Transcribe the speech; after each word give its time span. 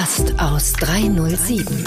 Gast 0.00 0.32
aus 0.38 0.72
307. 0.72 1.84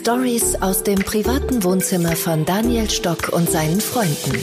Stories 0.00 0.60
aus 0.60 0.82
dem 0.82 0.98
privaten 0.98 1.62
Wohnzimmer 1.62 2.16
von 2.16 2.44
Daniel 2.44 2.90
Stock 2.90 3.28
und 3.28 3.48
seinen 3.48 3.80
Freunden. 3.80 4.40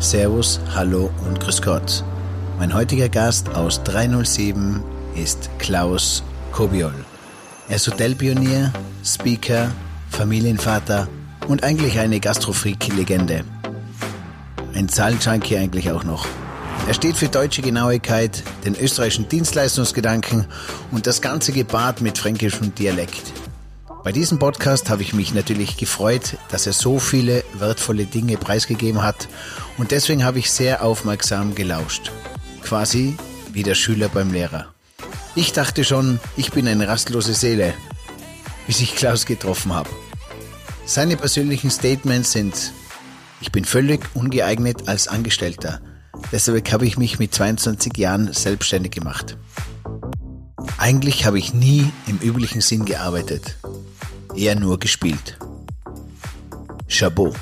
Servus, 0.00 0.58
hallo 0.74 1.10
und 1.24 1.38
grüß 1.38 1.62
Gott. 1.62 2.02
Mein 2.58 2.74
heutiger 2.74 3.08
Gast 3.08 3.54
aus 3.54 3.84
307 3.84 4.82
ist 5.14 5.48
Klaus 5.60 6.24
Kobiol. 6.50 7.04
Er 7.68 7.76
ist 7.76 7.86
Hotelpionier, 7.86 8.72
Speaker, 9.04 9.70
Familienvater 10.10 11.06
und 11.46 11.62
eigentlich 11.62 12.00
eine 12.00 12.18
Gastrofreak-Legende. 12.18 13.44
Ein 14.74 14.88
Zahlenjunkie 14.88 15.56
eigentlich 15.56 15.92
auch 15.92 16.02
noch. 16.02 16.26
Er 16.86 16.92
steht 16.92 17.16
für 17.16 17.28
deutsche 17.28 17.62
Genauigkeit, 17.62 18.42
den 18.66 18.78
österreichischen 18.78 19.26
Dienstleistungsgedanken 19.26 20.44
und 20.90 21.06
das 21.06 21.22
Ganze 21.22 21.52
gepaart 21.52 22.02
mit 22.02 22.18
fränkischem 22.18 22.74
Dialekt. 22.74 23.32
Bei 24.02 24.12
diesem 24.12 24.38
Podcast 24.38 24.90
habe 24.90 25.00
ich 25.00 25.14
mich 25.14 25.32
natürlich 25.32 25.78
gefreut, 25.78 26.36
dass 26.50 26.66
er 26.66 26.74
so 26.74 26.98
viele 26.98 27.42
wertvolle 27.54 28.04
Dinge 28.04 28.36
preisgegeben 28.36 29.02
hat 29.02 29.28
und 29.78 29.92
deswegen 29.92 30.24
habe 30.24 30.38
ich 30.38 30.50
sehr 30.50 30.84
aufmerksam 30.84 31.54
gelauscht. 31.54 32.12
Quasi 32.62 33.16
wie 33.50 33.62
der 33.62 33.74
Schüler 33.74 34.10
beim 34.10 34.30
Lehrer. 34.30 34.66
Ich 35.34 35.54
dachte 35.54 35.84
schon, 35.84 36.20
ich 36.36 36.52
bin 36.52 36.68
eine 36.68 36.86
rastlose 36.86 37.32
Seele, 37.32 37.72
bis 38.66 38.82
ich 38.82 38.94
Klaus 38.94 39.24
getroffen 39.24 39.72
habe. 39.72 39.88
Seine 40.84 41.16
persönlichen 41.16 41.70
Statements 41.70 42.32
sind, 42.32 42.72
ich 43.40 43.50
bin 43.50 43.64
völlig 43.64 44.02
ungeeignet 44.12 44.86
als 44.86 45.08
Angestellter– 45.08 45.80
Deshalb 46.32 46.72
habe 46.72 46.86
ich 46.86 46.98
mich 46.98 47.18
mit 47.18 47.34
22 47.34 47.96
Jahren 47.96 48.32
selbstständig 48.32 48.92
gemacht. 48.92 49.36
Eigentlich 50.78 51.24
habe 51.26 51.38
ich 51.38 51.54
nie 51.54 51.90
im 52.06 52.18
üblichen 52.18 52.60
Sinn 52.60 52.84
gearbeitet, 52.84 53.56
eher 54.34 54.54
nur 54.54 54.78
gespielt. 54.78 55.38
Chabot. 56.88 57.34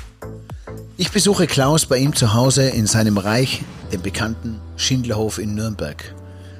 Ich 0.97 1.11
besuche 1.11 1.47
Klaus 1.47 1.85
bei 1.85 1.97
ihm 1.97 2.15
zu 2.15 2.33
Hause 2.33 2.69
in 2.69 2.85
seinem 2.85 3.17
Reich, 3.17 3.63
dem 3.91 4.01
bekannten 4.01 4.59
Schindlerhof 4.77 5.39
in 5.39 5.55
Nürnberg. 5.55 6.15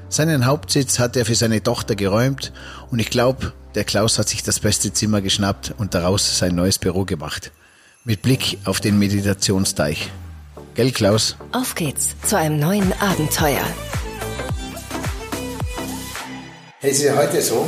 Seinen 0.09 0.45
Hauptsitz 0.45 0.99
hat 0.99 1.15
er 1.15 1.25
für 1.25 1.35
seine 1.35 1.61
Tochter 1.61 1.95
geräumt 1.95 2.51
und 2.91 2.99
ich 2.99 3.09
glaube, 3.09 3.53
der 3.75 3.83
Klaus 3.83 4.19
hat 4.19 4.29
sich 4.29 4.43
das 4.43 4.59
beste 4.59 4.93
Zimmer 4.93 5.21
geschnappt 5.21 5.73
und 5.77 5.95
daraus 5.95 6.37
sein 6.37 6.55
neues 6.55 6.77
Büro 6.77 7.05
gemacht. 7.05 7.51
Mit 8.03 8.21
Blick 8.21 8.57
auf 8.65 8.79
den 8.79 8.99
Meditationsteich. 8.99 10.11
Gell, 10.75 10.91
Klaus? 10.91 11.35
Auf 11.51 11.75
geht's 11.75 12.15
zu 12.25 12.35
einem 12.35 12.57
neuen 12.57 12.91
Abenteuer. 12.99 13.61
Es 16.81 16.97
ist 16.97 17.03
ja 17.03 17.15
heute 17.15 17.43
so, 17.43 17.67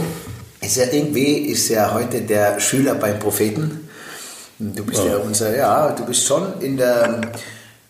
ist 0.59 0.77
ja 0.77 0.85
irgendwie 0.91 1.35
ist 1.51 1.69
ja 1.69 1.93
heute 1.93 2.21
der 2.21 2.59
Schüler 2.59 2.95
beim 2.95 3.19
Propheten. 3.19 3.87
Du 4.57 4.83
bist 4.83 5.01
oh. 5.03 5.07
ja 5.07 5.17
unser, 5.17 5.55
ja, 5.55 5.91
du 5.91 6.03
bist 6.03 6.25
schon 6.25 6.59
in 6.61 6.77
der, 6.77 7.21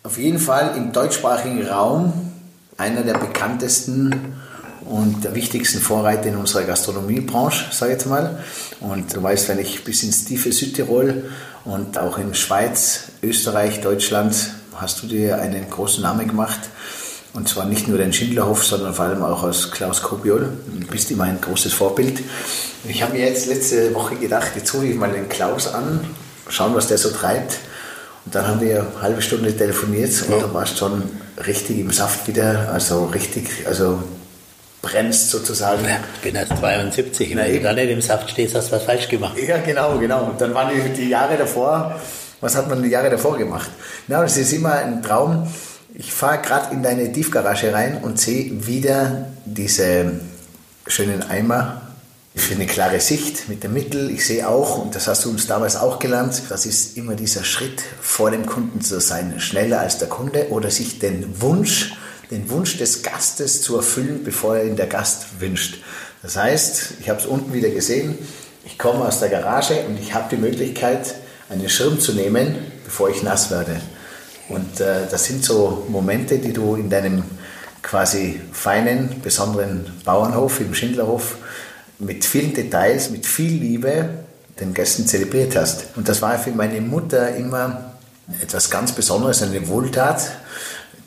auf 0.02 0.18
jeden 0.18 0.38
Fall 0.38 0.74
im 0.76 0.92
deutschsprachigen 0.92 1.66
Raum 1.66 2.12
einer 2.76 3.00
der 3.00 3.14
bekanntesten 3.14 4.34
und 4.84 5.24
der 5.24 5.34
wichtigsten 5.34 5.78
Vorreiter 5.78 6.26
in 6.26 6.36
unserer 6.36 6.64
Gastronomiebranche, 6.64 7.72
sage 7.72 7.92
ich 7.92 7.98
jetzt 7.98 8.06
mal. 8.06 8.44
Und 8.80 9.16
du 9.16 9.22
weißt, 9.22 9.48
wenn 9.48 9.60
ich 9.60 9.82
bis 9.82 10.02
ins 10.02 10.26
tiefe 10.26 10.52
Südtirol 10.52 11.30
und 11.64 11.96
auch 11.96 12.18
in 12.18 12.34
Schweiz, 12.34 13.04
Österreich, 13.22 13.80
Deutschland 13.80 14.34
hast 14.80 15.02
du 15.02 15.06
dir 15.06 15.38
einen 15.38 15.68
großen 15.68 16.02
Namen 16.02 16.28
gemacht. 16.28 16.60
Und 17.32 17.48
zwar 17.48 17.66
nicht 17.66 17.86
nur 17.86 17.98
den 17.98 18.14
Schindlerhof, 18.14 18.64
sondern 18.64 18.94
vor 18.94 19.04
allem 19.04 19.22
auch 19.22 19.42
aus 19.42 19.70
Klaus 19.70 20.02
Kobiol. 20.02 20.48
Du 20.66 20.86
bist 20.86 21.10
immer 21.10 21.24
ein 21.24 21.38
großes 21.40 21.74
Vorbild. 21.74 22.20
Ich 22.88 23.02
habe 23.02 23.12
mir 23.12 23.26
jetzt 23.26 23.46
letzte 23.46 23.94
Woche 23.94 24.16
gedacht, 24.16 24.52
jetzt 24.54 24.72
rufe 24.72 24.86
ich 24.86 24.96
mal 24.96 25.12
den 25.12 25.28
Klaus 25.28 25.72
an, 25.72 26.00
schauen, 26.48 26.74
was 26.74 26.88
der 26.88 26.96
so 26.96 27.10
treibt. 27.10 27.58
Und 28.24 28.34
dann 28.34 28.46
haben 28.46 28.60
wir 28.60 28.80
eine 28.80 29.02
halbe 29.02 29.22
Stunde 29.22 29.54
telefoniert 29.54 30.10
und 30.22 30.30
ja. 30.30 30.46
da 30.46 30.54
warst 30.54 30.78
schon 30.78 31.02
richtig 31.46 31.78
im 31.78 31.90
Saft 31.92 32.26
wieder, 32.26 32.70
also 32.72 33.04
richtig, 33.06 33.48
also 33.66 34.02
brennst 34.82 35.30
sozusagen. 35.30 35.84
Ich 36.16 36.20
bin 36.22 36.34
erst 36.34 36.56
72, 36.56 37.36
wenn 37.36 37.52
du 37.52 37.60
da 37.60 37.72
nicht 37.72 37.90
im 37.90 38.00
Saft 38.00 38.30
stehst, 38.30 38.54
hast 38.54 38.68
du 38.68 38.76
was 38.76 38.84
falsch 38.84 39.08
gemacht. 39.08 39.36
Ja, 39.38 39.58
genau, 39.58 39.98
genau. 39.98 40.24
Und 40.24 40.40
dann 40.40 40.54
waren 40.54 40.72
die, 40.74 41.02
die 41.02 41.08
Jahre 41.08 41.36
davor, 41.36 42.00
was 42.40 42.54
hat 42.54 42.68
man 42.68 42.82
die 42.82 42.88
Jahre 42.88 43.10
davor 43.10 43.38
gemacht? 43.38 43.70
Na, 44.08 44.22
das 44.22 44.36
ist 44.36 44.52
immer 44.52 44.72
ein 44.72 45.02
Traum. 45.02 45.46
Ich 45.94 46.12
fahre 46.12 46.42
gerade 46.42 46.74
in 46.74 46.82
deine 46.82 47.10
Tiefgarage 47.10 47.72
rein 47.72 47.98
und 48.02 48.20
sehe 48.20 48.66
wieder 48.66 49.28
diese 49.44 50.20
schönen 50.86 51.22
Eimer 51.22 51.82
für 52.34 52.54
eine 52.54 52.66
klare 52.66 53.00
Sicht 53.00 53.48
mit 53.48 53.64
dem 53.64 53.72
Mittel. 53.72 54.10
Ich 54.10 54.26
sehe 54.26 54.46
auch, 54.46 54.78
und 54.78 54.94
das 54.94 55.08
hast 55.08 55.24
du 55.24 55.30
uns 55.30 55.46
damals 55.46 55.76
auch 55.76 55.98
gelernt, 55.98 56.42
das 56.50 56.66
ist 56.66 56.98
immer 56.98 57.14
dieser 57.14 57.44
Schritt 57.44 57.82
vor 58.02 58.30
dem 58.30 58.44
Kunden 58.44 58.82
zu 58.82 59.00
sein, 59.00 59.40
schneller 59.40 59.80
als 59.80 59.98
der 59.98 60.08
Kunde 60.08 60.48
oder 60.50 60.70
sich 60.70 60.98
den 60.98 61.40
Wunsch, 61.40 61.94
den 62.30 62.50
Wunsch 62.50 62.76
des 62.76 63.02
Gastes 63.02 63.62
zu 63.62 63.76
erfüllen, 63.76 64.22
bevor 64.22 64.58
er 64.58 64.64
ihn 64.64 64.76
der 64.76 64.86
Gast 64.86 65.40
wünscht. 65.40 65.78
Das 66.22 66.36
heißt, 66.36 66.94
ich 67.00 67.08
habe 67.08 67.20
es 67.20 67.26
unten 67.26 67.54
wieder 67.54 67.70
gesehen, 67.70 68.18
ich 68.66 68.78
komme 68.78 69.06
aus 69.06 69.20
der 69.20 69.30
Garage 69.30 69.86
und 69.86 69.98
ich 69.98 70.12
habe 70.12 70.26
die 70.30 70.40
Möglichkeit, 70.40 71.14
einen 71.48 71.68
Schirm 71.68 72.00
zu 72.00 72.12
nehmen, 72.12 72.56
bevor 72.84 73.10
ich 73.10 73.22
nass 73.22 73.50
werde. 73.50 73.80
Und 74.48 74.80
äh, 74.80 75.06
das 75.10 75.24
sind 75.24 75.44
so 75.44 75.86
Momente, 75.88 76.38
die 76.38 76.52
du 76.52 76.76
in 76.76 76.88
deinem 76.88 77.24
quasi 77.82 78.40
feinen, 78.52 79.20
besonderen 79.22 79.86
Bauernhof 80.04 80.60
im 80.60 80.74
Schindlerhof 80.74 81.36
mit 81.98 82.24
vielen 82.24 82.52
Details, 82.52 83.10
mit 83.10 83.26
viel 83.26 83.52
Liebe 83.52 84.08
den 84.60 84.74
Gästen 84.74 85.06
zelebriert 85.06 85.56
hast. 85.56 85.86
Und 85.96 86.08
das 86.08 86.22
war 86.22 86.38
für 86.38 86.50
meine 86.50 86.80
Mutter 86.80 87.34
immer 87.36 87.92
etwas 88.42 88.70
ganz 88.70 88.92
Besonderes, 88.92 89.42
eine 89.42 89.66
Wohltat. 89.68 90.30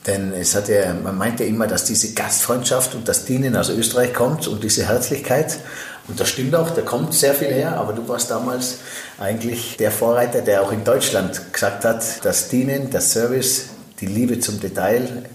Denn 0.08 0.34
es 0.34 0.56
hat 0.56 0.70
ja, 0.70 0.94
man 0.94 1.18
meinte 1.18 1.44
immer, 1.44 1.68
dass 1.68 1.84
diese 1.84 2.14
Gastfreundschaft 2.14 2.96
und 2.96 3.08
das 3.08 3.26
Dienen 3.26 3.56
aus 3.56 3.70
Österreich 3.70 4.14
kommt 4.14 4.48
und 4.48 4.64
diese 4.64 4.88
Herzlichkeit. 4.88 5.60
Und 6.10 6.20
das 6.20 6.30
stimmt 6.30 6.56
auch, 6.56 6.72
da 6.72 6.82
kommt 6.82 7.14
sehr 7.14 7.36
viel 7.36 7.50
her, 7.50 7.78
aber 7.78 7.94
du 7.94 8.08
warst 8.08 8.32
damals 8.32 8.80
eigentlich 9.20 9.78
der 9.78 9.92
Vorreiter, 9.92 10.42
der 10.42 10.64
auch 10.64 10.72
in 10.72 10.84
Deutschland 10.84 11.54
gesagt 11.54 11.86
hat, 11.86 12.04
das 12.26 12.50
Dienen, 12.50 12.90
das 12.90 13.14
Service, 13.14 13.70
die 14.02 14.08
Liebe 14.08 14.40
zum 14.40 14.60
Detail 14.60 15.30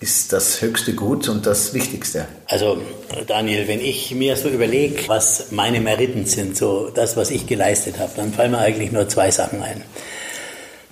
ist 0.00 0.32
das 0.32 0.62
höchste 0.62 0.94
Gut 0.94 1.28
und 1.28 1.44
das 1.44 1.74
Wichtigste. 1.74 2.26
Also 2.46 2.80
Daniel, 3.26 3.66
wenn 3.66 3.80
ich 3.80 4.14
mir 4.14 4.36
so 4.36 4.48
überlege, 4.48 5.08
was 5.08 5.50
meine 5.50 5.80
Meriten 5.80 6.24
sind, 6.24 6.56
so 6.56 6.90
das, 6.94 7.16
was 7.16 7.30
ich 7.30 7.46
geleistet 7.46 7.98
habe, 7.98 8.12
dann 8.16 8.32
fallen 8.32 8.52
mir 8.52 8.58
eigentlich 8.58 8.92
nur 8.92 9.08
zwei 9.08 9.30
Sachen 9.30 9.60
ein. 9.60 9.82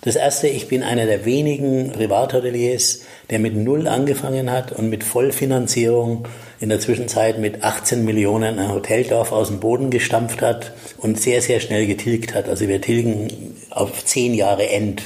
Das 0.06 0.14
erste, 0.14 0.46
ich 0.46 0.68
bin 0.68 0.84
einer 0.84 1.04
der 1.04 1.24
wenigen 1.24 1.90
Privathoteliers, 1.90 3.00
der 3.28 3.40
mit 3.40 3.56
Null 3.56 3.88
angefangen 3.88 4.52
hat 4.52 4.70
und 4.70 4.88
mit 4.88 5.02
Vollfinanzierung 5.02 6.28
in 6.60 6.68
der 6.68 6.78
Zwischenzeit 6.78 7.40
mit 7.40 7.64
18 7.64 8.04
Millionen 8.04 8.60
ein 8.60 8.72
Hoteldorf 8.72 9.32
aus 9.32 9.48
dem 9.48 9.58
Boden 9.58 9.90
gestampft 9.90 10.42
hat 10.42 10.74
und 10.98 11.20
sehr, 11.20 11.42
sehr 11.42 11.58
schnell 11.58 11.88
getilgt 11.88 12.34
hat. 12.36 12.48
Also 12.48 12.68
wir 12.68 12.80
tilgen 12.80 13.56
auf 13.70 14.04
zehn 14.04 14.32
Jahre 14.34 14.68
End. 14.68 15.02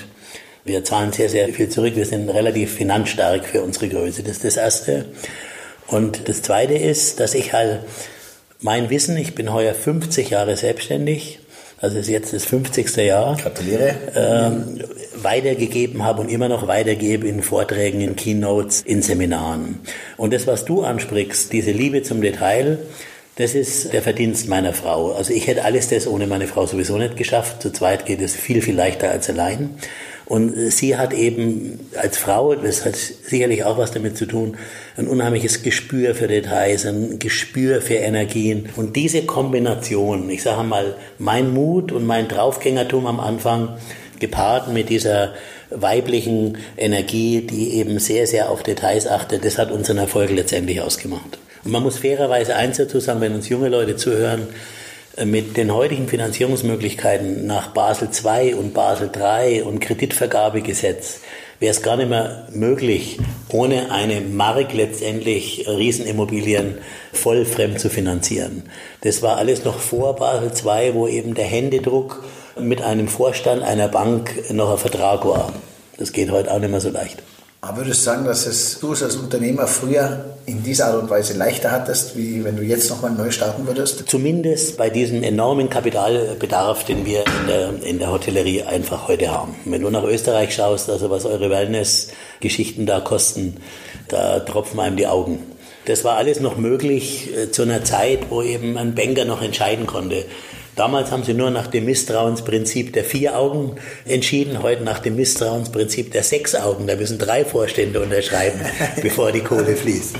Wir 0.66 0.84
zahlen 0.84 1.14
sehr, 1.14 1.30
sehr 1.30 1.48
viel 1.48 1.70
zurück. 1.70 1.96
Wir 1.96 2.04
sind 2.04 2.28
relativ 2.28 2.74
finanzstark 2.74 3.46
für 3.46 3.62
unsere 3.62 3.88
Größe. 3.88 4.22
Das 4.22 4.32
ist 4.32 4.44
das 4.44 4.58
Erste. 4.58 5.06
Und 5.86 6.28
das 6.28 6.42
Zweite 6.42 6.74
ist, 6.74 7.20
dass 7.20 7.32
ich 7.32 7.54
halt 7.54 7.80
mein 8.60 8.90
Wissen, 8.90 9.16
ich 9.16 9.34
bin 9.34 9.50
heuer 9.50 9.72
50 9.72 10.28
Jahre 10.28 10.58
selbstständig, 10.58 11.39
also 11.80 11.98
ist 11.98 12.08
jetzt 12.08 12.32
das 12.32 12.44
50. 12.44 12.96
Jahr. 12.96 13.36
Gratuliere. 13.36 13.94
Ähm, 14.14 14.80
weitergegeben 15.22 16.04
habe 16.04 16.20
und 16.20 16.28
immer 16.28 16.48
noch 16.48 16.66
weitergebe 16.66 17.26
in 17.26 17.42
Vorträgen, 17.42 18.00
in 18.00 18.16
Keynotes, 18.16 18.82
in 18.82 19.02
Seminaren. 19.02 19.80
Und 20.16 20.32
das, 20.32 20.46
was 20.46 20.64
du 20.64 20.82
ansprichst, 20.82 21.52
diese 21.52 21.72
Liebe 21.72 22.02
zum 22.02 22.20
Detail, 22.20 22.78
das 23.36 23.54
ist 23.54 23.92
der 23.92 24.02
Verdienst 24.02 24.48
meiner 24.48 24.74
Frau. 24.74 25.12
Also 25.12 25.32
ich 25.32 25.46
hätte 25.46 25.64
alles 25.64 25.88
das 25.88 26.06
ohne 26.06 26.26
meine 26.26 26.46
Frau 26.46 26.66
sowieso 26.66 26.98
nicht 26.98 27.16
geschafft. 27.16 27.62
Zu 27.62 27.72
zweit 27.72 28.04
geht 28.04 28.20
es 28.20 28.36
viel, 28.36 28.60
viel 28.60 28.74
leichter 28.74 29.10
als 29.10 29.30
allein. 29.30 29.70
Und 30.30 30.70
sie 30.70 30.96
hat 30.96 31.12
eben 31.12 31.80
als 32.00 32.16
Frau, 32.16 32.54
das 32.54 32.84
hat 32.84 32.94
sicherlich 32.94 33.64
auch 33.64 33.78
was 33.78 33.90
damit 33.90 34.16
zu 34.16 34.26
tun, 34.26 34.56
ein 34.96 35.08
unheimliches 35.08 35.64
Gespür 35.64 36.14
für 36.14 36.28
Details, 36.28 36.86
ein 36.86 37.18
Gespür 37.18 37.82
für 37.82 37.94
Energien. 37.96 38.68
Und 38.76 38.94
diese 38.94 39.22
Kombination, 39.22 40.30
ich 40.30 40.44
sage 40.44 40.62
mal, 40.62 40.94
mein 41.18 41.52
Mut 41.52 41.90
und 41.90 42.06
mein 42.06 42.28
Draufgängertum 42.28 43.06
am 43.06 43.18
Anfang, 43.18 43.76
gepaart 44.20 44.72
mit 44.72 44.88
dieser 44.88 45.34
weiblichen 45.70 46.58
Energie, 46.76 47.40
die 47.40 47.74
eben 47.74 47.98
sehr, 47.98 48.28
sehr 48.28 48.50
auf 48.50 48.62
Details 48.62 49.08
achtet, 49.08 49.44
das 49.44 49.58
hat 49.58 49.72
unseren 49.72 49.98
Erfolg 49.98 50.30
letztendlich 50.30 50.80
ausgemacht. 50.80 51.38
Und 51.64 51.72
man 51.72 51.82
muss 51.82 51.98
fairerweise 51.98 52.54
eins 52.54 52.76
dazu 52.76 53.00
sagen, 53.00 53.20
wenn 53.20 53.34
uns 53.34 53.48
junge 53.48 53.68
Leute 53.68 53.96
zuhören, 53.96 54.46
mit 55.24 55.56
den 55.56 55.74
heutigen 55.74 56.08
Finanzierungsmöglichkeiten 56.08 57.46
nach 57.46 57.68
Basel 57.68 58.08
II 58.08 58.54
und 58.54 58.74
Basel 58.74 59.10
III 59.14 59.62
und 59.62 59.80
Kreditvergabegesetz, 59.80 61.20
wäre 61.58 61.72
es 61.72 61.82
gar 61.82 61.96
nicht 61.96 62.08
mehr 62.08 62.48
möglich, 62.52 63.18
ohne 63.50 63.92
eine 63.92 64.22
Mark 64.22 64.72
letztendlich 64.72 65.66
Riesenimmobilien 65.68 66.78
voll 67.12 67.44
fremd 67.44 67.78
zu 67.78 67.90
finanzieren. 67.90 68.62
Das 69.02 69.22
war 69.22 69.36
alles 69.36 69.64
noch 69.64 69.78
vor 69.78 70.16
Basel 70.16 70.50
II, 70.50 70.94
wo 70.94 71.06
eben 71.06 71.34
der 71.34 71.44
Händedruck 71.44 72.24
mit 72.58 72.82
einem 72.82 73.08
Vorstand 73.08 73.62
einer 73.62 73.88
Bank 73.88 74.50
noch 74.52 74.70
ein 74.70 74.78
Vertrag 74.78 75.24
war. 75.26 75.52
Das 75.98 76.12
geht 76.12 76.30
heute 76.30 76.50
auch 76.50 76.58
nicht 76.58 76.70
mehr 76.70 76.80
so 76.80 76.90
leicht. 76.90 77.22
Aber 77.62 77.78
würdest 77.78 78.00
du 78.00 78.04
sagen, 78.04 78.24
dass 78.24 78.46
es 78.46 78.78
du 78.80 78.90
als 78.90 79.16
Unternehmer 79.16 79.66
früher 79.66 80.24
in 80.46 80.62
dieser 80.62 80.86
Art 80.86 81.02
und 81.02 81.10
Weise 81.10 81.36
leichter 81.36 81.70
hattest, 81.70 82.16
wie 82.16 82.42
wenn 82.42 82.56
du 82.56 82.62
jetzt 82.62 82.88
nochmal 82.88 83.10
neu 83.10 83.30
starten 83.30 83.66
würdest? 83.66 84.04
Zumindest 84.08 84.78
bei 84.78 84.88
diesem 84.88 85.22
enormen 85.22 85.68
Kapitalbedarf, 85.68 86.84
den 86.84 87.04
wir 87.04 87.20
in 87.20 87.46
der, 87.46 87.82
in 87.82 87.98
der 87.98 88.10
Hotellerie 88.10 88.62
einfach 88.62 89.08
heute 89.08 89.30
haben. 89.30 89.54
Wenn 89.66 89.82
du 89.82 89.90
nach 89.90 90.04
Österreich 90.04 90.54
schaust, 90.54 90.88
also 90.88 91.10
was 91.10 91.26
eure 91.26 91.50
Wellness-Geschichten 91.50 92.86
da 92.86 93.00
kosten, 93.00 93.58
da 94.08 94.40
tropfen 94.40 94.80
einem 94.80 94.96
die 94.96 95.06
Augen. 95.06 95.40
Das 95.84 96.02
war 96.02 96.16
alles 96.16 96.40
noch 96.40 96.56
möglich 96.56 97.30
äh, 97.36 97.50
zu 97.50 97.62
einer 97.62 97.84
Zeit, 97.84 98.30
wo 98.30 98.42
eben 98.42 98.78
ein 98.78 98.94
Banker 98.94 99.26
noch 99.26 99.42
entscheiden 99.42 99.86
konnte. 99.86 100.24
Damals 100.80 101.10
haben 101.10 101.24
sie 101.24 101.34
nur 101.34 101.50
nach 101.50 101.66
dem 101.66 101.84
Misstrauensprinzip 101.84 102.94
der 102.94 103.04
vier 103.04 103.36
Augen 103.36 103.76
entschieden, 104.06 104.62
heute 104.62 104.82
nach 104.82 104.98
dem 104.98 105.14
Misstrauensprinzip 105.14 106.10
der 106.10 106.22
sechs 106.22 106.54
Augen. 106.54 106.86
Da 106.86 106.96
müssen 106.96 107.18
drei 107.18 107.44
Vorstände 107.44 108.00
unterschreiben, 108.00 108.58
bevor 109.02 109.30
die 109.30 109.42
Kohle 109.42 109.76
fließt. 109.76 110.16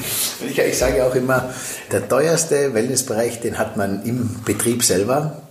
Ich, 0.50 0.58
ich 0.58 0.76
sage 0.76 1.02
auch 1.06 1.14
immer, 1.14 1.48
der 1.90 2.06
teuerste 2.06 2.74
Wellnessbereich, 2.74 3.40
den 3.40 3.56
hat 3.56 3.78
man 3.78 4.04
im 4.04 4.42
Betrieb 4.44 4.84
selber, 4.84 5.44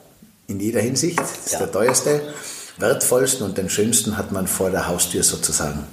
in 0.46 0.60
jeder 0.60 0.80
Hinsicht. 0.80 1.20
Das 1.20 1.32
ist 1.44 1.54
ja. 1.54 1.58
der 1.58 1.72
teuerste, 1.72 2.22
wertvollsten 2.78 3.48
und 3.48 3.58
den 3.58 3.68
schönsten 3.68 4.16
hat 4.16 4.32
man 4.32 4.46
vor 4.46 4.70
der 4.70 4.88
Haustür 4.88 5.24
sozusagen. 5.24 5.88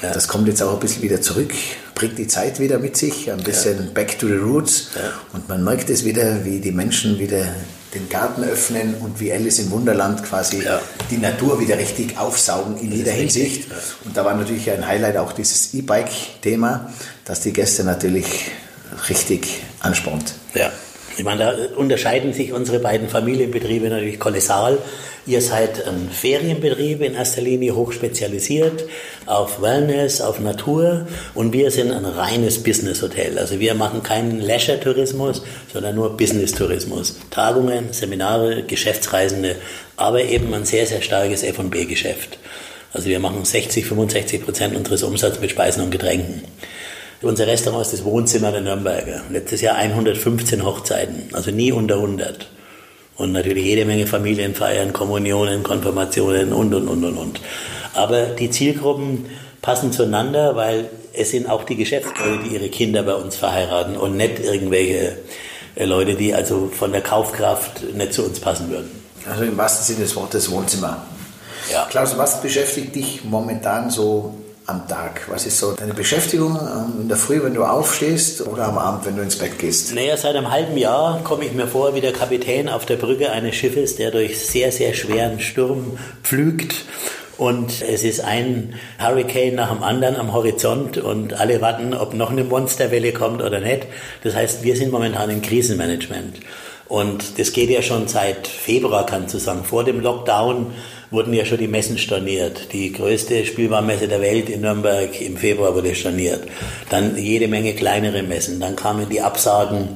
Ja. 0.00 0.12
Das 0.12 0.28
kommt 0.28 0.46
jetzt 0.46 0.62
auch 0.62 0.74
ein 0.74 0.78
bisschen 0.78 1.02
wieder 1.02 1.20
zurück, 1.20 1.50
bringt 1.96 2.18
die 2.18 2.28
Zeit 2.28 2.60
wieder 2.60 2.78
mit 2.78 2.96
sich, 2.96 3.32
ein 3.32 3.42
bisschen 3.42 3.86
ja. 3.86 3.90
back 3.92 4.16
to 4.20 4.28
the 4.28 4.34
roots. 4.34 4.90
Ja. 4.94 5.10
Und 5.32 5.48
man 5.48 5.64
merkt 5.64 5.90
es 5.90 6.04
wieder, 6.04 6.44
wie 6.44 6.60
die 6.60 6.70
Menschen 6.70 7.18
wieder 7.18 7.46
den 7.94 8.08
Garten 8.08 8.44
öffnen 8.44 8.94
und 9.00 9.20
wie 9.20 9.32
Alice 9.32 9.58
im 9.58 9.70
Wunderland 9.70 10.22
quasi 10.22 10.62
die 11.10 11.16
Natur 11.16 11.60
wieder 11.60 11.76
richtig 11.78 12.18
aufsaugen 12.18 12.78
in 12.78 12.92
jeder 12.92 13.12
Hinsicht. 13.12 13.68
Und 14.04 14.16
da 14.16 14.24
war 14.24 14.34
natürlich 14.34 14.70
ein 14.70 14.86
Highlight 14.86 15.16
auch 15.16 15.32
dieses 15.32 15.74
E-Bike-Thema, 15.74 16.92
das 17.24 17.40
die 17.40 17.52
Gäste 17.52 17.84
natürlich 17.84 18.50
richtig 19.08 19.62
anspornt. 19.80 20.34
Ja. 20.54 20.70
Ich 21.16 21.24
meine, 21.24 21.40
da 21.40 21.76
unterscheiden 21.76 22.32
sich 22.32 22.52
unsere 22.52 22.78
beiden 22.78 23.08
Familienbetriebe 23.08 23.88
natürlich 23.88 24.20
kolossal. 24.20 24.78
Ihr 25.26 25.42
seid 25.42 25.86
ein 25.86 26.08
Ferienbetrieb 26.10 27.02
in 27.02 27.14
erster 27.14 27.42
Linie 27.42 27.76
hochspezialisiert 27.76 28.84
auf 29.26 29.60
Wellness, 29.60 30.22
auf 30.22 30.40
Natur 30.40 31.06
und 31.34 31.52
wir 31.52 31.70
sind 31.70 31.92
ein 31.92 32.06
reines 32.06 32.62
Business-Hotel. 32.62 33.38
Also 33.38 33.60
wir 33.60 33.74
machen 33.74 34.02
keinen 34.02 34.40
Leisure-Tourismus, 34.40 35.42
sondern 35.72 35.94
nur 35.94 36.16
Business-Tourismus. 36.16 37.18
Tagungen, 37.30 37.92
Seminare, 37.92 38.62
Geschäftsreisende, 38.62 39.56
aber 39.96 40.24
eben 40.24 40.54
ein 40.54 40.64
sehr, 40.64 40.86
sehr 40.86 41.02
starkes 41.02 41.42
F&B-Geschäft. 41.42 42.38
Also 42.92 43.08
wir 43.08 43.20
machen 43.20 43.44
60, 43.44 43.84
65 43.84 44.44
Prozent 44.44 44.74
unseres 44.74 45.02
Umsatzes 45.02 45.40
mit 45.40 45.50
Speisen 45.50 45.84
und 45.84 45.90
Getränken. 45.90 46.42
Unser 47.22 47.46
Restaurant 47.46 47.82
ist 47.82 47.92
das 47.92 48.04
Wohnzimmer 48.04 48.50
der 48.50 48.62
Nürnberger. 48.62 49.22
Letztes 49.30 49.60
Jahr 49.60 49.76
115 49.76 50.64
Hochzeiten, 50.64 51.28
also 51.34 51.50
nie 51.50 51.70
unter 51.70 51.96
100. 51.96 52.48
Und 53.20 53.32
natürlich 53.32 53.66
jede 53.66 53.84
Menge 53.84 54.06
Familienfeiern, 54.06 54.94
Kommunionen, 54.94 55.62
Konfirmationen 55.62 56.54
und, 56.54 56.72
und, 56.72 56.88
und, 56.88 57.04
und, 57.04 57.18
und. 57.18 57.40
Aber 57.92 58.22
die 58.28 58.48
Zielgruppen 58.48 59.26
passen 59.60 59.92
zueinander, 59.92 60.56
weil 60.56 60.88
es 61.12 61.30
sind 61.30 61.46
auch 61.46 61.64
die 61.64 61.76
Geschäftsleute, 61.76 62.44
die 62.44 62.54
ihre 62.54 62.70
Kinder 62.70 63.02
bei 63.02 63.12
uns 63.12 63.36
verheiraten 63.36 63.98
und 63.98 64.16
nicht 64.16 64.38
irgendwelche 64.40 65.18
äh, 65.74 65.84
Leute, 65.84 66.14
die 66.14 66.32
also 66.32 66.70
von 66.72 66.92
der 66.92 67.02
Kaufkraft 67.02 67.94
nicht 67.94 68.14
zu 68.14 68.24
uns 68.24 68.40
passen 68.40 68.70
würden. 68.70 68.90
Also 69.30 69.44
im 69.44 69.58
wahrsten 69.58 69.84
Sinne 69.84 70.06
des 70.06 70.16
Wortes 70.16 70.50
Wohnzimmer. 70.50 71.04
Ja. 71.70 71.86
Klaus, 71.90 72.16
was 72.16 72.40
beschäftigt 72.40 72.94
dich 72.94 73.22
momentan 73.22 73.90
so 73.90 74.34
am 74.70 74.86
Tag? 74.86 75.22
Was 75.28 75.46
ist 75.46 75.58
so 75.58 75.72
deine 75.72 75.94
Beschäftigung 75.94 76.56
ähm, 76.56 77.02
in 77.02 77.08
der 77.08 77.16
Früh, 77.16 77.42
wenn 77.42 77.54
du 77.54 77.64
aufstehst 77.64 78.46
oder 78.46 78.68
am 78.68 78.78
Abend, 78.78 79.04
wenn 79.04 79.16
du 79.16 79.22
ins 79.22 79.36
Bett 79.36 79.58
gehst? 79.58 79.94
Naja, 79.94 80.16
seit 80.16 80.36
einem 80.36 80.50
halben 80.50 80.76
Jahr 80.76 81.20
komme 81.24 81.44
ich 81.44 81.52
mir 81.52 81.66
vor 81.66 81.94
wie 81.94 82.00
der 82.00 82.12
Kapitän 82.12 82.68
auf 82.68 82.86
der 82.86 82.96
Brücke 82.96 83.32
eines 83.32 83.56
Schiffes, 83.56 83.96
der 83.96 84.12
durch 84.12 84.38
sehr, 84.38 84.70
sehr 84.70 84.94
schweren 84.94 85.40
Sturm 85.40 85.98
pflügt. 86.22 86.84
Und 87.36 87.82
es 87.82 88.04
ist 88.04 88.20
ein 88.20 88.74
Hurricane 88.98 89.54
nach 89.54 89.72
dem 89.72 89.82
anderen 89.82 90.16
am 90.16 90.32
Horizont 90.32 90.98
und 90.98 91.32
alle 91.32 91.60
warten, 91.60 91.94
ob 91.94 92.14
noch 92.14 92.30
eine 92.30 92.44
Monsterwelle 92.44 93.12
kommt 93.12 93.42
oder 93.42 93.60
nicht. 93.60 93.86
Das 94.22 94.34
heißt, 94.34 94.62
wir 94.62 94.76
sind 94.76 94.92
momentan 94.92 95.30
im 95.30 95.40
Krisenmanagement. 95.40 96.36
Und 96.86 97.38
das 97.38 97.52
geht 97.52 97.70
ja 97.70 97.82
schon 97.82 98.08
seit 98.08 98.46
Februar, 98.46 99.06
kann 99.06 99.24
ich 99.24 99.32
sagen. 99.42 99.64
Vor 99.64 99.84
dem 99.84 100.00
Lockdown 100.00 100.74
wurden 101.10 101.34
ja 101.34 101.44
schon 101.44 101.58
die 101.58 101.68
Messen 101.68 101.98
storniert. 101.98 102.72
Die 102.72 102.92
größte 102.92 103.44
Spielwarenmesse 103.44 104.08
der 104.08 104.20
Welt 104.20 104.48
in 104.48 104.60
Nürnberg 104.60 105.20
im 105.20 105.36
Februar 105.36 105.74
wurde 105.74 105.94
storniert. 105.94 106.42
Dann 106.88 107.16
jede 107.16 107.48
Menge 107.48 107.74
kleinere 107.74 108.22
Messen. 108.22 108.60
Dann 108.60 108.76
kamen 108.76 109.08
die 109.08 109.20
Absagen 109.20 109.88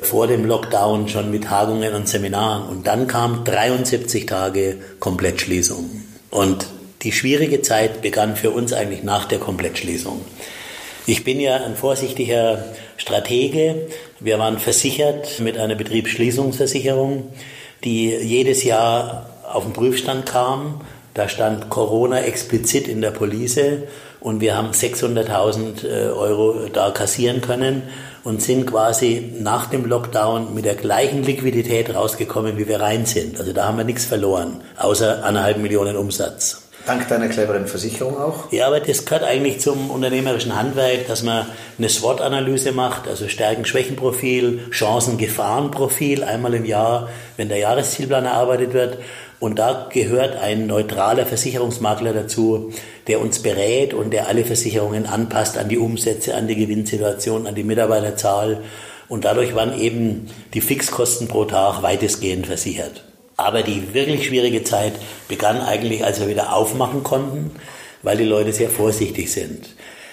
vor 0.00 0.26
dem 0.26 0.44
Lockdown 0.44 1.08
schon 1.08 1.30
mit 1.30 1.44
Tagungen 1.44 1.94
und 1.94 2.08
Seminaren. 2.08 2.68
Und 2.68 2.86
dann 2.86 3.06
kam 3.06 3.44
73 3.44 4.26
Tage 4.26 4.76
Komplettschließung. 4.98 5.88
Und 6.30 6.66
die 7.02 7.12
schwierige 7.12 7.62
Zeit 7.62 8.02
begann 8.02 8.36
für 8.36 8.50
uns 8.50 8.72
eigentlich 8.72 9.04
nach 9.04 9.26
der 9.26 9.38
Komplettschließung. 9.38 10.20
Ich 11.06 11.22
bin 11.22 11.38
ja 11.38 11.64
ein 11.64 11.76
vorsichtiger 11.76 12.64
Stratege. 12.96 13.86
Wir 14.18 14.40
waren 14.40 14.58
versichert 14.58 15.38
mit 15.38 15.56
einer 15.56 15.76
Betriebsschließungsversicherung, 15.76 17.30
die 17.84 18.08
jedes 18.08 18.64
Jahr 18.64 19.35
auf 19.56 19.64
den 19.64 19.72
Prüfstand 19.72 20.26
kam. 20.26 20.82
Da 21.14 21.28
stand 21.28 21.70
Corona 21.70 22.20
explizit 22.20 22.88
in 22.88 23.00
der 23.00 23.10
Police 23.10 23.58
und 24.20 24.40
wir 24.40 24.56
haben 24.56 24.72
600.000 24.72 25.86
äh, 25.86 26.08
Euro 26.10 26.68
da 26.72 26.90
kassieren 26.90 27.40
können 27.40 27.82
und 28.22 28.42
sind 28.42 28.66
quasi 28.66 29.32
nach 29.40 29.66
dem 29.66 29.86
Lockdown 29.86 30.52
mit 30.52 30.64
der 30.64 30.74
gleichen 30.74 31.22
Liquidität 31.22 31.94
rausgekommen, 31.94 32.58
wie 32.58 32.68
wir 32.68 32.80
rein 32.80 33.06
sind. 33.06 33.38
Also 33.38 33.52
da 33.52 33.66
haben 33.66 33.78
wir 33.78 33.84
nichts 33.84 34.04
verloren, 34.04 34.60
außer 34.76 35.24
eineinhalb 35.24 35.58
Millionen 35.58 35.96
Umsatz. 35.96 36.65
Dank 36.86 37.08
deiner 37.08 37.28
cleveren 37.28 37.66
Versicherung 37.66 38.16
auch? 38.16 38.52
Ja, 38.52 38.68
aber 38.68 38.78
das 38.78 39.04
gehört 39.04 39.24
eigentlich 39.24 39.58
zum 39.58 39.90
unternehmerischen 39.90 40.54
Handwerk, 40.54 41.08
dass 41.08 41.24
man 41.24 41.46
eine 41.78 41.88
SWOT-Analyse 41.88 42.70
macht, 42.70 43.08
also 43.08 43.28
Stärken-Schwächen-Profil, 43.28 44.70
Chancen-Gefahren-Profil 44.70 46.22
einmal 46.22 46.54
im 46.54 46.64
Jahr, 46.64 47.08
wenn 47.36 47.48
der 47.48 47.58
Jahreszielplan 47.58 48.24
erarbeitet 48.24 48.72
wird. 48.72 48.98
Und 49.40 49.58
da 49.58 49.88
gehört 49.92 50.36
ein 50.36 50.68
neutraler 50.68 51.26
Versicherungsmakler 51.26 52.12
dazu, 52.12 52.72
der 53.08 53.20
uns 53.20 53.40
berät 53.40 53.92
und 53.92 54.12
der 54.12 54.28
alle 54.28 54.44
Versicherungen 54.44 55.06
anpasst 55.06 55.58
an 55.58 55.68
die 55.68 55.78
Umsätze, 55.78 56.36
an 56.36 56.46
die 56.46 56.56
Gewinnsituation, 56.56 57.48
an 57.48 57.56
die 57.56 57.64
Mitarbeiterzahl. 57.64 58.62
Und 59.08 59.24
dadurch 59.24 59.56
waren 59.56 59.78
eben 59.78 60.30
die 60.54 60.60
Fixkosten 60.60 61.26
pro 61.26 61.46
Tag 61.46 61.82
weitestgehend 61.82 62.46
versichert. 62.46 63.02
Aber 63.36 63.62
die 63.62 63.92
wirklich 63.94 64.26
schwierige 64.26 64.64
Zeit 64.64 64.94
begann 65.28 65.60
eigentlich, 65.60 66.04
als 66.04 66.20
wir 66.20 66.28
wieder 66.28 66.54
aufmachen 66.54 67.02
konnten, 67.02 67.50
weil 68.02 68.16
die 68.16 68.24
Leute 68.24 68.52
sehr 68.52 68.70
vorsichtig 68.70 69.30
sind. 69.30 69.68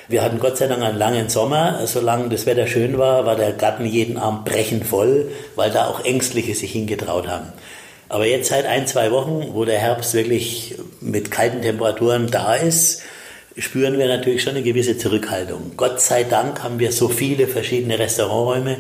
Wir 0.10 0.22
hatten 0.22 0.40
Gott 0.40 0.58
sei 0.58 0.68
Dank 0.68 0.84
einen 0.84 0.98
langen 0.98 1.30
Sommer. 1.30 1.80
Solange 1.86 2.28
das 2.28 2.46
Wetter 2.46 2.68
schön 2.68 2.98
war, 2.98 3.26
war 3.26 3.38
der 3.38 3.54
Garten 3.54 3.86
jeden 3.86 4.18
Abend 4.18 4.44
brechend 4.44 4.86
voll, 4.86 5.32
weil 5.56 5.72
da 5.72 5.88
auch 5.88 6.04
Ängstliche 6.04 6.54
sich 6.56 6.74
hingetraut 6.74 7.28
haben. 7.28 7.54
Aber 8.10 8.26
jetzt 8.26 8.50
seit 8.50 8.66
ein, 8.66 8.86
zwei 8.86 9.12
Wochen, 9.12 9.54
wo 9.54 9.64
der 9.64 9.80
Herbst 9.80 10.14
wirklich 10.14 10.76
mit 11.00 11.32
kalten 11.32 11.62
Temperaturen 11.62 12.30
da 12.30 12.56
ist, 12.56 13.02
spüren 13.58 13.98
wir 13.98 14.08
natürlich 14.08 14.44
schon 14.44 14.56
eine 14.56 14.64
gewisse 14.64 14.98
Zurückhaltung. 14.98 15.72
Gott 15.78 16.02
sei 16.02 16.24
Dank 16.24 16.62
haben 16.62 16.80
wir 16.80 16.92
so 16.92 17.08
viele 17.08 17.48
verschiedene 17.48 17.98
Restauranträume. 17.98 18.78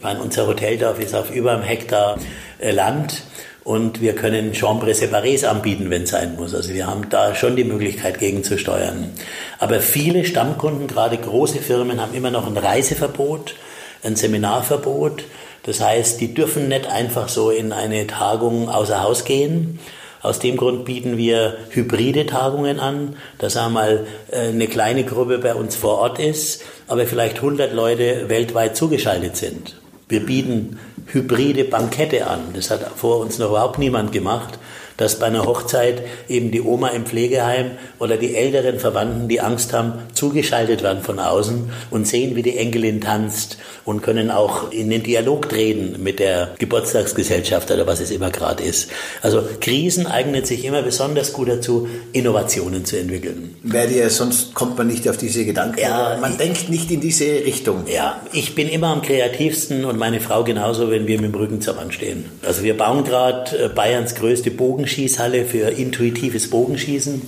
Meine, 0.00 0.20
unser 0.20 0.46
Hoteldorf 0.46 1.00
ist 1.00 1.14
auf 1.14 1.30
über 1.30 1.52
einem 1.52 1.62
Hektar 1.62 2.18
äh, 2.58 2.70
Land 2.70 3.22
und 3.66 4.00
wir 4.00 4.14
können 4.14 4.54
Chambres 4.54 5.02
séparées 5.02 5.44
anbieten, 5.44 5.90
wenn 5.90 6.04
es 6.04 6.10
sein 6.10 6.36
muss. 6.36 6.54
Also 6.54 6.72
wir 6.72 6.86
haben 6.86 7.10
da 7.10 7.34
schon 7.34 7.56
die 7.56 7.64
Möglichkeit 7.64 8.18
gegenzusteuern. 8.18 9.10
Aber 9.58 9.80
viele 9.80 10.24
Stammkunden, 10.24 10.86
gerade 10.86 11.18
große 11.18 11.58
Firmen, 11.58 12.00
haben 12.00 12.14
immer 12.14 12.30
noch 12.30 12.46
ein 12.46 12.56
Reiseverbot, 12.56 13.56
ein 14.02 14.16
Seminarverbot 14.16 15.24
das 15.66 15.80
heißt, 15.80 16.20
die 16.20 16.32
dürfen 16.32 16.68
nicht 16.68 16.86
einfach 16.86 17.28
so 17.28 17.50
in 17.50 17.72
eine 17.72 18.06
Tagung 18.06 18.68
außer 18.68 19.02
Haus 19.02 19.24
gehen. 19.24 19.80
Aus 20.22 20.38
dem 20.38 20.56
Grund 20.56 20.84
bieten 20.84 21.16
wir 21.16 21.56
hybride 21.70 22.24
Tagungen 22.24 22.78
an, 22.78 23.16
dass 23.38 23.56
einmal 23.56 24.06
äh, 24.30 24.48
eine 24.48 24.68
kleine 24.68 25.04
Gruppe 25.04 25.38
bei 25.38 25.54
uns 25.54 25.74
vor 25.74 25.98
Ort 25.98 26.20
ist, 26.20 26.62
aber 26.86 27.04
vielleicht 27.06 27.38
100 27.38 27.72
Leute 27.72 28.28
weltweit 28.28 28.76
zugeschaltet 28.76 29.36
sind. 29.36 29.76
Wir 30.08 30.24
bieten 30.24 30.78
hybride 31.06 31.64
Bankette 31.64 32.26
an. 32.26 32.52
Das 32.54 32.70
hat 32.70 32.86
vor 32.96 33.20
uns 33.20 33.38
noch 33.38 33.50
überhaupt 33.50 33.78
niemand 33.78 34.12
gemacht. 34.12 34.58
Dass 34.96 35.18
bei 35.18 35.26
einer 35.26 35.44
Hochzeit 35.44 36.02
eben 36.28 36.50
die 36.50 36.62
Oma 36.62 36.88
im 36.88 37.06
Pflegeheim 37.06 37.72
oder 37.98 38.16
die 38.16 38.34
älteren 38.34 38.78
Verwandten, 38.78 39.28
die 39.28 39.40
Angst 39.40 39.72
haben, 39.72 39.94
zugeschaltet 40.12 40.82
werden 40.82 41.02
von 41.02 41.18
außen 41.18 41.70
und 41.90 42.06
sehen, 42.06 42.36
wie 42.36 42.42
die 42.42 42.56
Enkelin 42.56 43.00
tanzt 43.00 43.58
und 43.84 44.02
können 44.02 44.30
auch 44.30 44.72
in 44.72 44.90
den 44.90 45.02
Dialog 45.02 45.48
treten 45.48 46.02
mit 46.02 46.18
der 46.18 46.54
Geburtstagsgesellschaft 46.58 47.70
oder 47.70 47.86
was 47.86 48.00
es 48.00 48.10
immer 48.10 48.30
gerade 48.30 48.62
ist. 48.62 48.90
Also 49.22 49.42
Krisen 49.60 50.06
eignen 50.06 50.44
sich 50.44 50.64
immer 50.64 50.82
besonders 50.82 51.32
gut 51.32 51.48
dazu, 51.48 51.88
Innovationen 52.12 52.84
zu 52.84 52.98
entwickeln. 52.98 53.54
Wäre 53.62 53.88
dir, 53.88 54.10
sonst 54.10 54.54
kommt 54.54 54.76
man 54.76 54.88
nicht 54.88 55.08
auf 55.08 55.16
diese 55.16 55.44
Gedanken. 55.44 55.80
Ja, 55.80 56.18
man 56.20 56.32
ich, 56.32 56.38
denkt 56.38 56.68
nicht 56.68 56.90
in 56.90 57.00
diese 57.00 57.24
Richtung. 57.24 57.84
Ja, 57.86 58.20
ich 58.32 58.54
bin 58.54 58.68
immer 58.68 58.88
am 58.88 59.02
kreativsten 59.02 59.84
und 59.84 59.98
meine 59.98 60.20
Frau 60.20 60.42
genauso, 60.42 60.90
wenn 60.90 61.06
wir 61.06 61.20
mit 61.20 61.32
dem 61.32 61.34
Rücken 61.34 61.60
zur 61.60 61.76
Wand 61.76 61.94
stehen. 61.94 62.24
Also 62.44 62.62
wir 62.62 62.76
bauen 62.76 63.04
gerade 63.04 63.64
äh, 63.64 63.68
Bayerns 63.68 64.14
größte 64.16 64.50
Bogenschießhalle 64.86 65.44
für 65.44 65.68
intuitives 65.70 66.50
Bogenschießen 66.50 67.22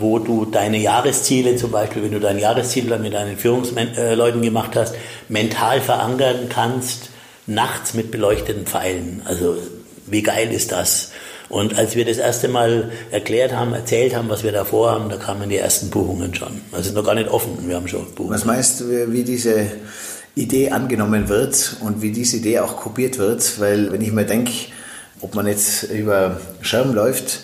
wo 0.00 0.20
du 0.20 0.44
deine 0.44 0.78
Jahresziele 0.78 1.56
zum 1.56 1.72
Beispiel, 1.72 2.04
wenn 2.04 2.12
du 2.12 2.20
dein 2.20 2.38
Jahresziel 2.38 2.84
mit 2.98 3.14
deinen 3.14 3.36
Führungsleuten 3.36 4.42
gemacht 4.42 4.76
hast, 4.76 4.94
mental 5.28 5.80
verankern 5.80 6.48
kannst, 6.48 7.10
nachts 7.48 7.94
mit 7.94 8.12
beleuchteten 8.12 8.64
Pfeilen. 8.64 9.22
Also 9.24 9.56
wie 10.06 10.22
geil 10.22 10.52
ist 10.52 10.70
das? 10.70 11.10
Und 11.48 11.76
als 11.76 11.96
wir 11.96 12.04
das 12.04 12.18
erste 12.18 12.46
Mal 12.46 12.92
erklärt 13.10 13.52
haben, 13.52 13.72
erzählt 13.72 14.14
haben, 14.14 14.28
was 14.28 14.44
wir 14.44 14.52
da 14.52 14.64
vorhaben, 14.64 15.08
da 15.08 15.16
kamen 15.16 15.48
die 15.48 15.56
ersten 15.56 15.90
Buchungen 15.90 16.32
schon. 16.32 16.60
Also 16.70 16.92
noch 16.92 17.02
gar 17.02 17.16
nicht 17.16 17.28
offen, 17.28 17.66
wir 17.66 17.74
haben 17.74 17.88
schon 17.88 18.06
Buchungen. 18.14 18.36
Was 18.36 18.44
meinst 18.44 18.80
du, 18.80 19.12
wie 19.12 19.24
diese 19.24 19.66
Idee 20.36 20.70
angenommen 20.70 21.28
wird 21.28 21.76
und 21.80 22.02
wie 22.02 22.12
diese 22.12 22.36
Idee 22.36 22.60
auch 22.60 22.76
kopiert 22.76 23.18
wird? 23.18 23.58
Weil 23.58 23.90
wenn 23.90 24.00
ich 24.00 24.12
mir 24.12 24.26
denke, 24.26 24.52
ob 25.20 25.34
man 25.34 25.46
jetzt 25.46 25.84
über 25.84 26.40
Schirm 26.60 26.94
läuft, 26.94 27.40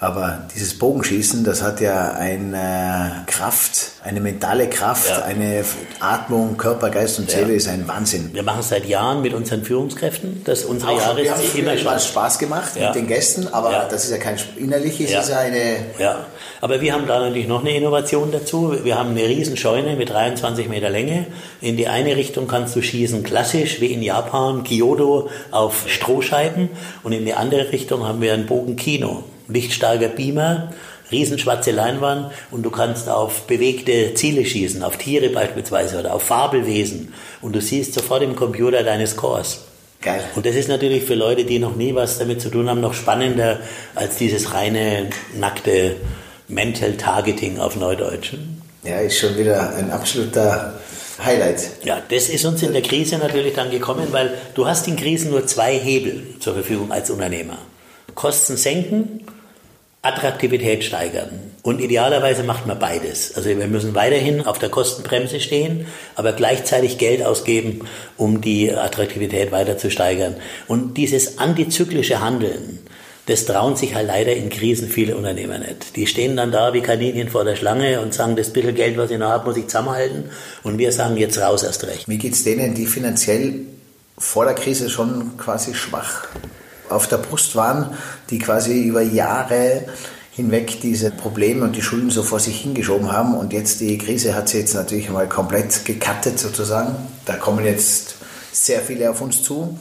aber 0.00 0.46
dieses 0.54 0.78
Bogenschießen, 0.78 1.44
das 1.44 1.62
hat 1.62 1.82
ja 1.82 2.12
eine 2.12 3.22
Kraft, 3.26 3.92
eine 4.02 4.20
mentale 4.20 4.66
Kraft, 4.70 5.10
ja. 5.10 5.22
eine 5.22 5.62
Atmung, 6.00 6.56
Körper, 6.56 6.88
Geist 6.88 7.18
und 7.18 7.30
Seele 7.30 7.50
ja. 7.50 7.56
ist 7.56 7.68
ein 7.68 7.86
Wahnsinn. 7.86 8.30
Wir 8.32 8.42
machen 8.42 8.60
es 8.60 8.70
seit 8.70 8.86
Jahren 8.86 9.20
mit 9.20 9.34
unseren 9.34 9.62
Führungskräften, 9.62 10.42
dass 10.44 10.64
unsere 10.64 10.92
Auch, 10.92 10.98
Jahre 10.98 11.30
haben 11.30 11.42
immer 11.54 11.76
Spaß, 11.76 12.08
Spaß 12.08 12.38
gemacht 12.38 12.70
ja. 12.76 12.86
mit 12.86 12.94
den 12.94 13.08
Gästen, 13.08 13.48
aber 13.48 13.88
das 13.90 14.04
ist 14.04 14.10
ja 14.10 14.16
kein 14.16 14.38
innerliches, 14.56 15.10
ja. 15.10 15.20
ist 15.20 15.32
eine. 15.32 15.76
Ja, 15.98 16.24
aber 16.62 16.80
wir 16.80 16.94
haben 16.94 17.06
da 17.06 17.20
natürlich 17.20 17.46
noch 17.46 17.60
eine 17.60 17.76
Innovation 17.76 18.32
dazu. 18.32 18.74
Wir 18.82 18.98
haben 18.98 19.10
eine 19.10 19.24
Riesenscheune 19.24 19.96
mit 19.96 20.08
23 20.08 20.66
Meter 20.70 20.88
Länge. 20.88 21.26
In 21.60 21.76
die 21.76 21.88
eine 21.88 22.16
Richtung 22.16 22.48
kannst 22.48 22.74
du 22.74 22.80
schießen, 22.80 23.22
klassisch 23.22 23.82
wie 23.82 23.92
in 23.92 24.02
Japan, 24.02 24.64
Kyoto 24.64 25.28
auf 25.50 25.84
Strohscheiben, 25.88 26.70
und 27.02 27.12
in 27.12 27.26
die 27.26 27.34
andere 27.34 27.70
Richtung 27.70 28.06
haben 28.06 28.22
wir 28.22 28.32
ein 28.32 28.46
Bogenkino 28.46 29.24
lichtstarker 29.52 30.08
Beamer, 30.08 30.72
riesenschwarze 31.10 31.72
Leinwand 31.72 32.32
und 32.50 32.62
du 32.62 32.70
kannst 32.70 33.08
auf 33.08 33.46
bewegte 33.46 34.14
Ziele 34.14 34.44
schießen, 34.44 34.82
auf 34.82 34.96
Tiere 34.96 35.28
beispielsweise 35.30 35.98
oder 35.98 36.14
auf 36.14 36.22
Fabelwesen 36.22 37.12
und 37.40 37.54
du 37.54 37.60
siehst 37.60 37.94
sofort 37.94 38.22
im 38.22 38.36
Computer 38.36 38.82
deine 38.82 39.06
Scores. 39.06 39.62
Geil. 40.02 40.22
Und 40.34 40.46
das 40.46 40.54
ist 40.54 40.68
natürlich 40.68 41.04
für 41.04 41.14
Leute, 41.14 41.44
die 41.44 41.58
noch 41.58 41.76
nie 41.76 41.94
was 41.94 42.18
damit 42.18 42.40
zu 42.40 42.48
tun 42.48 42.70
haben, 42.70 42.80
noch 42.80 42.94
spannender 42.94 43.60
als 43.94 44.16
dieses 44.16 44.54
reine, 44.54 45.10
nackte 45.38 45.96
Mental 46.48 46.94
Targeting 46.94 47.58
auf 47.58 47.76
Neudeutsch. 47.76 48.32
Ja, 48.82 48.98
ist 49.00 49.18
schon 49.18 49.36
wieder 49.36 49.74
ein 49.76 49.90
absoluter 49.90 50.80
Highlight. 51.22 51.84
Ja, 51.84 52.00
das 52.08 52.30
ist 52.30 52.46
uns 52.46 52.62
in 52.62 52.72
der 52.72 52.80
Krise 52.80 53.18
natürlich 53.18 53.52
dann 53.52 53.70
gekommen, 53.70 54.08
weil 54.10 54.32
du 54.54 54.66
hast 54.66 54.88
in 54.88 54.96
Krisen 54.96 55.30
nur 55.30 55.46
zwei 55.46 55.78
Hebel 55.78 56.22
zur 56.40 56.54
Verfügung 56.54 56.90
als 56.90 57.10
Unternehmer. 57.10 57.58
Kosten 58.14 58.56
senken 58.56 59.20
Attraktivität 60.02 60.82
steigern. 60.82 61.28
Und 61.62 61.80
idealerweise 61.80 62.42
macht 62.42 62.66
man 62.66 62.78
beides. 62.78 63.34
Also 63.36 63.50
wir 63.50 63.66
müssen 63.66 63.94
weiterhin 63.94 64.46
auf 64.46 64.58
der 64.58 64.70
Kostenbremse 64.70 65.40
stehen, 65.40 65.86
aber 66.14 66.32
gleichzeitig 66.32 66.96
Geld 66.96 67.22
ausgeben, 67.22 67.86
um 68.16 68.40
die 68.40 68.72
Attraktivität 68.72 69.52
weiter 69.52 69.76
zu 69.76 69.90
steigern. 69.90 70.36
Und 70.68 70.96
dieses 70.96 71.38
antizyklische 71.38 72.20
Handeln, 72.20 72.78
das 73.26 73.44
trauen 73.44 73.76
sich 73.76 73.94
halt 73.94 74.06
leider 74.06 74.34
in 74.34 74.48
Krisen 74.48 74.88
viele 74.88 75.16
Unternehmer 75.16 75.58
nicht. 75.58 75.94
Die 75.96 76.06
stehen 76.06 76.34
dann 76.34 76.50
da 76.50 76.72
wie 76.72 76.80
Kaninchen 76.80 77.28
vor 77.28 77.44
der 77.44 77.56
Schlange 77.56 78.00
und 78.00 78.14
sagen, 78.14 78.36
das 78.36 78.54
bisschen 78.54 78.74
Geld, 78.74 78.96
was 78.96 79.10
ich 79.10 79.18
noch 79.18 79.28
habe, 79.28 79.48
muss 79.48 79.58
ich 79.58 79.66
zusammenhalten. 79.66 80.30
Und 80.62 80.78
wir 80.78 80.92
sagen, 80.92 81.18
jetzt 81.18 81.38
raus 81.38 81.62
erst 81.62 81.86
recht. 81.86 82.08
Wie 82.08 82.16
geht's 82.16 82.42
denen, 82.42 82.74
die 82.74 82.86
finanziell 82.86 83.66
vor 84.16 84.46
der 84.46 84.54
Krise 84.54 84.88
schon 84.88 85.36
quasi 85.36 85.74
schwach 85.74 86.26
auf 86.90 87.08
der 87.08 87.18
Brust 87.18 87.56
waren, 87.56 87.94
die 88.30 88.38
quasi 88.38 88.82
über 88.82 89.02
Jahre 89.02 89.84
hinweg 90.32 90.80
diese 90.80 91.10
Probleme 91.10 91.64
und 91.64 91.76
die 91.76 91.82
Schulden 91.82 92.10
so 92.10 92.22
vor 92.22 92.40
sich 92.40 92.60
hingeschoben 92.60 93.12
haben. 93.12 93.34
Und 93.34 93.52
jetzt 93.52 93.80
die 93.80 93.98
Krise 93.98 94.34
hat 94.34 94.48
sie 94.48 94.58
jetzt 94.58 94.74
natürlich 94.74 95.10
mal 95.10 95.28
komplett 95.28 95.84
gekattet 95.84 96.38
sozusagen. 96.38 96.94
Da 97.26 97.36
kommen 97.36 97.64
jetzt 97.64 98.16
sehr 98.52 98.80
viele 98.80 99.10
auf 99.10 99.20
uns 99.20 99.42
zu. 99.42 99.78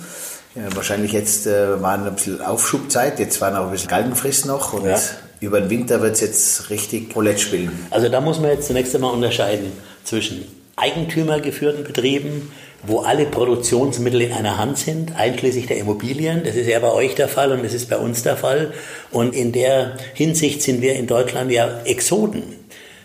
Ja, 0.56 0.64
wahrscheinlich 0.76 1.12
jetzt 1.12 1.46
äh, 1.46 1.82
war 1.82 1.94
ein 1.94 2.16
bisschen 2.16 2.42
Aufschubzeit, 2.42 3.20
jetzt 3.20 3.40
war 3.40 3.52
noch 3.52 3.66
ein 3.66 3.72
bisschen 3.72 3.90
Galgenfrist 3.90 4.48
noch 4.48 4.74
und 4.74 4.86
ja. 4.86 5.00
über 5.40 5.62
den 5.62 5.70
Winter 5.70 6.02
wird 6.02 6.16
es 6.16 6.22
jetzt 6.22 6.70
richtig 6.72 7.16
Roulette 7.16 7.40
spielen. 7.40 7.72
Also 7.92 8.10
da 8.10 8.20
muss 8.20 8.40
man 8.40 8.50
jetzt 8.50 8.68
zunächst 8.68 8.96
einmal 8.96 9.14
unterscheiden 9.14 9.72
zwischen 10.04 10.46
eigentümergeführten 10.76 11.84
Betrieben, 11.84 12.52
wo 12.84 13.00
alle 13.00 13.26
Produktionsmittel 13.26 14.22
in 14.22 14.32
einer 14.32 14.58
Hand 14.58 14.78
sind, 14.78 15.16
einschließlich 15.16 15.68
der 15.68 15.78
Immobilien. 15.78 16.44
Das 16.44 16.56
ist 16.56 16.68
ja 16.68 16.80
bei 16.80 16.92
euch 16.92 17.16
der 17.16 17.28
Fall 17.28 17.52
und 17.52 17.64
das 17.64 17.74
ist 17.74 17.90
bei 17.90 17.98
uns 17.98 18.24
der 18.24 18.38
Fall. 18.38 18.74
Und 19.12 19.36
in 19.36 19.52
der 19.52 19.98
Hinsicht 20.14 20.62
sind 20.62 20.82
wir 20.82 20.96
in 20.96 21.08
Deutschland 21.08 21.52
ja 21.52 21.82
Exoden, 21.84 22.44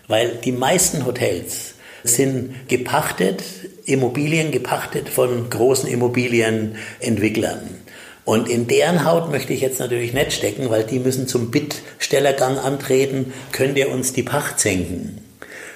weil 0.06 0.38
die 0.44 0.52
meisten 0.52 1.06
Hotels 1.06 1.74
sind 2.04 2.68
gepachtet, 2.68 3.42
Immobilien 3.86 4.52
gepachtet 4.52 5.08
von 5.08 5.50
großen 5.50 5.88
Immobilienentwicklern. 5.88 7.84
Und 8.24 8.48
in 8.48 8.66
deren 8.68 9.04
Haut 9.04 9.30
möchte 9.30 9.52
ich 9.52 9.60
jetzt 9.60 9.80
natürlich 9.80 10.14
nicht 10.14 10.32
stecken, 10.32 10.70
weil 10.70 10.84
die 10.84 10.98
müssen 10.98 11.28
zum 11.28 11.50
Bittstellergang 11.50 12.58
antreten, 12.58 13.34
könnt 13.52 13.76
ihr 13.76 13.90
uns 13.90 14.12
die 14.14 14.22
Pacht 14.22 14.60
senken. 14.60 15.23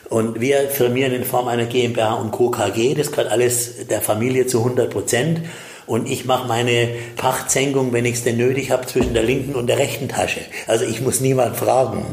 Und 0.08 0.40
wir 0.40 0.68
firmieren 0.68 1.12
in 1.12 1.24
Form 1.24 1.48
einer 1.48 1.66
GmbH 1.66 2.14
und 2.14 2.30
Co. 2.30 2.50
KG. 2.50 2.94
Das 2.94 3.10
gehört 3.10 3.30
alles 3.30 3.86
der 3.88 4.00
Familie 4.00 4.46
zu 4.46 4.58
100 4.58 4.90
Prozent. 4.90 5.40
Und 5.86 6.08
ich 6.08 6.26
mache 6.26 6.46
meine 6.46 6.90
Pachtsenkung, 7.16 7.92
wenn 7.94 8.04
ich 8.04 8.16
es 8.16 8.24
denn 8.24 8.36
nötig 8.36 8.70
habe, 8.70 8.86
zwischen 8.86 9.14
der 9.14 9.22
linken 9.22 9.54
und 9.54 9.68
der 9.68 9.78
rechten 9.78 10.08
Tasche. 10.08 10.40
Also 10.66 10.84
ich 10.84 11.00
muss 11.00 11.20
niemand 11.20 11.56
fragen. 11.56 12.04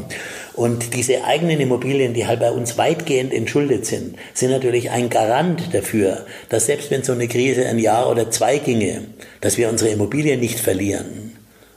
Und 0.54 0.94
diese 0.94 1.24
eigenen 1.24 1.60
Immobilien, 1.60 2.14
die 2.14 2.26
halt 2.26 2.40
bei 2.40 2.50
uns 2.50 2.78
weitgehend 2.78 3.34
entschuldet 3.34 3.84
sind, 3.84 4.16
sind 4.32 4.50
natürlich 4.50 4.90
ein 4.90 5.10
Garant 5.10 5.74
dafür, 5.74 6.24
dass 6.48 6.64
selbst 6.64 6.90
wenn 6.90 7.02
so 7.02 7.12
eine 7.12 7.28
Krise 7.28 7.66
ein 7.66 7.78
Jahr 7.78 8.10
oder 8.10 8.30
zwei 8.30 8.56
ginge, 8.56 9.02
dass 9.42 9.58
wir 9.58 9.68
unsere 9.68 9.90
Immobilien 9.90 10.40
nicht 10.40 10.58
verlieren. 10.58 11.35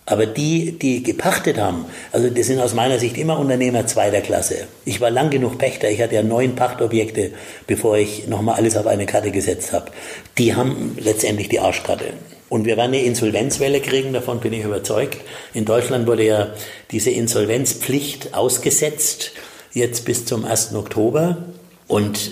Aber 0.10 0.26
die, 0.26 0.72
die 0.72 1.04
gepachtet 1.04 1.60
haben, 1.60 1.86
also 2.12 2.32
das 2.32 2.48
sind 2.48 2.60
aus 2.60 2.74
meiner 2.74 2.98
Sicht 2.98 3.16
immer 3.16 3.38
Unternehmer 3.38 3.86
zweiter 3.86 4.22
Klasse. 4.22 4.68
Ich 4.84 5.00
war 5.02 5.12
lang 5.12 5.30
genug 5.30 5.60
Pächter, 5.60 5.88
ich 5.88 6.02
hatte 6.02 6.16
ja 6.16 6.24
neun 6.24 6.56
Pachtobjekte, 6.56 7.30
bevor 7.68 7.96
ich 7.96 8.28
nochmal 8.28 8.56
alles 8.56 8.76
auf 8.76 8.88
eine 8.88 9.06
Karte 9.06 9.30
gesetzt 9.30 9.72
habe. 9.72 9.92
Die 10.40 10.56
haben 10.56 10.98
letztendlich 11.00 11.50
die 11.50 11.60
Arschkarte. 11.60 12.06
Und 12.50 12.66
wir 12.66 12.76
werden 12.76 12.96
eine 12.96 13.04
Insolvenzwelle 13.04 13.82
kriegen, 13.82 14.12
davon 14.12 14.40
bin 14.40 14.52
ich 14.52 14.64
überzeugt. 14.64 15.20
In 15.54 15.66
Deutschland 15.66 16.08
wurde 16.08 16.26
ja 16.26 16.54
diese 16.90 17.12
Insolvenzpflicht 17.12 18.34
ausgesetzt, 18.34 19.34
jetzt 19.74 20.06
bis 20.06 20.26
zum 20.26 20.44
1. 20.44 20.74
Oktober. 20.74 21.38
Und 21.88 22.32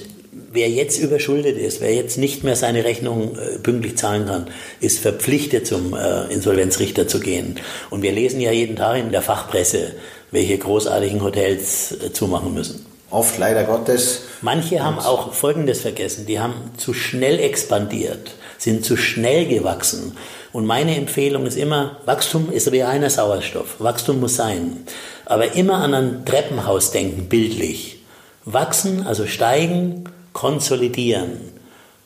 wer 0.58 0.70
jetzt 0.70 0.98
überschuldet 0.98 1.56
ist, 1.56 1.82
wer 1.82 1.94
jetzt 1.94 2.18
nicht 2.18 2.44
mehr 2.44 2.56
seine 2.56 2.84
Rechnung 2.84 3.38
äh, 3.38 3.60
pünktlich 3.60 3.96
zahlen 3.96 4.26
kann, 4.26 4.48
ist 4.80 4.98
verpflichtet, 4.98 5.68
zum 5.68 5.94
äh, 5.94 6.34
Insolvenzrichter 6.34 7.08
zu 7.08 7.20
gehen. 7.20 7.60
Und 7.92 8.02
wir 8.02 8.12
lesen 8.12 8.42
ja 8.42 8.52
jeden 8.52 8.76
Tag 8.76 8.98
in 8.98 9.12
der 9.12 9.22
Fachpresse, 9.22 9.92
welche 10.32 10.58
großartigen 10.58 11.22
Hotels 11.22 11.92
äh, 11.92 12.12
zumachen 12.12 12.56
müssen. 12.56 12.84
Oft 13.12 13.38
leider 13.38 13.66
Gottes. 13.66 14.24
Manche 14.42 14.84
haben 14.84 14.98
auch 14.98 15.32
Folgendes 15.32 15.82
vergessen. 15.82 16.26
Die 16.26 16.40
haben 16.40 16.56
zu 16.76 16.94
schnell 16.94 17.40
expandiert, 17.40 18.32
sind 18.58 18.84
zu 18.84 18.98
schnell 18.98 19.46
gewachsen. 19.46 20.18
Und 20.54 20.66
meine 20.66 20.96
Empfehlung 20.96 21.46
ist 21.46 21.56
immer, 21.56 21.98
Wachstum 22.06 22.52
ist 22.52 22.72
wie 22.72 22.82
einer 22.82 23.12
Sauerstoff. 23.12 23.76
Wachstum 23.78 24.20
muss 24.20 24.36
sein. 24.36 24.86
Aber 25.26 25.54
immer 25.54 25.76
an 25.76 25.94
ein 25.94 26.26
Treppenhaus 26.26 26.90
denken, 26.90 27.30
bildlich. 27.30 28.02
Wachsen, 28.44 29.06
also 29.06 29.28
steigen, 29.28 30.06
konsolidieren. 30.34 31.58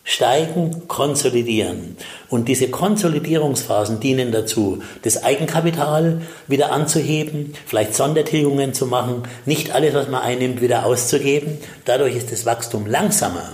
Steigen, 0.04 0.88
konsolidieren. 0.88 1.96
Und 2.28 2.48
diese 2.48 2.70
Konsolidierungsphasen 2.70 4.00
dienen 4.00 4.32
dazu, 4.32 4.82
das 5.04 5.24
Eigenkapital 5.24 6.22
wieder 6.48 6.72
anzuheben, 6.72 7.54
vielleicht 7.68 7.94
Sondertilgungen 7.94 8.74
zu 8.74 8.88
machen, 8.88 9.24
nicht 9.46 9.76
alles, 9.76 9.94
was 9.94 10.08
man 10.08 10.22
einnimmt, 10.22 10.60
wieder 10.60 10.86
auszugeben. 10.86 11.60
Dadurch 11.86 12.16
ist 12.16 12.32
das 12.32 12.46
Wachstum 12.46 12.88
langsamer. 12.88 13.54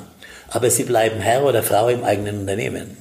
Aber 0.50 0.70
sie 0.70 0.84
bleiben 0.84 1.20
Herr 1.20 1.44
oder 1.44 1.64
Frau 1.64 1.90
im 1.90 2.06
eigenen 2.06 2.40
Unternehmen 2.40 2.96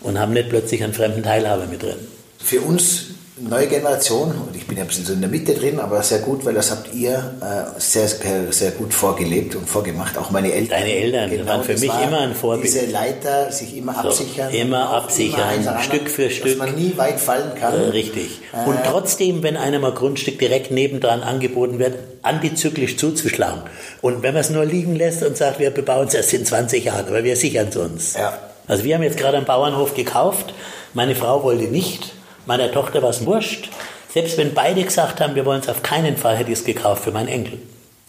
und 0.00 0.18
haben 0.18 0.32
nicht 0.32 0.48
plötzlich 0.48 0.84
einen 0.84 0.94
fremden 0.94 1.24
Teilhaber 1.24 1.66
mit 1.66 1.82
drin. 1.82 1.96
Für 2.38 2.60
uns 2.60 3.06
neue 3.40 3.66
Generation, 3.66 4.30
und 4.30 4.56
ich 4.56 4.66
bin 4.66 4.76
ja 4.76 4.84
ein 4.84 4.88
bisschen 4.88 5.04
so 5.04 5.12
in 5.12 5.20
der 5.20 5.30
Mitte 5.30 5.54
drin, 5.54 5.80
aber 5.80 6.02
sehr 6.02 6.20
gut, 6.20 6.44
weil 6.44 6.54
das 6.54 6.70
habt 6.70 6.94
ihr 6.94 7.34
äh, 7.40 7.80
sehr, 7.80 8.08
sehr 8.50 8.70
gut 8.72 8.92
vorgelebt 8.92 9.54
und 9.54 9.68
vorgemacht. 9.68 10.18
Auch 10.18 10.30
meine 10.30 10.52
Eltern. 10.52 10.80
Deine 10.80 10.92
Eltern 10.92 11.30
genau, 11.30 11.46
waren 11.46 11.64
für 11.64 11.76
mich 11.76 11.88
war 11.88 12.02
immer 12.02 12.20
ein 12.20 12.34
Vorbild. 12.34 12.64
Diese 12.64 12.86
Leiter 12.86 13.50
sich 13.52 13.76
immer 13.76 13.94
so, 13.94 14.08
absichern. 14.08 14.52
Immer 14.52 14.90
absichern, 14.90 15.60
immer 15.60 15.80
Stück 15.80 16.10
für 16.10 16.30
Stück. 16.30 16.58
Dass 16.58 16.58
man 16.58 16.74
nie 16.74 16.94
weit 16.96 17.20
fallen 17.20 17.54
kann. 17.58 17.74
Äh, 17.74 17.88
richtig. 17.88 18.40
Äh, 18.52 18.68
und 18.68 18.78
trotzdem, 18.84 19.42
wenn 19.42 19.56
einem 19.56 19.84
ein 19.84 19.94
Grundstück 19.94 20.38
direkt 20.38 20.70
nebendran 20.70 21.22
angeboten 21.22 21.78
wird, 21.78 21.98
antizyklisch 22.22 22.96
zuzuschlagen. 22.96 23.62
Und 24.02 24.22
wenn 24.22 24.34
man 24.34 24.40
es 24.40 24.50
nur 24.50 24.64
liegen 24.64 24.96
lässt 24.96 25.22
und 25.22 25.36
sagt, 25.36 25.58
wir 25.58 25.70
bebauen 25.70 26.08
es 26.08 26.14
erst 26.14 26.32
in 26.34 26.44
20 26.44 26.84
Jahren, 26.84 27.06
aber 27.06 27.24
wir 27.24 27.36
sichern 27.36 27.68
es 27.70 27.76
uns. 27.76 28.14
Ja. 28.14 28.38
Also 28.66 28.84
wir 28.84 28.94
haben 28.94 29.02
jetzt 29.02 29.16
gerade 29.16 29.36
einen 29.36 29.46
Bauernhof 29.46 29.94
gekauft. 29.94 30.52
Meine 30.94 31.14
Frau 31.14 31.42
wollte 31.42 31.64
nicht. 31.64 32.12
Meiner 32.48 32.72
Tochter 32.72 33.02
war 33.02 33.10
es 33.10 33.26
wurscht. 33.26 33.68
Selbst 34.10 34.38
wenn 34.38 34.54
beide 34.54 34.82
gesagt 34.82 35.20
haben, 35.20 35.34
wir 35.34 35.44
wollen 35.44 35.60
es 35.60 35.68
auf 35.68 35.82
keinen 35.82 36.16
Fall, 36.16 36.34
hätte 36.34 36.50
ich 36.50 36.60
es 36.60 36.64
gekauft 36.64 37.04
für 37.04 37.10
meinen 37.10 37.28
Enkel. 37.28 37.58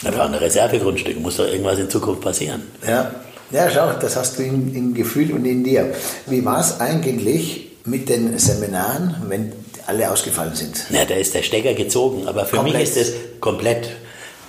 Das 0.02 0.18
war 0.18 0.28
ein 0.28 0.34
Reservegrundstück, 0.34 1.20
muss 1.20 1.36
doch 1.36 1.46
irgendwas 1.46 1.78
in 1.78 1.90
Zukunft 1.90 2.22
passieren. 2.22 2.62
Ja, 2.88 3.12
ja 3.52 3.70
schau, 3.70 3.92
das 4.00 4.16
hast 4.16 4.40
du 4.40 4.44
im, 4.44 4.74
im 4.74 4.94
Gefühl 4.94 5.34
und 5.34 5.44
in 5.44 5.66
dir. 5.66 5.94
Wie 6.28 6.46
war 6.46 6.62
es 6.62 6.80
eigentlich 6.80 7.68
mit 7.84 8.08
den 8.08 8.40
Seminaren, 8.40 9.18
wenn 9.28 9.52
alle 9.88 10.10
ausgefallen 10.10 10.56
sind? 10.56 10.86
Na, 10.90 11.04
da 11.04 11.16
ist 11.16 11.36
der 11.36 11.44
Stecker 11.44 11.74
gezogen, 11.74 12.26
aber 12.26 12.46
für 12.46 12.56
komplett. 12.56 12.80
mich 12.80 12.96
ist 12.96 12.98
das 12.98 13.14
komplett. 13.42 13.90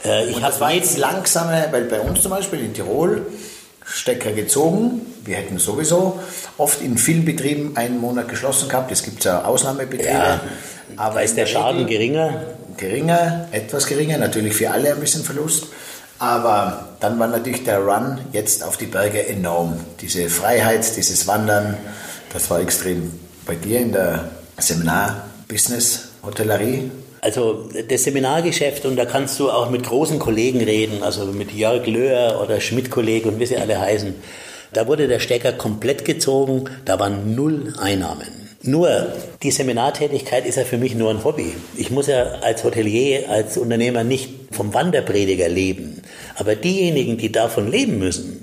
Äh, 0.05 0.31
ich 0.31 0.39
das 0.39 0.61
war 0.61 0.73
jetzt 0.73 0.99
langsame, 0.99 1.67
weil 1.73 1.83
bei 1.87 1.99
uns 1.99 2.23
zum 2.23 2.31
Beispiel 2.31 2.61
in 2.61 2.75
Tirol 2.75 3.27
Stecker 3.85 4.31
gezogen. 4.31 5.01
Wir 5.31 5.37
hätten 5.37 5.61
sowieso 5.61 6.19
oft 6.59 6.83
in 6.83 6.99
vielen 6.99 7.25
Betrieben 7.25 7.77
einen 7.77 8.01
Monat 8.01 8.29
geschlossen 8.29 8.69
gehabt. 8.69 8.91
Es 8.91 9.05
gibt 9.05 9.23
ja 9.23 9.45
Ausnahmebetriebe. 9.45 10.13
Ja, 10.13 10.41
aber 10.97 11.23
ist 11.23 11.37
der 11.37 11.47
Schaden 11.47 11.87
geringer? 11.87 12.47
Geringer, 12.77 13.47
etwas 13.53 13.87
geringer, 13.87 14.19
natürlich 14.19 14.55
für 14.55 14.73
alle 14.73 14.91
ein 14.91 14.99
bisschen 14.99 15.23
Verlust. 15.23 15.69
Aber 16.19 16.89
dann 16.99 17.17
war 17.21 17.29
natürlich 17.29 17.63
der 17.63 17.79
Run 17.79 18.19
jetzt 18.33 18.65
auf 18.65 18.77
die 18.77 18.87
Berge 18.87 19.25
enorm. 19.25 19.79
Diese 20.01 20.29
Freiheit, 20.29 20.97
dieses 20.97 21.29
Wandern, 21.29 21.77
das 22.33 22.51
war 22.51 22.61
extrem. 22.61 23.13
Bei 23.47 23.55
dir 23.55 23.79
in 23.79 23.93
der 23.93 24.31
Seminar-Business, 24.59 26.09
Hotellerie, 26.25 26.91
also 27.21 27.69
das 27.89 28.03
Seminargeschäft, 28.03 28.85
und 28.85 28.97
da 28.97 29.05
kannst 29.05 29.39
du 29.39 29.49
auch 29.51 29.71
mit 29.71 29.85
großen 29.85 30.19
Kollegen 30.19 30.61
reden, 30.61 31.05
also 31.05 31.27
mit 31.27 31.53
Jörg 31.53 31.87
Löhr 31.87 32.41
oder 32.43 32.61
Schmidt-Kollege 32.61 33.29
und 33.29 33.39
wie 33.39 33.47
sie 33.47 33.59
alle 33.59 33.79
heißen. 33.79 34.15
Da 34.73 34.87
wurde 34.87 35.09
der 35.09 35.19
Stecker 35.19 35.53
komplett 35.53 36.05
gezogen, 36.05 36.65
da 36.85 36.99
waren 37.01 37.35
null 37.35 37.75
Einnahmen. 37.79 38.41
Nur, 38.63 39.07
die 39.43 39.51
Seminartätigkeit 39.51 40.45
ist 40.45 40.57
ja 40.57 40.65
für 40.65 40.77
mich 40.77 40.95
nur 40.95 41.11
ein 41.11 41.25
Hobby. 41.25 41.55
Ich 41.77 41.91
muss 41.91 42.09
ja 42.09 42.25
als 42.43 42.63
Hotelier, 42.63 43.31
als 43.31 43.57
Unternehmer 43.57 44.05
nicht 44.05 44.31
vom 44.51 44.75
Wanderprediger 44.75 45.49
leben. 45.49 46.03
Aber 46.37 46.55
diejenigen, 46.57 47.17
die 47.17 47.33
davon 47.33 47.71
leben 47.71 47.99
müssen, 47.99 48.40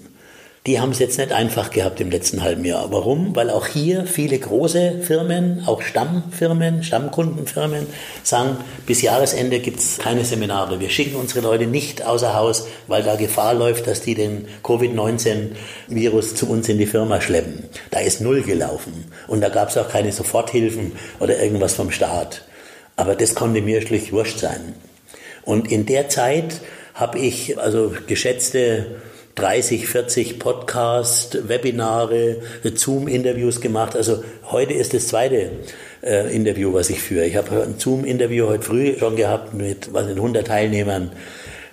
die 0.67 0.81
haben 0.81 0.91
es 0.91 0.99
jetzt 0.99 1.17
nicht 1.17 1.31
einfach 1.31 1.71
gehabt 1.71 2.01
im 2.01 2.11
letzten 2.11 2.43
halben 2.43 2.65
Jahr. 2.65 2.91
Warum? 2.91 3.33
Weil 3.37 3.49
auch 3.49 3.67
hier 3.67 4.05
viele 4.05 4.37
große 4.37 4.99
Firmen, 5.01 5.63
auch 5.65 5.81
Stammfirmen, 5.81 6.83
Stammkundenfirmen 6.83 7.87
sagen, 8.21 8.57
bis 8.85 9.01
Jahresende 9.01 9.59
gibt 9.59 9.79
es 9.79 9.97
keine 9.97 10.25
Seminare. 10.25 10.81
Wir 10.81 10.89
schicken 10.89 11.15
unsere 11.15 11.39
Leute 11.39 11.67
nicht 11.67 12.05
außer 12.05 12.35
Haus, 12.35 12.67
weil 12.87 13.01
da 13.01 13.15
Gefahr 13.15 13.53
läuft, 13.53 13.87
dass 13.87 14.01
die 14.01 14.13
den 14.13 14.49
Covid-19-Virus 14.63 16.35
zu 16.35 16.49
uns 16.49 16.67
in 16.67 16.77
die 16.77 16.85
Firma 16.85 17.21
schleppen. 17.21 17.63
Da 17.89 18.01
ist 18.01 18.19
null 18.19 18.41
gelaufen. 18.41 19.05
Und 19.27 19.39
da 19.39 19.47
gab 19.47 19.69
es 19.69 19.77
auch 19.77 19.87
keine 19.87 20.11
Soforthilfen 20.11 20.91
oder 21.21 21.41
irgendwas 21.41 21.75
vom 21.75 21.91
Staat. 21.91 22.43
Aber 22.97 23.15
das 23.15 23.35
konnte 23.35 23.61
mir 23.61 23.81
schlicht 23.81 24.11
wurscht 24.11 24.39
sein. 24.39 24.73
Und 25.45 25.71
in 25.71 25.85
der 25.85 26.09
Zeit 26.09 26.59
habe 26.93 27.19
ich 27.19 27.57
also 27.57 27.93
geschätzte 28.05 28.97
30, 29.37 29.87
40 29.87 30.39
Podcasts, 30.39 31.37
Webinare, 31.47 32.37
Zoom-Interviews 32.73 33.61
gemacht. 33.61 33.95
Also 33.95 34.23
heute 34.49 34.73
ist 34.73 34.95
das 34.95 35.07
zweite 35.07 35.51
äh, 36.01 36.35
Interview, 36.35 36.73
was 36.73 36.89
ich 36.89 36.99
führe. 36.99 37.25
Ich 37.25 37.35
habe 37.35 37.61
ein 37.61 37.75
Zoom-Interview 37.77 38.47
heute 38.47 38.63
früh 38.63 38.97
schon 38.97 39.15
gehabt 39.15 39.53
mit 39.53 39.93
was, 39.93 40.07
100 40.07 40.47
Teilnehmern. 40.47 41.11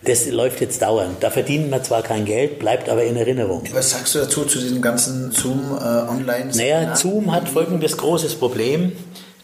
Das 0.05 0.29
läuft 0.29 0.61
jetzt 0.61 0.83
dauernd. 0.83 1.23
Da 1.23 1.31
verdient 1.31 1.71
man 1.71 1.83
zwar 1.83 2.03
kein 2.03 2.27
Geld, 2.27 2.59
bleibt 2.59 2.91
aber 2.91 3.05
in 3.05 3.17
Erinnerung. 3.17 3.63
Was 3.73 3.93
sagst 3.93 4.15
du 4.15 4.19
dazu, 4.19 4.45
zu 4.45 4.59
diesem 4.59 4.83
ganzen 4.83 5.33
Zoom-Online? 5.33 6.51
Äh, 6.53 6.57
naja, 6.57 6.97
Zoom 6.97 7.33
hat 7.33 7.49
folgendes 7.49 7.97
großes 7.97 8.35
Problem, 8.35 8.93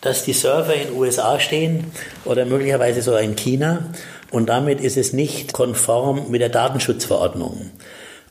dass 0.02 0.24
die 0.24 0.34
Server 0.34 0.74
in 0.74 0.94
USA 0.94 1.40
stehen 1.40 1.86
oder 2.26 2.44
möglicherweise 2.44 3.00
sogar 3.00 3.22
in 3.22 3.34
China 3.34 3.88
und 4.30 4.50
damit 4.50 4.82
ist 4.82 4.98
es 4.98 5.14
nicht 5.14 5.54
konform 5.54 6.30
mit 6.30 6.42
der 6.42 6.50
Datenschutzverordnung. 6.50 7.70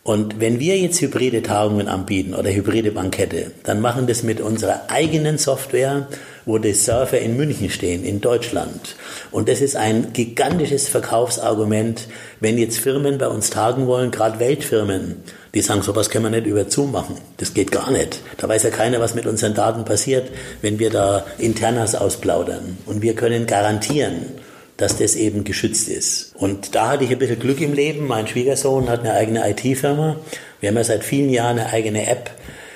Und 0.03 0.39
wenn 0.39 0.59
wir 0.59 0.77
jetzt 0.77 1.01
hybride 1.01 1.43
Tagungen 1.43 1.87
anbieten 1.87 2.33
oder 2.33 2.49
hybride 2.49 2.91
Bankette, 2.91 3.51
dann 3.63 3.81
machen 3.81 4.07
das 4.07 4.23
mit 4.23 4.39
unserer 4.39 4.89
eigenen 4.89 5.37
Software, 5.37 6.07
wo 6.45 6.57
die 6.57 6.73
Surfer 6.73 7.19
in 7.19 7.35
München 7.35 7.69
stehen, 7.69 8.03
in 8.03 8.21
Deutschland. 8.21 8.95
Und 9.29 9.49
das 9.49 9.61
ist 9.61 9.75
ein 9.75 10.13
gigantisches 10.13 10.87
Verkaufsargument, 10.87 12.07
wenn 12.39 12.57
jetzt 12.57 12.79
Firmen 12.79 13.17
bei 13.17 13.27
uns 13.27 13.49
tagen 13.49 13.87
wollen, 13.87 14.09
gerade 14.09 14.39
Weltfirmen, 14.39 15.17
die 15.53 15.61
sagen, 15.61 15.81
sowas 15.81 16.09
können 16.09 16.25
wir 16.25 16.31
nicht 16.31 16.47
über 16.47 16.69
Zoom 16.69 16.91
machen. 16.91 17.17
Das 17.37 17.53
geht 17.53 17.71
gar 17.71 17.91
nicht. 17.91 18.21
Da 18.37 18.47
weiß 18.47 18.63
ja 18.63 18.69
keiner, 18.69 18.99
was 19.01 19.15
mit 19.15 19.27
unseren 19.27 19.53
Daten 19.53 19.83
passiert, 19.83 20.29
wenn 20.61 20.79
wir 20.79 20.89
da 20.89 21.25
Internas 21.37 21.93
ausplaudern. 21.93 22.77
Und 22.85 23.01
wir 23.01 23.15
können 23.15 23.45
garantieren, 23.45 24.25
dass 24.79 24.95
das 24.95 25.15
eben 25.15 25.43
geschützt 25.43 25.89
ist. 25.89 26.31
Und 26.35 26.73
da 26.73 26.91
hatte 26.91 27.03
ich 27.03 27.11
ein 27.11 27.19
bisschen 27.19 27.39
Glück 27.39 27.59
im 27.59 27.73
Leben. 27.73 28.07
Mein 28.07 28.27
Schwiegersohn 28.27 28.89
hat 28.89 29.01
eine 29.01 29.13
eigene 29.13 29.47
IT-Firma. 29.49 30.15
Wir 30.61 30.69
haben 30.69 30.77
ja 30.77 30.83
seit 30.85 31.03
vielen 31.03 31.29
Jahren 31.29 31.59
eine 31.59 31.69
eigene 31.73 32.07
App. 32.07 32.31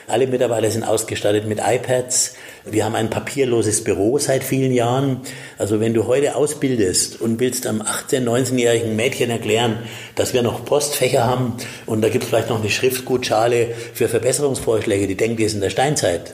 Alle 0.07 0.27
Mitarbeiter 0.27 0.69
sind 0.69 0.83
ausgestattet 0.83 1.47
mit 1.47 1.59
iPads. 1.65 2.35
Wir 2.65 2.83
haben 2.83 2.95
ein 2.95 3.09
papierloses 3.09 3.85
Büro 3.85 4.17
seit 4.17 4.43
vielen 4.43 4.73
Jahren. 4.73 5.21
Also 5.57 5.79
wenn 5.79 5.93
du 5.93 6.05
heute 6.05 6.35
ausbildest 6.35 7.21
und 7.21 7.39
willst 7.39 7.65
einem 7.67 7.81
18-, 7.81 8.25
19-jährigen 8.25 8.97
Mädchen 8.97 9.29
erklären, 9.29 9.79
dass 10.15 10.33
wir 10.33 10.43
noch 10.43 10.65
Postfächer 10.65 11.25
haben 11.25 11.53
und 11.85 12.01
da 12.01 12.09
gibt 12.09 12.25
es 12.25 12.29
vielleicht 12.29 12.49
noch 12.49 12.59
eine 12.59 12.69
Schriftgutschale 12.69 13.69
für 13.93 14.09
Verbesserungsvorschläge, 14.09 15.07
die 15.07 15.15
denken, 15.15 15.37
die 15.37 15.45
ist 15.45 15.53
in 15.53 15.61
der 15.61 15.69
Steinzeit. 15.69 16.33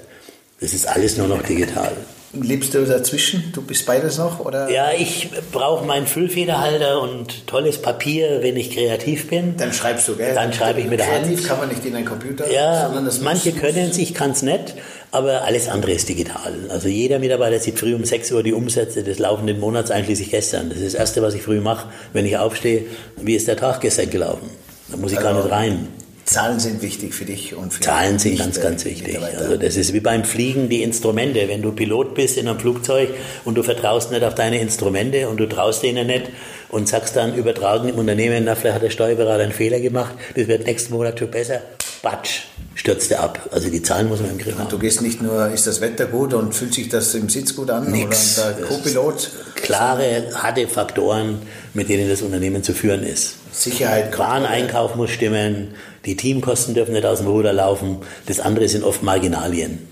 Das 0.60 0.73
ist 0.73 0.88
alles 0.88 1.17
nur 1.17 1.27
noch 1.27 1.43
digital. 1.43 1.95
Lebst 2.34 2.76
du 2.76 2.86
dazwischen? 2.86 3.52
Du 3.54 3.63
bist 3.63 3.88
beides 3.88 4.20
noch? 4.20 4.39
Oder? 4.39 4.70
Ja, 4.70 4.92
ich 4.96 5.30
brauche 5.52 5.84
meinen 5.86 6.06
Füllfederhalter 6.06 7.02
und 7.02 7.48
tolles 7.48 7.82
Papier, 7.82 8.44
wenn 8.44 8.56
ich 8.56 8.72
kreativ 8.72 9.30
bin. 9.30 9.58
Dann 9.58 9.74
schreibst 9.74 10.08
du, 10.08 10.15
gell? 10.15 10.36
Dann 10.36 10.54
schreibe 10.54 10.80
ich 10.80 10.88
mit 10.88 11.00
der 11.00 11.08
Hand. 11.08 11.26
Kreativ 11.26 11.48
kann 11.48 11.58
man 11.58 11.70
nicht 11.70 11.84
in 11.86 11.96
einen 11.96 12.06
Computer. 12.06 12.52
Ja, 12.52 12.94
manche 13.24 13.52
können 13.52 13.89
es, 13.89 13.98
ich 13.98 14.13
kann 14.13 14.32
es 14.32 14.44
nicht, 14.44 14.76
aber 15.12 15.44
alles 15.46 15.68
andere 15.70 15.94
ist 15.94 16.08
digital. 16.08 16.54
Also 16.70 16.88
jeder 16.88 17.18
Mitarbeiter 17.18 17.60
sieht 17.60 17.80
früh 17.80 17.96
um 17.96 18.06
6 18.06 18.32
Uhr 18.32 18.44
die 18.44 18.54
Umsätze 18.54 19.04
des 19.04 19.18
laufenden 19.18 19.60
Monats, 19.60 19.89
einschließlich 19.89 20.30
gestern. 20.30 20.70
Das 20.70 20.78
ist 20.78 20.94
das 20.94 21.00
Erste, 21.00 21.24
was 21.24 21.34
ich 21.34 21.42
früh 21.42 21.62
mache, 21.62 21.88
wenn 22.13 22.26
ich 22.28 22.38
aufstehe. 22.38 22.86
Wie 23.18 23.36
ist 23.36 23.48
der 23.48 23.58
Tag 23.58 23.82
gestern 23.82 24.12
gelaufen? 24.12 24.52
Da 24.89 24.98
muss 24.98 25.12
ich 25.12 25.18
also, 25.18 25.30
gar 25.32 25.42
nicht 25.42 25.52
rein. 25.52 25.88
Zahlen 26.30 26.60
sind 26.60 26.84
wichtig 26.84 27.15
für 27.15 27.26
dich 27.26 27.56
und 27.56 27.74
für 27.74 27.82
Zahlen 27.82 28.20
sind 28.20 28.38
ganz, 28.38 28.62
ganz 28.62 28.86
wichtig. 28.86 29.18
Also 29.20 29.58
das 29.58 29.76
ist 29.76 29.94
wie 29.94 30.00
beim 30.00 30.24
Fliegen 30.24 30.70
die 30.70 30.84
Instrumente. 30.84 31.48
Wenn 31.48 31.63
du 31.63 31.72
Pilot 31.72 32.13
bist 32.13 32.38
in 32.38 32.48
einem 32.48 32.60
Flugzeug 32.60 33.10
und 33.46 33.56
du 33.56 33.63
vertraust 33.63 34.12
nicht 34.12 34.24
auf 34.24 34.36
deine 34.36 34.62
Instrumente 34.62 35.28
und 35.28 35.38
du 35.38 35.48
traust 35.48 35.82
denen 35.82 36.06
nicht 36.06 36.30
und 36.70 36.88
sagst 36.88 37.15
dann 37.15 37.34
übertragen 37.34 37.89
im 37.89 37.96
Unternehmen, 37.96 38.44
na 38.46 38.54
vielleicht 38.54 38.76
hat 38.76 38.84
der 38.84 38.92
Steuerberater 38.92 39.42
einen 39.42 39.52
Fehler 39.54 39.80
gemacht, 39.80 40.13
das 40.36 40.48
wird 40.48 40.68
nächsten 40.68 40.94
Monat 40.94 41.18
schon 41.18 41.32
besser, 41.32 41.62
batsch, 42.04 42.42
stürzt 42.76 43.12
er 43.12 43.22
ab. 43.22 43.50
Also 43.52 43.72
die 43.72 43.82
Zahlen 43.82 44.08
muss 44.08 44.22
man 44.22 44.30
im 44.30 44.38
Griff 44.38 44.54
haben. 44.54 44.65
Und 44.65 44.72
du 44.72 44.78
gehst 44.78 45.02
nicht 45.02 45.24
nur, 45.24 45.50
ist 45.50 45.65
das 45.65 45.82
Wetter 45.82 46.06
gut 46.06 46.36
und 46.36 46.54
fühlt 46.54 46.76
sich 46.76 46.89
das 46.89 47.15
im 47.15 47.28
Sitz 47.30 47.56
gut 47.56 47.72
an? 47.72 47.89
Nix. 47.92 48.38
Oder 48.38 48.52
der 48.52 48.65
Co-Pilot? 48.68 49.32
Klare, 49.56 50.26
harte 50.36 50.68
Faktoren, 50.68 51.39
mit 51.74 51.89
denen 51.89 52.08
das 52.08 52.22
Unternehmen 52.22 52.62
zu 52.62 52.74
führen 52.74 53.02
ist. 53.02 53.36
Sicherheit. 53.52 54.18
Wareneinkauf 54.18 54.96
muss 54.96 55.10
stimmen, 55.10 55.70
die 56.05 56.15
Teamkosten 56.15 56.73
dürfen 56.73 56.93
nicht 56.93 57.05
aus 57.05 57.19
dem 57.19 57.27
Ruder 57.27 57.53
laufen. 57.53 57.97
Das 58.25 58.39
andere 58.39 58.67
sind 58.67 58.83
oft 58.83 59.03
Marginalien. 59.03 59.88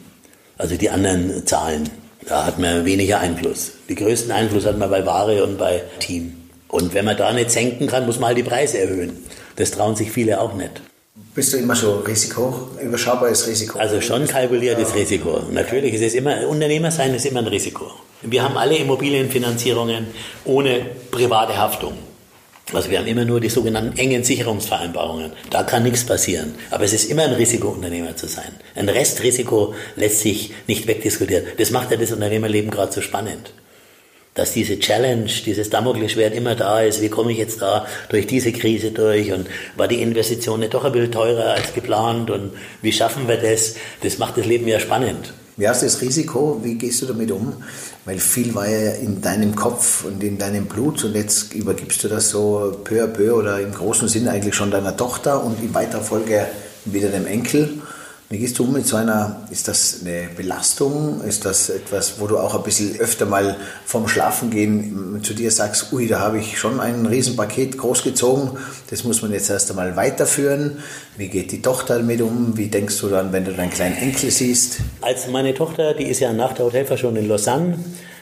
Also 0.58 0.76
die 0.76 0.90
anderen 0.90 1.46
Zahlen. 1.46 1.90
Da 2.28 2.46
hat 2.46 2.60
man 2.60 2.86
weniger 2.86 3.20
Einfluss. 3.20 3.72
Die 3.90 3.96
größten 3.96 4.32
Einfluss 4.32 4.66
hat 4.66 4.78
man 4.78 4.90
bei 4.90 5.06
Ware 5.06 5.44
und 5.44 5.58
bei 5.58 5.82
Team. 6.00 6.34
Und 6.68 6.94
wenn 6.94 7.06
man 7.06 7.16
da 7.16 7.32
nicht 7.32 7.52
senken 7.52 7.88
kann, 7.88 8.06
muss 8.06 8.20
man 8.20 8.30
halt 8.30 8.38
die 8.38 8.44
Preise 8.44 8.80
erhöhen. 8.80 9.26
Das 9.56 9.72
trauen 9.72 9.96
sich 9.96 10.12
viele 10.12 10.42
auch 10.42 10.54
nicht. 10.54 10.82
Bist 11.34 11.54
du 11.54 11.58
immer 11.58 11.76
so 11.76 12.00
Risiko, 12.00 12.70
überschaubares 12.82 13.48
Risiko? 13.48 13.80
Also 13.80 14.02
schon 14.02 14.28
kalkuliertes 14.28 14.90
ja. 14.90 14.96
Risiko. 14.96 15.42
Natürlich 15.52 15.94
ist 15.94 16.02
es 16.02 16.14
immer, 16.16 16.48
Unternehmer 16.48 16.92
sein 16.92 17.14
ist 17.14 17.26
immer 17.26 17.40
ein 17.40 17.48
Risiko. 17.48 17.92
Wir 18.24 18.44
haben 18.44 18.58
alle 18.58 18.76
Immobilienfinanzierungen 18.78 20.08
ohne 20.46 20.86
private 21.12 21.58
Haftung. 21.58 21.94
Also 22.74 22.90
wir 22.92 23.00
haben 23.00 23.08
immer 23.08 23.24
nur 23.24 23.40
die 23.40 23.50
sogenannten 23.50 23.98
engen 23.98 24.24
Sicherungsvereinbarungen. 24.24 25.32
Da 25.50 25.64
kann 25.64 25.84
nichts 25.84 26.06
passieren. 26.06 26.56
Aber 26.70 26.84
es 26.84 26.92
ist 26.94 27.10
immer 27.10 27.24
ein 27.24 27.34
Risiko, 27.34 27.70
Unternehmer 27.70 28.16
zu 28.16 28.28
sein. 28.28 28.52
Ein 28.76 28.90
Restrisiko 28.90 29.74
lässt 29.96 30.20
sich 30.20 30.52
nicht 30.68 30.86
wegdiskutieren. 30.86 31.46
Das 31.58 31.72
macht 31.72 31.92
ja 31.92 31.98
das 31.98 32.12
Unternehmerleben 32.12 32.70
gerade 32.70 32.92
so 32.92 33.02
spannend. 33.02 33.54
dass 34.38 34.54
diese 34.54 34.78
Challenge, 34.80 35.26
dieses 35.26 35.72
Damoklesschwert 35.72 36.36
immer 36.36 36.54
da 36.54 36.82
ist. 36.82 37.02
Wie 37.02 37.10
komme 37.10 37.32
ich 37.32 37.40
jetzt 37.40 37.60
da 37.60 37.88
durch 38.10 38.28
diese 38.28 38.52
Krise 38.52 38.92
durch? 38.92 39.32
Und 39.32 39.48
war 39.76 39.88
die 39.88 40.02
Investition 40.02 40.60
nicht 40.60 40.76
doch 40.76 40.86
ein 40.86 40.92
bisschen 40.92 41.12
teurer 41.12 41.54
als 41.56 41.74
geplant? 41.74 42.30
Und 42.30 42.52
wie 42.84 42.92
schaffen 42.92 43.28
wir 43.28 43.38
das? 43.38 43.76
Das 44.04 44.20
macht 44.20 44.38
das 44.38 44.46
Leben 44.46 44.68
ja 44.68 44.80
spannend. 44.80 45.34
Wie 45.60 45.68
hast 45.68 45.82
du 45.82 45.88
das 45.88 46.02
Risiko? 46.02 46.60
Wie 46.64 46.76
gehst 46.76 47.02
du 47.02 47.08
damit 47.08 47.32
um? 47.32 47.52
Weil 48.06 48.20
viel 48.20 48.54
war 48.54 48.70
ja 48.70 48.92
in 48.92 49.22
deinem 49.22 49.56
Kopf 49.56 50.06
und 50.06 50.24
in 50.24 50.38
deinem 50.38 50.68
Blut 50.68 51.04
und 51.04 51.16
jetzt 51.16 51.52
übergibst 51.56 52.04
du 52.04 52.08
das 52.08 52.30
so 52.30 52.80
peu 52.84 53.04
à 53.04 53.08
peu 53.08 53.34
oder 53.34 53.60
im 53.60 53.72
großen 53.72 54.08
Sinn 54.08 54.28
eigentlich 54.28 54.54
schon 54.54 54.70
deiner 54.70 54.96
Tochter 54.96 55.44
und 55.44 55.60
in 55.64 55.74
weiterer 55.74 56.02
Folge 56.02 56.46
wieder 56.86 57.10
dem 57.10 57.26
Enkel. 57.26 57.82
Wie 58.30 58.40
gehst 58.40 58.60
du 58.60 58.66
um 58.66 58.74
mit 58.74 58.86
so 58.86 58.98
einer, 58.98 59.48
ist 59.52 59.70
das 59.70 60.02
eine 60.02 60.28
Belastung? 60.36 61.22
Ist 61.22 61.46
das 61.46 61.70
etwas, 61.70 62.20
wo 62.20 62.28
du 62.28 62.38
auch 62.38 62.56
ein 62.56 62.64
bisschen 62.64 63.00
öfter 63.00 63.26
mal 63.26 63.56
vom 63.86 64.10
Schlafengehen 64.10 65.22
zu 65.24 65.34
dir 65.34 65.50
sagst, 65.50 65.94
ui, 65.94 66.10
da 66.10 66.20
habe 66.20 66.40
ich 66.40 66.60
schon 66.60 66.82
ein 66.82 67.06
Riesenpaket 67.06 67.78
großgezogen, 67.78 68.58
das 68.90 69.06
muss 69.06 69.22
man 69.22 69.32
jetzt 69.32 69.50
erst 69.50 69.70
einmal 69.70 69.96
weiterführen. 69.96 70.80
Wie 71.16 71.30
geht 71.30 71.54
die 71.54 71.62
Tochter 71.62 72.00
damit 72.00 72.20
um? 72.20 72.58
Wie 72.58 72.68
denkst 72.68 73.00
du 73.00 73.08
dann, 73.08 73.32
wenn 73.32 73.46
du 73.46 73.54
deinen 73.54 73.70
kleinen 73.70 73.96
Enkel 73.96 74.30
siehst? 74.30 74.80
Als 75.00 75.30
meine 75.30 75.54
Tochter, 75.54 75.94
die 75.94 76.08
ist 76.08 76.20
ja 76.20 76.34
nach 76.34 76.52
der 76.52 76.66
Hotelfachschule 76.66 77.22
in 77.22 77.30
Lausanne, 77.30 77.80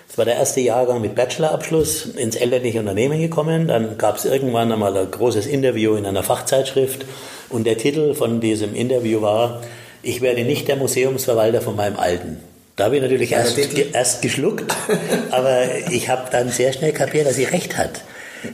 das 0.08 0.20
war 0.20 0.26
der 0.26 0.36
erste 0.36 0.62
Jahrgang 0.62 1.02
mit 1.02 1.16
Bachelorabschluss 1.16 2.06
ins 2.06 2.36
elterliche 2.36 2.80
Unternehmen 2.80 3.20
gekommen. 3.20 3.68
Dann 3.68 3.98
gab 3.98 4.18
es 4.18 4.26
irgendwann 4.26 4.72
einmal 4.72 4.96
ein 4.96 5.10
großes 5.10 5.48
Interview 5.48 5.96
in 5.96 6.06
einer 6.06 6.22
Fachzeitschrift 6.22 7.06
und 7.50 7.66
der 7.66 7.80
Titel 7.80 8.14
von 8.14 8.40
diesem 8.40 8.76
Interview 8.76 9.24
war 9.24 9.62
ich 10.06 10.22
werde 10.22 10.44
nicht 10.44 10.68
der 10.68 10.76
Museumsverwalter 10.76 11.62
von 11.62 11.76
meinem 11.76 11.98
Alten. 11.98 12.38
Da 12.76 12.86
habe 12.86 12.98
ich 12.98 13.02
natürlich 13.02 13.32
erst, 13.32 13.58
erst 13.58 14.22
geschluckt, 14.22 14.74
aber 15.32 15.64
ich 15.92 16.10
habe 16.10 16.30
dann 16.32 16.50
sehr 16.50 16.74
schnell 16.74 16.92
kapiert, 16.92 17.26
dass 17.26 17.36
sie 17.36 17.46
recht 17.46 17.78
hat. 17.78 18.02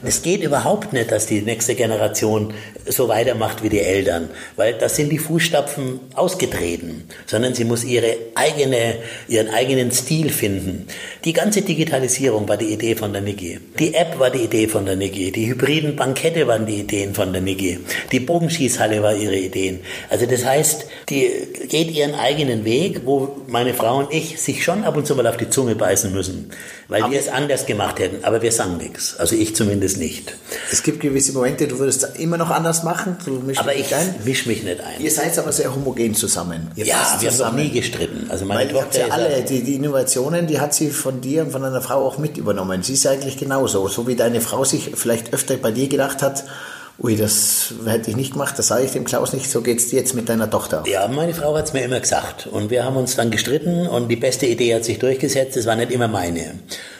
Es 0.04 0.22
geht 0.22 0.42
überhaupt 0.42 0.92
nicht, 0.92 1.10
dass 1.10 1.26
die 1.26 1.42
nächste 1.42 1.74
Generation 1.74 2.52
so 2.86 3.08
weitermacht 3.08 3.62
wie 3.62 3.68
die 3.68 3.80
Eltern, 3.80 4.28
weil 4.56 4.74
das 4.74 4.96
sind 4.96 5.10
die 5.10 5.18
Fußstapfen 5.18 6.00
ausgetreten, 6.14 7.04
sondern 7.26 7.54
sie 7.54 7.64
muss 7.64 7.84
ihre 7.84 8.16
eigene, 8.34 8.96
ihren 9.28 9.48
eigenen 9.48 9.92
Stil 9.92 10.30
finden. 10.30 10.86
Die 11.24 11.32
ganze 11.32 11.62
Digitalisierung 11.62 12.48
war 12.48 12.56
die 12.56 12.72
Idee 12.72 12.96
von 12.96 13.12
der 13.12 13.22
Niki. 13.22 13.60
Die 13.78 13.94
App 13.94 14.18
war 14.18 14.30
die 14.30 14.44
Idee 14.44 14.68
von 14.68 14.84
der 14.84 14.96
Niki. 14.96 15.30
Die 15.32 15.46
hybriden 15.46 15.96
Bankette 15.96 16.46
waren 16.46 16.66
die 16.66 16.80
Ideen 16.80 17.14
von 17.14 17.32
der 17.32 17.42
Niki. 17.42 17.78
Die 18.10 18.20
Bogenschießhalle 18.20 19.02
war 19.02 19.14
ihre 19.14 19.36
Ideen. 19.36 19.80
Also 20.10 20.26
das 20.26 20.44
heißt, 20.44 20.86
die 21.08 21.30
geht 21.68 21.90
ihren 21.90 22.14
eigenen 22.14 22.64
Weg, 22.64 23.02
wo 23.04 23.36
meine 23.46 23.74
Frau 23.74 23.98
und 23.98 24.12
ich 24.12 24.40
sich 24.40 24.64
schon 24.64 24.84
ab 24.84 24.96
und 24.96 25.06
zu 25.06 25.14
mal 25.14 25.26
auf 25.26 25.36
die 25.36 25.50
Zunge 25.50 25.74
beißen 25.74 26.12
müssen, 26.12 26.50
weil 26.88 27.02
aber 27.02 27.12
wir 27.12 27.20
es 27.20 27.28
anders 27.28 27.66
gemacht 27.66 27.98
hätten. 27.98 28.24
Aber 28.24 28.42
wir 28.42 28.52
sagen 28.52 28.76
nichts. 28.76 29.16
Also 29.16 29.36
ich 29.36 29.54
zumindest 29.54 29.81
nicht. 29.96 30.34
Es 30.70 30.82
gibt 30.82 31.00
gewisse 31.00 31.32
Momente, 31.32 31.66
du 31.68 31.78
würdest 31.78 32.06
immer 32.18 32.36
noch 32.36 32.50
anders 32.50 32.82
machen. 32.82 33.16
aber 33.56 33.74
ich 33.74 33.86
mische 34.24 34.48
mich 34.48 34.62
nicht 34.62 34.80
ein. 34.80 35.00
Ihr 35.00 35.10
seid 35.10 35.38
aber 35.38 35.52
sehr 35.52 35.74
homogen 35.74 36.14
zusammen. 36.14 36.70
Ihr 36.76 36.86
ja, 36.86 36.96
wir 37.20 37.30
zusammen. 37.30 37.50
haben 37.50 37.56
noch 37.56 37.64
nie 37.64 37.70
gestritten. 37.70 38.26
Also 38.30 38.44
meine 38.44 38.60
Weil 38.60 38.68
Tochter 38.68 39.06
ja 39.08 39.12
alle, 39.12 39.42
die, 39.42 39.62
die 39.62 39.74
Innovationen, 39.76 40.46
die 40.46 40.60
hat 40.60 40.74
sie 40.74 40.90
von 40.90 41.20
dir 41.20 41.42
und 41.42 41.52
von 41.52 41.62
deiner 41.62 41.82
Frau 41.82 42.06
auch 42.06 42.18
mit 42.18 42.36
übernommen. 42.36 42.82
Sie 42.82 42.94
ist 42.94 43.06
eigentlich 43.06 43.36
genauso. 43.36 43.88
So 43.88 44.06
wie 44.06 44.16
deine 44.16 44.40
Frau 44.40 44.64
sich 44.64 44.92
vielleicht 44.94 45.32
öfter 45.32 45.56
bei 45.56 45.70
dir 45.70 45.88
gedacht 45.88 46.22
hat, 46.22 46.44
ui, 46.98 47.16
das 47.16 47.74
hätte 47.84 48.10
ich 48.10 48.16
nicht 48.16 48.32
gemacht, 48.32 48.58
das 48.58 48.68
sage 48.68 48.84
ich 48.84 48.92
dem 48.92 49.04
Klaus 49.04 49.32
nicht, 49.32 49.50
so 49.50 49.60
geht 49.62 49.78
es 49.78 49.88
dir 49.88 49.98
jetzt 49.98 50.14
mit 50.14 50.28
deiner 50.28 50.48
Tochter. 50.48 50.84
Ja, 50.86 51.08
meine 51.08 51.34
Frau 51.34 51.56
hat 51.56 51.66
es 51.66 51.72
mir 51.72 51.82
immer 51.82 52.00
gesagt. 52.00 52.46
Und 52.46 52.70
wir 52.70 52.84
haben 52.84 52.96
uns 52.96 53.16
dann 53.16 53.30
gestritten 53.30 53.86
und 53.86 54.08
die 54.08 54.16
beste 54.16 54.46
Idee 54.46 54.74
hat 54.74 54.84
sich 54.84 54.98
durchgesetzt, 54.98 55.56
das 55.56 55.66
war 55.66 55.76
nicht 55.76 55.90
immer 55.90 56.08
meine. 56.08 56.54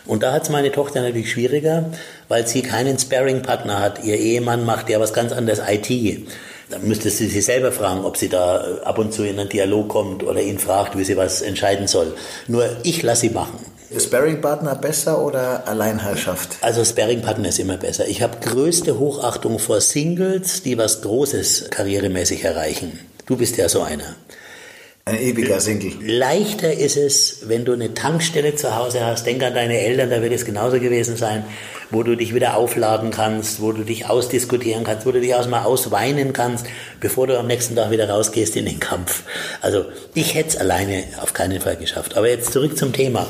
Und 0.07 0.23
da 0.23 0.33
hat 0.33 0.43
es 0.43 0.51
meine 0.51 0.73
Tochter 0.73 1.03
natürlich 1.03 1.31
schwieriger, 1.31 1.91
weil 2.29 2.47
sie 2.47 2.63
keinen 2.63 2.99
Sparring-Partner 2.99 3.79
hat. 3.79 4.05
Ihr 4.05 4.17
Ehemann 4.17 4.65
macht 4.65 4.91
ja 4.91 4.99
was 4.99 5.13
ganz 5.13 5.33
anderes 5.33 5.61
IT. 5.69 6.27
Dann 6.71 6.89
müsste 6.89 7.11
sie 7.11 7.27
sich 7.29 7.45
selber 7.45 7.71
fragen, 7.71 8.05
ob 8.05 8.17
sie 8.17 8.31
da 8.31 8.65
ab 8.85 8.99
und 8.99 9.13
zu 9.13 9.25
in 9.25 9.39
einen 9.39 9.51
Dialog 9.51 9.89
kommt 9.89 10.25
oder 10.25 10.41
ihn 10.41 10.59
fragt, 10.59 10.97
wie 10.97 11.05
sie 11.05 11.19
was 11.19 11.43
entscheiden 11.43 11.87
soll. 11.87 12.15
Nur 12.49 12.65
ich 12.83 13.03
lasse 13.03 13.23
sie 13.23 13.31
machen. 13.31 13.59
Sparringpartner 13.99 14.75
besser 14.75 15.23
oder 15.23 15.67
Alleinherrschaft? 15.69 16.57
Also 16.61 16.85
Sparringpartner 16.85 17.49
ist 17.49 17.59
immer 17.59 17.77
besser. 17.77 18.07
Ich 18.09 18.23
habe 18.23 18.39
größte 18.41 18.99
Hochachtung 18.99 19.59
vor 19.59 19.81
Singles, 19.81 20.63
die 20.63 20.79
was 20.79 21.03
Großes 21.03 21.71
karrieremäßig 21.71 22.45
erreichen. 22.45 22.99
Du 23.27 23.37
bist 23.37 23.57
ja 23.57 23.69
so 23.69 23.83
einer. 23.83 24.17
Ein 25.05 25.21
ewiger 25.21 25.61
Single. 25.61 25.95
Leichter 26.01 26.73
ist 26.73 26.97
es, 26.97 27.49
wenn 27.49 27.65
du 27.65 27.73
eine 27.73 27.93
Tankstelle 27.93 28.55
zu 28.55 28.77
Hause 28.77 29.05
hast. 29.05 29.27
Denk 29.27 29.43
an 29.43 29.53
deine 29.53 29.81
Eltern, 29.81 30.11
da 30.11 30.23
wird 30.23 30.33
es 30.33 30.45
genauso 30.45 30.79
gewesen 30.79 31.17
sein, 31.17 31.45
wo 31.91 32.05
du 32.05 32.17
dich 32.17 32.35
wieder 32.37 32.57
aufladen 32.57 33.11
kannst, 33.11 33.61
wo 33.61 33.73
du 33.73 33.83
dich 33.83 34.09
ausdiskutieren 34.09 34.85
kannst, 34.85 35.05
wo 35.05 35.11
du 35.11 35.21
dich 35.21 35.35
auch 35.35 35.49
mal 35.49 35.65
ausweinen 35.65 36.33
kannst, 36.33 36.67
bevor 37.01 37.27
du 37.27 37.37
am 37.37 37.49
nächsten 37.49 37.75
Tag 37.75 37.91
wieder 37.91 38.09
rausgehst 38.09 38.55
in 38.55 38.65
den 38.65 38.79
Kampf. 38.79 39.25
Also 39.61 39.87
ich 40.15 40.35
hätte 40.35 40.51
es 40.51 40.57
alleine 40.57 41.03
auf 41.21 41.33
keinen 41.33 41.61
Fall 41.61 41.75
geschafft. 41.75 42.17
Aber 42.17 42.29
jetzt 42.29 42.53
zurück 42.53 42.79
zum 42.79 42.93
Thema. 42.93 43.27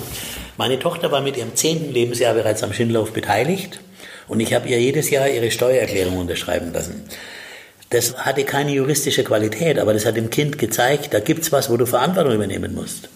Meine 0.57 0.79
Tochter 0.79 1.11
war 1.11 1.21
mit 1.21 1.37
ihrem 1.37 1.57
zehnten 1.57 1.93
Lebensjahr 1.93 2.35
bereits 2.35 2.63
am 2.63 2.73
Schindlerhof 2.73 3.13
beteiligt 3.13 3.81
und 4.29 4.41
ich 4.41 4.53
habe 4.55 4.69
ihr 4.69 4.81
jedes 4.81 5.11
Jahr 5.11 5.29
ihre 5.29 5.51
Steuererklärung 5.51 6.19
unterschreiben 6.19 6.73
lassen. 6.73 7.05
Das 7.91 8.17
hatte 8.17 8.45
keine 8.45 8.73
juristische 8.73 9.25
Qualität, 9.25 9.79
aber 9.79 9.93
das 9.93 10.07
hat 10.07 10.17
dem 10.17 10.31
Kind 10.31 10.59
gezeigt, 10.59 11.13
da 11.13 11.21
gibt 11.21 11.43
es 11.43 11.53
was, 11.53 11.71
wo 11.71 11.77
du 11.77 11.87
Verantwortung 11.87 12.35
übernehmen 12.35 12.75
musst. 12.75 13.09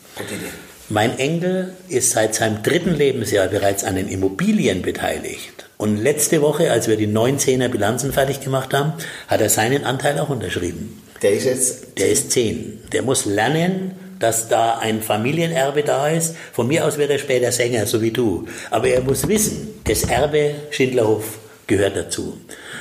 Mein 0.89 1.19
Enkel 1.19 1.73
ist 1.89 2.11
seit 2.11 2.35
seinem 2.35 2.63
dritten 2.63 2.95
Lebensjahr 2.95 3.49
bereits 3.49 3.85
an 3.85 3.97
den 3.97 4.09
Immobilien 4.09 4.83
beteiligt. 4.83 5.67
Und 5.79 5.97
letzte 5.97 6.43
Woche, 6.43 6.71
als 6.71 6.89
wir 6.89 6.97
die 6.97 7.09
19er 7.09 7.69
Bilanzen 7.69 8.13
fertig 8.13 8.41
gemacht 8.41 8.73
haben, 8.73 8.93
hat 9.29 9.41
er 9.41 9.49
seinen 9.49 9.85
Anteil 9.85 10.19
auch 10.19 10.29
unterschrieben. 10.29 11.03
Der 11.23 11.33
ist 11.33 11.45
jetzt? 11.45 11.99
Der 11.99 12.11
ist 12.11 12.31
zehn. 12.31 12.81
Der 12.93 13.03
muss 13.03 13.25
lernen, 13.25 13.93
dass 14.19 14.49
da 14.49 14.79
ein 14.79 15.03
Familienerbe 15.03 15.83
da 15.83 16.09
ist. 16.09 16.35
Von 16.53 16.69
mir 16.69 16.85
aus 16.85 16.99
wird 16.99 17.11
er 17.11 17.19
später 17.19 17.53
Sänger, 17.53 17.87
so 17.87 18.03
wie 18.03 18.11
du. 18.11 18.47
Aber 18.71 18.89
er 18.89 19.03
muss 19.03 19.29
wissen, 19.29 19.81
das 19.85 20.05
Erbe 20.05 20.55
Schindlerhof 20.71 21.39
gehört 21.67 21.97
dazu. 21.97 22.39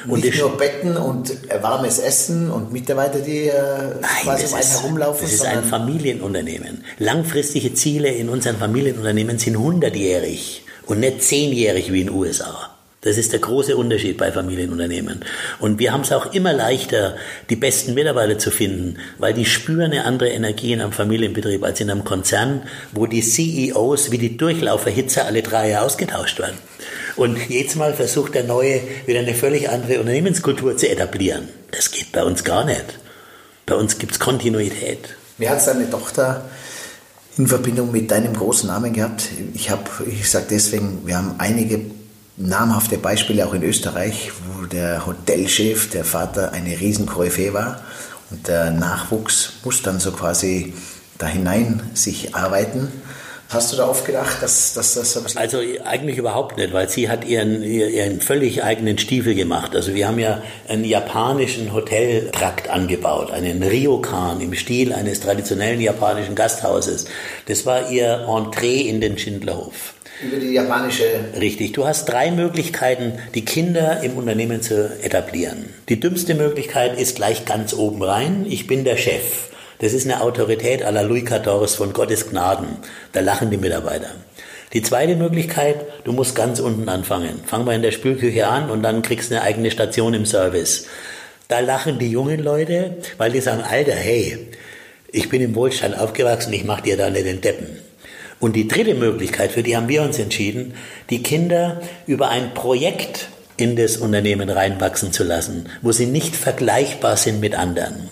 Und 0.08 0.24
nicht 0.24 0.40
nur 0.40 0.58
Betten 0.58 0.96
und 0.98 1.32
warmes 1.62 2.00
Essen 2.00 2.52
und 2.52 2.72
Mitarbeiter, 2.72 3.20
die 3.20 3.48
äh, 3.48 3.54
Nein, 3.54 4.10
quasi 4.22 4.46
um 4.46 4.54
einen 4.54 4.68
herumlaufen. 4.68 5.22
Das 5.24 5.34
ist 5.34 5.46
ein 5.46 5.64
Familienunternehmen. 5.64 6.84
Langfristige 7.00 7.74
Ziele 7.74 8.10
in 8.10 8.30
unseren 8.30 8.58
Familienunternehmen 8.58 9.40
sind 9.40 9.58
hundertjährig 9.58 10.64
und 10.86 11.00
nicht 11.00 11.24
zehnjährig 11.24 11.92
wie 11.92 12.02
in 12.02 12.08
den 12.08 12.16
USA. 12.16 12.75
Das 13.06 13.20
ist 13.20 13.34
der 13.34 13.40
große 13.40 13.78
Unterschied 13.78 14.18
bei 14.18 14.32
Familienunternehmen. 14.32 15.24
Und 15.60 15.78
wir 15.78 15.94
haben 15.94 16.02
es 16.02 16.12
auch 16.12 16.34
immer 16.34 16.54
leichter, 16.54 17.16
die 17.52 17.56
besten 17.56 17.94
Mitarbeiter 17.94 18.40
zu 18.40 18.50
finden, 18.50 18.98
weil 19.20 19.36
die 19.36 19.46
spüren 19.46 19.92
eine 19.92 20.06
andere 20.06 20.30
Energie 20.30 20.74
in 20.74 20.82
einem 20.82 20.92
Familienbetrieb 20.92 21.64
als 21.64 21.80
in 21.80 21.92
einem 21.92 22.04
Konzern, 22.04 22.64
wo 22.94 23.06
die 23.06 23.22
CEOs 23.22 24.10
wie 24.10 24.18
die 24.18 24.38
Durchlauferhitzer 24.38 25.24
alle 25.26 25.44
drei 25.44 25.70
Jahre 25.70 25.86
ausgetauscht 25.86 26.40
werden. 26.40 26.58
Und 27.16 27.38
jedes 27.48 27.76
Mal 27.76 27.94
versucht 27.94 28.34
der 28.34 28.44
Neue 28.44 28.82
wieder 29.06 29.20
eine 29.20 29.36
völlig 29.36 29.70
andere 29.70 30.00
Unternehmenskultur 30.00 30.76
zu 30.76 30.90
etablieren. 30.90 31.48
Das 31.70 31.92
geht 31.92 32.12
bei 32.12 32.24
uns 32.24 32.44
gar 32.44 32.66
nicht. 32.66 32.86
Bei 33.68 33.76
uns 33.76 34.00
gibt 34.00 34.14
es 34.14 34.20
Kontinuität. 34.20 35.10
Wie 35.38 35.48
hat 35.48 35.66
deine 35.68 35.88
Tochter 35.92 36.50
in 37.38 37.46
Verbindung 37.46 37.92
mit 37.92 38.10
deinem 38.10 38.34
großen 38.34 38.66
Namen 38.66 38.94
gehabt? 38.94 39.30
Ich 39.54 39.70
ich 40.08 40.30
sage 40.32 40.46
deswegen, 40.50 41.06
wir 41.06 41.18
haben 41.18 41.36
einige 41.38 41.82
namhafte 42.38 42.98
Beispiele 42.98 43.46
auch 43.46 43.54
in 43.54 43.64
Österreich, 43.64 44.32
wo 44.48 44.66
der 44.66 45.06
Hotelchef, 45.06 45.90
der 45.90 46.06
Vater, 46.06 46.52
eine 46.52 46.80
Riesenkoryphäe 46.80 47.54
war 47.54 47.82
und 48.32 48.48
der 48.48 48.72
Nachwuchs 48.72 49.54
muss 49.64 49.82
dann 49.82 50.00
so 50.00 50.12
quasi 50.12 50.74
da 51.18 51.28
hinein 51.28 51.82
sich 51.94 52.36
arbeiten. 52.36 52.92
Hast 53.48 53.72
du 53.72 53.78
da 53.78 53.88
oft 53.88 54.06
gedacht, 54.06 54.42
dass, 54.42 54.74
dass 54.74 54.96
das 54.96 55.38
Also 55.38 55.60
eigentlich 55.86 56.18
überhaupt 56.18 56.58
nicht, 56.58 56.74
weil 56.74 56.90
sie 56.90 57.10
hat 57.10 57.26
ihren, 57.26 57.62
ihren 57.62 58.20
völlig 58.20 58.64
eigenen 58.64 58.98
Stiefel 58.98 59.36
gemacht. 59.36 59.76
Also 59.76 59.94
wir 59.94 60.08
haben 60.08 60.18
ja 60.18 60.42
einen 60.68 60.84
japanischen 60.84 61.72
Hoteltrakt 61.72 62.70
angebaut, 62.70 63.32
einen 63.32 63.62
Ryokan 63.62 64.42
im 64.42 64.56
Stil 64.56 64.92
eines 64.92 65.20
traditionellen 65.20 65.80
japanischen 65.80 66.34
Gasthauses. 66.34 67.06
Das 67.48 67.68
war 67.68 67.92
ihr 67.92 68.28
Entree 68.28 68.82
in 68.82 69.00
den 69.00 69.18
Schindlerhof. 69.18 69.95
Über 70.24 70.38
die 70.38 70.54
japanische. 70.54 71.04
Richtig. 71.40 71.74
Du 71.74 71.86
hast 71.86 72.06
drei 72.06 72.32
Möglichkeiten, 72.32 73.20
die 73.34 73.44
Kinder 73.44 74.02
im 74.02 74.16
Unternehmen 74.18 74.62
zu 74.62 74.90
etablieren. 75.02 75.66
Die 75.90 76.00
dümmste 76.00 76.36
Möglichkeit 76.36 76.98
ist 76.98 77.18
gleich 77.18 77.46
ganz 77.46 77.74
oben 77.74 78.02
rein. 78.02 78.46
Ich 78.48 78.66
bin 78.66 78.86
der 78.86 78.96
Chef. 78.96 79.50
Das 79.80 79.92
ist 79.92 80.06
eine 80.06 80.22
Autorität 80.22 80.86
à 80.86 80.92
la 80.92 81.02
Louis 81.02 81.26
XIV 81.26 81.76
von 81.76 81.92
Gottes 81.92 82.30
Gnaden. 82.30 82.78
Da 83.12 83.20
lachen 83.20 83.52
die 83.52 83.58
Mitarbeiter. 83.58 84.12
Die 84.72 84.82
zweite 84.82 85.18
Möglichkeit, 85.18 85.86
du 86.06 86.14
musst 86.14 86.34
ganz 86.34 86.62
unten 86.62 86.88
anfangen. 86.88 87.42
Fang 87.46 87.66
mal 87.66 87.76
in 87.76 87.82
der 87.82 87.92
Spülküche 87.92 88.48
an 88.48 88.70
und 88.70 88.84
dann 88.84 89.02
kriegst 89.02 89.32
du 89.32 89.36
eine 89.36 89.44
eigene 89.44 89.70
Station 89.70 90.14
im 90.14 90.26
Service. 90.26 90.88
Da 91.50 91.60
lachen 91.60 92.00
die 92.00 92.10
jungen 92.10 92.40
Leute, 92.40 92.98
weil 93.18 93.32
die 93.32 93.42
sagen, 93.42 93.62
Alter, 93.62 93.94
hey, 93.94 94.38
ich 95.12 95.30
bin 95.30 95.42
im 95.42 95.56
Wohlstand 95.56 95.98
aufgewachsen, 95.98 96.54
ich 96.54 96.64
mach 96.64 96.82
dir 96.82 96.98
da 96.98 97.10
nicht 97.10 97.26
den 97.26 97.42
Deppen. 97.42 97.75
Und 98.46 98.56
die 98.56 98.68
dritte 98.68 98.94
Möglichkeit, 98.94 99.52
für 99.54 99.64
die 99.64 99.76
haben 99.76 99.88
wir 99.88 100.04
uns 100.04 100.20
entschieden, 100.20 100.76
die 101.10 101.24
Kinder 101.24 101.82
über 102.06 102.30
ein 102.30 102.54
Projekt 102.54 103.30
in 103.58 103.76
das 103.76 103.98
Unternehmen 103.98 104.52
reinwachsen 104.52 105.12
zu 105.12 105.24
lassen, 105.24 105.68
wo 105.82 105.92
sie 105.92 106.06
nicht 106.06 106.36
vergleichbar 106.36 107.18
sind 107.18 107.40
mit 107.40 107.56
anderen. 107.56 108.08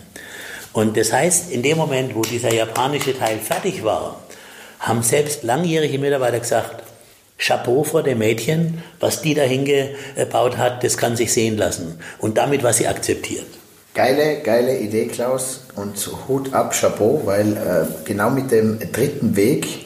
Und 0.72 0.98
das 0.98 1.14
heißt, 1.14 1.52
in 1.52 1.62
dem 1.62 1.78
Moment, 1.78 2.16
wo 2.16 2.24
dieser 2.24 2.52
japanische 2.52 3.16
Teil 3.16 3.38
fertig 3.38 3.84
war, 3.84 4.24
haben 4.80 5.04
selbst 5.04 5.44
langjährige 5.44 6.00
Mitarbeiter 6.00 6.40
gesagt, 6.40 6.82
Chapeau 7.38 7.84
vor 7.84 8.02
dem 8.02 8.18
Mädchen, 8.18 8.82
was 9.00 9.22
die 9.22 9.36
da 9.36 9.44
hingebaut 9.44 10.58
hat, 10.58 10.84
das 10.84 10.98
kann 10.98 11.16
sich 11.16 11.32
sehen 11.32 11.58
lassen. 11.58 12.00
Und 12.18 12.40
damit 12.40 12.64
war 12.64 12.74
sie 12.74 12.88
akzeptiert. 12.88 13.46
Geile, 13.94 14.42
geile 14.42 14.80
Idee, 14.80 15.06
Klaus. 15.06 15.68
Und 15.76 15.96
Hut 16.28 16.56
ab, 16.56 16.74
Chapeau, 16.74 17.22
weil 17.26 17.56
äh, 17.56 17.86
genau 18.06 18.32
mit 18.32 18.50
dem 18.50 18.80
dritten 18.92 19.36
Weg 19.36 19.83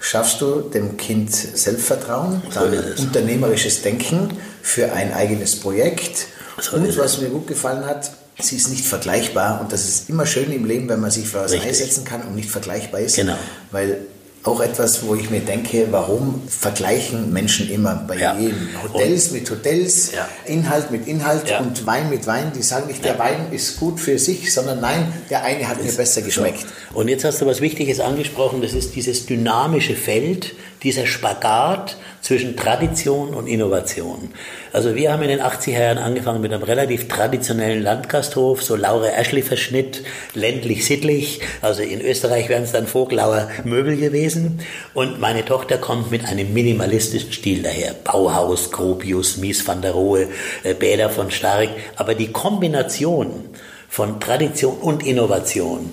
schaffst 0.00 0.40
du 0.40 0.62
dem 0.62 0.96
Kind 0.96 1.32
Selbstvertrauen, 1.32 2.42
so 2.50 2.60
dann 2.60 2.94
unternehmerisches 2.98 3.82
Denken 3.82 4.36
für 4.62 4.92
ein 4.92 5.12
eigenes 5.12 5.60
Projekt. 5.60 6.26
So 6.60 6.76
und 6.76 6.96
was 6.98 7.20
mir 7.20 7.28
gut 7.28 7.46
gefallen 7.46 7.84
hat, 7.86 8.10
sie 8.38 8.56
ist 8.56 8.68
nicht 8.68 8.86
vergleichbar 8.86 9.60
und 9.60 9.72
das 9.72 9.86
ist 9.86 10.08
immer 10.08 10.26
schön 10.26 10.50
im 10.52 10.64
Leben, 10.64 10.88
wenn 10.88 11.00
man 11.00 11.10
sich 11.10 11.28
für 11.28 11.40
was 11.40 11.52
Richtig. 11.52 11.68
einsetzen 11.68 12.04
kann 12.04 12.22
und 12.22 12.34
nicht 12.34 12.50
vergleichbar 12.50 13.00
ist. 13.00 13.16
Genau. 13.16 13.36
Weil 13.70 13.98
auch 14.42 14.60
etwas, 14.60 15.06
wo 15.06 15.14
ich 15.14 15.28
mir 15.28 15.40
denke, 15.40 15.88
warum 15.90 16.42
vergleichen 16.48 17.32
Menschen 17.32 17.70
immer 17.70 17.94
bei 18.08 18.16
ja. 18.16 18.38
jedem? 18.38 18.68
Hotels 18.82 19.28
und, 19.28 19.34
mit 19.34 19.50
Hotels, 19.50 20.12
ja. 20.12 20.28
Inhalt 20.46 20.90
mit 20.90 21.06
Inhalt 21.06 21.50
ja. 21.50 21.60
und 21.60 21.84
Wein 21.86 22.08
mit 22.08 22.26
Wein. 22.26 22.52
Die 22.56 22.62
sagen 22.62 22.86
nicht, 22.86 23.04
der 23.04 23.18
Wein 23.18 23.52
ist 23.52 23.78
gut 23.78 24.00
für 24.00 24.18
sich, 24.18 24.52
sondern 24.52 24.80
nein, 24.80 25.12
der 25.28 25.44
eine 25.44 25.68
hat 25.68 25.78
das 25.78 25.86
mir 25.86 25.92
besser 25.92 26.22
geschmeckt. 26.22 26.66
So. 26.92 26.98
Und 26.98 27.08
jetzt 27.08 27.24
hast 27.24 27.40
du 27.42 27.46
was 27.46 27.60
Wichtiges 27.60 28.00
angesprochen, 28.00 28.62
das 28.62 28.72
ist 28.72 28.94
dieses 28.96 29.26
dynamische 29.26 29.94
Feld, 29.94 30.54
dieser 30.82 31.06
Spagat 31.06 31.96
zwischen 32.20 32.56
Tradition 32.56 33.34
und 33.34 33.46
Innovation. 33.46 34.30
Also 34.72 34.94
wir 34.94 35.12
haben 35.12 35.22
in 35.22 35.28
den 35.28 35.40
80er 35.40 35.78
Jahren 35.78 35.98
angefangen 35.98 36.40
mit 36.40 36.52
einem 36.52 36.62
relativ 36.62 37.08
traditionellen 37.08 37.82
Landgasthof, 37.82 38.62
so 38.62 38.76
Laura 38.76 39.08
Ashley 39.08 39.42
Verschnitt, 39.42 40.02
ländlich 40.34 40.84
sittlich. 40.84 41.40
Also 41.60 41.82
in 41.82 42.00
Österreich 42.00 42.48
wären 42.48 42.62
es 42.62 42.72
dann 42.72 42.86
Voglauer 42.86 43.48
Möbel 43.64 43.96
gewesen. 43.96 44.60
Und 44.94 45.20
meine 45.20 45.44
Tochter 45.44 45.78
kommt 45.78 46.10
mit 46.10 46.24
einem 46.26 46.52
minimalistischen 46.52 47.32
Stil 47.32 47.62
daher. 47.62 47.94
Bauhaus, 48.04 48.70
Gropius, 48.70 49.36
Mies 49.38 49.66
van 49.66 49.82
der 49.82 49.92
Rohe, 49.92 50.28
äh, 50.62 50.74
Bäder 50.74 51.10
von 51.10 51.30
Stark. 51.30 51.70
Aber 51.96 52.14
die 52.14 52.32
Kombination 52.32 53.50
von 53.88 54.20
Tradition 54.20 54.76
und 54.78 55.04
Innovation, 55.04 55.90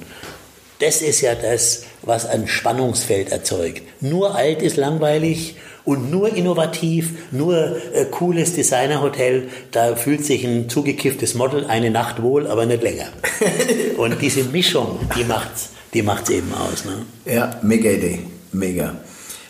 das 0.80 1.02
ist 1.02 1.22
ja 1.22 1.36
das, 1.36 1.84
was 2.04 2.26
ein 2.26 2.48
Spannungsfeld 2.48 3.32
erzeugt. 3.32 3.82
Nur 4.02 4.36
alt 4.36 4.62
ist 4.62 4.78
langweilig 4.78 5.56
und 5.86 6.12
nur 6.12 6.36
innovativ, 6.36 7.32
nur 7.32 7.78
äh, 7.94 8.06
cooles 8.12 8.54
Designerhotel, 8.54 9.50
da 9.72 9.96
fühlt 9.96 10.26
sich 10.26 10.44
ein 10.44 10.70
zugekifftes 10.70 11.34
Model 11.34 11.66
eine 11.66 11.90
Nacht 11.90 12.22
wohl, 12.22 12.46
aber 12.48 12.66
nicht 12.66 12.84
länger. 12.84 13.08
und 13.98 14.22
diese 14.22 14.44
Mischung, 14.44 15.00
die 15.18 15.24
macht's, 15.24 15.70
die 15.94 16.02
macht's 16.02 16.30
eben 16.30 16.54
aus. 16.54 16.86
Ne? 16.86 17.34
Ja, 17.34 17.60
mega 17.64 17.90
Idee, 17.90 18.20
mega. 18.52 18.96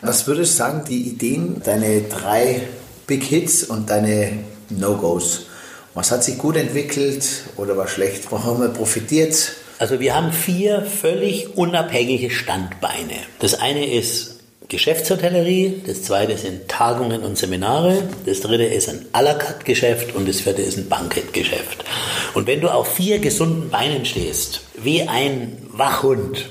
Was 0.02 0.28
würdest 0.28 0.54
du 0.54 0.58
sagen, 0.58 0.84
die 0.88 1.10
Ideen, 1.10 1.62
deine 1.66 2.02
drei 2.02 2.62
Big 3.08 3.24
Hits 3.24 3.64
und 3.64 3.90
deine 3.90 4.32
No-Gos? 4.70 5.48
Was 5.96 6.12
hat 6.12 6.24
sich 6.24 6.38
gut 6.38 6.56
entwickelt 6.56 7.26
oder 7.56 7.76
was 7.76 7.90
schlecht? 7.90 8.32
Wo 8.32 8.44
haben 8.44 8.62
wir 8.62 8.70
profitiert? 8.70 9.54
Also 9.80 10.00
wir 10.00 10.16
haben 10.16 10.32
vier 10.32 10.82
völlig 10.82 11.56
unabhängige 11.56 12.32
Standbeine. 12.32 13.16
Das 13.40 13.60
eine 13.60 13.86
ist 13.86 14.40
Geschäftshotellerie, 14.70 15.82
das 15.86 16.04
zweite 16.04 16.38
sind 16.38 16.68
Tagungen 16.68 17.22
und 17.22 17.38
Seminare, 17.38 18.04
das 18.26 18.42
dritte 18.42 18.66
ist 18.66 18.90
ein 18.90 19.06
à 19.14 19.22
la 19.22 19.36
carte 19.36 19.64
Geschäft 19.64 20.14
und 20.14 20.28
das 20.28 20.42
vierte 20.42 20.62
ist 20.62 20.78
ein 20.78 20.90
Bankettgeschäft. 20.90 21.86
Und 22.34 22.48
wenn 22.48 22.60
du 22.60 22.68
auf 22.68 22.96
vier 22.96 23.20
gesunden 23.20 23.70
Beinen 23.70 24.04
stehst, 24.04 24.62
wie 24.76 25.04
ein 25.04 25.58
Wachhund, 25.72 26.50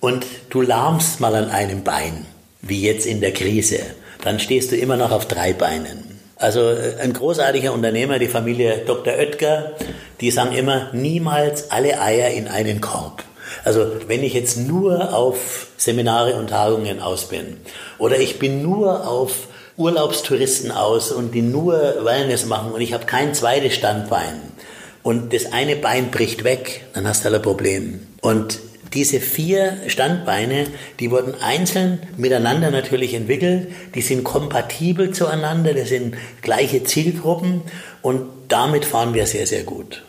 und 0.00 0.24
du 0.50 0.62
lahmst 0.62 1.20
mal 1.20 1.34
an 1.34 1.50
einem 1.50 1.82
Bein, 1.82 2.26
wie 2.62 2.82
jetzt 2.82 3.06
in 3.06 3.20
der 3.20 3.32
Krise, 3.32 3.80
dann 4.22 4.38
stehst 4.38 4.70
du 4.70 4.76
immer 4.76 4.96
noch 4.96 5.10
auf 5.10 5.26
drei 5.26 5.52
Beinen. 5.52 6.20
Also 6.36 6.60
äh, 6.60 6.96
ein 7.00 7.12
großartiger 7.12 7.72
Unternehmer, 7.72 8.18
die 8.18 8.28
Familie 8.28 8.82
Dr. 8.86 9.14
Oetker, 9.14 9.72
die 10.20 10.30
sagen 10.30 10.54
immer, 10.54 10.92
niemals 10.92 11.70
alle 11.70 12.00
Eier 12.00 12.30
in 12.30 12.48
einen 12.48 12.80
Korb. 12.80 13.24
Also 13.64 13.86
wenn 14.06 14.22
ich 14.22 14.34
jetzt 14.34 14.56
nur 14.56 15.14
auf 15.14 15.68
Seminare 15.76 16.34
und 16.34 16.50
Tagungen 16.50 17.00
aus 17.00 17.28
bin 17.28 17.58
oder 17.98 18.18
ich 18.18 18.38
bin 18.38 18.62
nur 18.62 19.06
auf 19.06 19.48
Urlaubstouristen 19.76 20.70
aus 20.70 21.12
und 21.12 21.34
die 21.34 21.42
nur 21.42 21.74
Wellness 22.02 22.46
machen 22.46 22.72
und 22.72 22.80
ich 22.80 22.92
habe 22.92 23.04
kein 23.04 23.34
zweites 23.34 23.74
Standbein 23.74 24.40
und 25.02 25.32
das 25.32 25.52
eine 25.52 25.76
Bein 25.76 26.10
bricht 26.10 26.44
weg, 26.44 26.86
dann 26.94 27.06
hast 27.06 27.24
du 27.24 27.32
ein 27.32 27.42
Problem. 27.42 28.00
Und 28.22 28.58
diese 28.94 29.20
vier 29.20 29.76
Standbeine, 29.88 30.68
die 31.00 31.10
wurden 31.10 31.34
einzeln 31.40 32.00
miteinander 32.16 32.70
natürlich 32.70 33.12
entwickelt, 33.12 33.68
die 33.94 34.00
sind 34.00 34.24
kompatibel 34.24 35.10
zueinander, 35.10 35.74
das 35.74 35.90
sind 35.90 36.16
gleiche 36.40 36.82
Zielgruppen 36.82 37.62
und 38.00 38.26
damit 38.48 38.84
fahren 38.84 39.12
wir 39.12 39.26
sehr, 39.26 39.46
sehr 39.46 39.64
gut. 39.64 40.05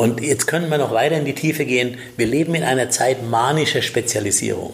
Und 0.00 0.22
jetzt 0.22 0.46
können 0.46 0.70
wir 0.70 0.78
noch 0.78 0.92
weiter 0.92 1.18
in 1.18 1.26
die 1.26 1.34
Tiefe 1.34 1.66
gehen. 1.66 1.98
Wir 2.16 2.26
leben 2.26 2.54
in 2.54 2.62
einer 2.62 2.88
Zeit 2.88 3.22
manischer 3.22 3.82
Spezialisierung. 3.82 4.72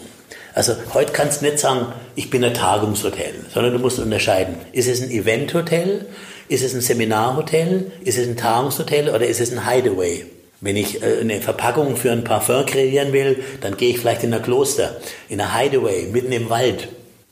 Also 0.53 0.73
heute 0.93 1.11
kannst 1.11 1.41
du 1.41 1.47
nicht 1.47 1.59
sagen, 1.59 1.87
ich 2.15 2.29
bin 2.29 2.45
ein 2.45 2.53
Tagungshotel, 2.53 3.33
sondern 3.53 3.73
du 3.73 3.79
musst 3.79 3.99
unterscheiden. 3.99 4.55
Ist 4.71 4.87
es 4.87 5.01
ein 5.01 5.11
Eventhotel? 5.11 6.05
Ist 6.47 6.63
es 6.63 6.73
ein 6.73 6.79
Seminarhotel? 6.79 7.91
Ist 8.05 8.17
es 8.17 8.25
ein 8.25 8.37
Tagungshotel 8.37 9.09
oder 9.09 9.27
ist 9.27 9.41
es 9.41 9.51
ein 9.51 9.69
Hideaway? 9.69 10.27
Wenn 10.61 10.77
ich 10.77 11.03
äh, 11.03 11.19
eine 11.19 11.41
Verpackung 11.41 11.97
für 11.97 12.13
ein 12.13 12.23
Parfum 12.23 12.65
kreieren 12.65 13.11
will, 13.11 13.43
dann 13.59 13.75
gehe 13.75 13.89
ich 13.89 13.99
vielleicht 13.99 14.23
in 14.23 14.33
ein 14.33 14.41
Kloster, 14.41 14.95
in 15.27 15.41
ein 15.41 15.59
Hideaway, 15.59 16.07
mitten 16.09 16.31
im 16.31 16.49
Wald. 16.49 16.87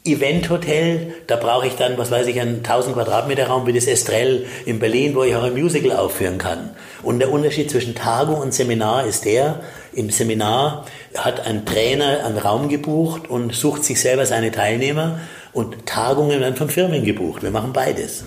Eventhotel, 0.05 1.13
da 1.27 1.35
brauche 1.35 1.67
ich 1.67 1.75
dann, 1.75 1.97
was 1.97 2.11
weiß 2.11 2.27
ich, 2.27 2.39
einen 2.39 2.57
1000 2.57 2.95
Quadratmeter 2.95 3.47
Raum 3.47 3.67
wie 3.67 3.73
das 3.73 3.87
Estrell 3.87 4.45
in 4.65 4.79
Berlin, 4.79 5.15
wo 5.15 5.23
ich 5.23 5.35
auch 5.35 5.43
ein 5.43 5.53
Musical 5.53 5.97
aufführen 5.97 6.37
kann. 6.37 6.69
Und 7.03 7.19
der 7.19 7.31
Unterschied 7.31 7.69
zwischen 7.69 7.95
Tagung 7.95 8.35
und 8.35 8.53
Seminar 8.53 9.05
ist 9.05 9.25
der, 9.25 9.61
im 9.93 10.09
Seminar 10.09 10.85
hat 11.17 11.45
ein 11.45 11.65
Trainer 11.65 12.25
einen 12.25 12.37
Raum 12.37 12.69
gebucht 12.69 13.29
und 13.29 13.53
sucht 13.53 13.83
sich 13.83 13.99
selber 13.99 14.25
seine 14.25 14.51
Teilnehmer 14.51 15.19
und 15.53 15.85
Tagungen 15.85 16.39
werden 16.39 16.55
von 16.55 16.69
Firmen 16.69 17.03
gebucht. 17.03 17.43
Wir 17.43 17.51
machen 17.51 17.73
beides 17.73 18.23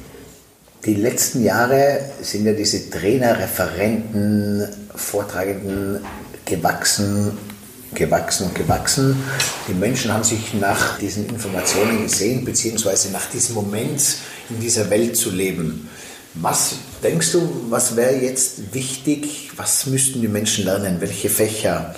die 0.85 0.95
letzten 0.95 1.43
Jahre 1.43 2.01
sind 2.23 2.47
ja 2.47 2.53
diese 2.53 2.91
Trainer, 2.91 3.39
Referenten, 3.39 4.67
Vortragenden 4.95 6.05
gewachsen, 6.45 7.37
gewachsen 7.95 8.47
und 8.47 8.55
gewachsen. 8.55 9.17
Die 9.69 9.75
Menschen 9.75 10.13
haben 10.13 10.25
sich 10.25 10.55
nach 10.55 10.99
diesen 10.99 11.29
Informationen 11.29 12.03
gesehen, 12.03 12.45
beziehungsweise 12.45 13.11
nach 13.11 13.27
diesem 13.27 13.55
Moment 13.55 14.03
in 14.51 14.61
dieser 14.61 14.91
Welt 14.91 15.17
zu 15.17 15.31
leben. 15.31 15.89
Was 16.35 16.75
denkst 17.03 17.33
du, 17.33 17.67
was 17.69 17.97
wäre 17.97 18.17
jetzt 18.17 18.75
wichtig? 18.75 19.51
Was 19.57 19.87
müssten 19.87 20.21
die 20.21 20.29
Menschen 20.29 20.65
lernen? 20.65 21.01
Welche 21.01 21.29
Fächer? 21.29 21.95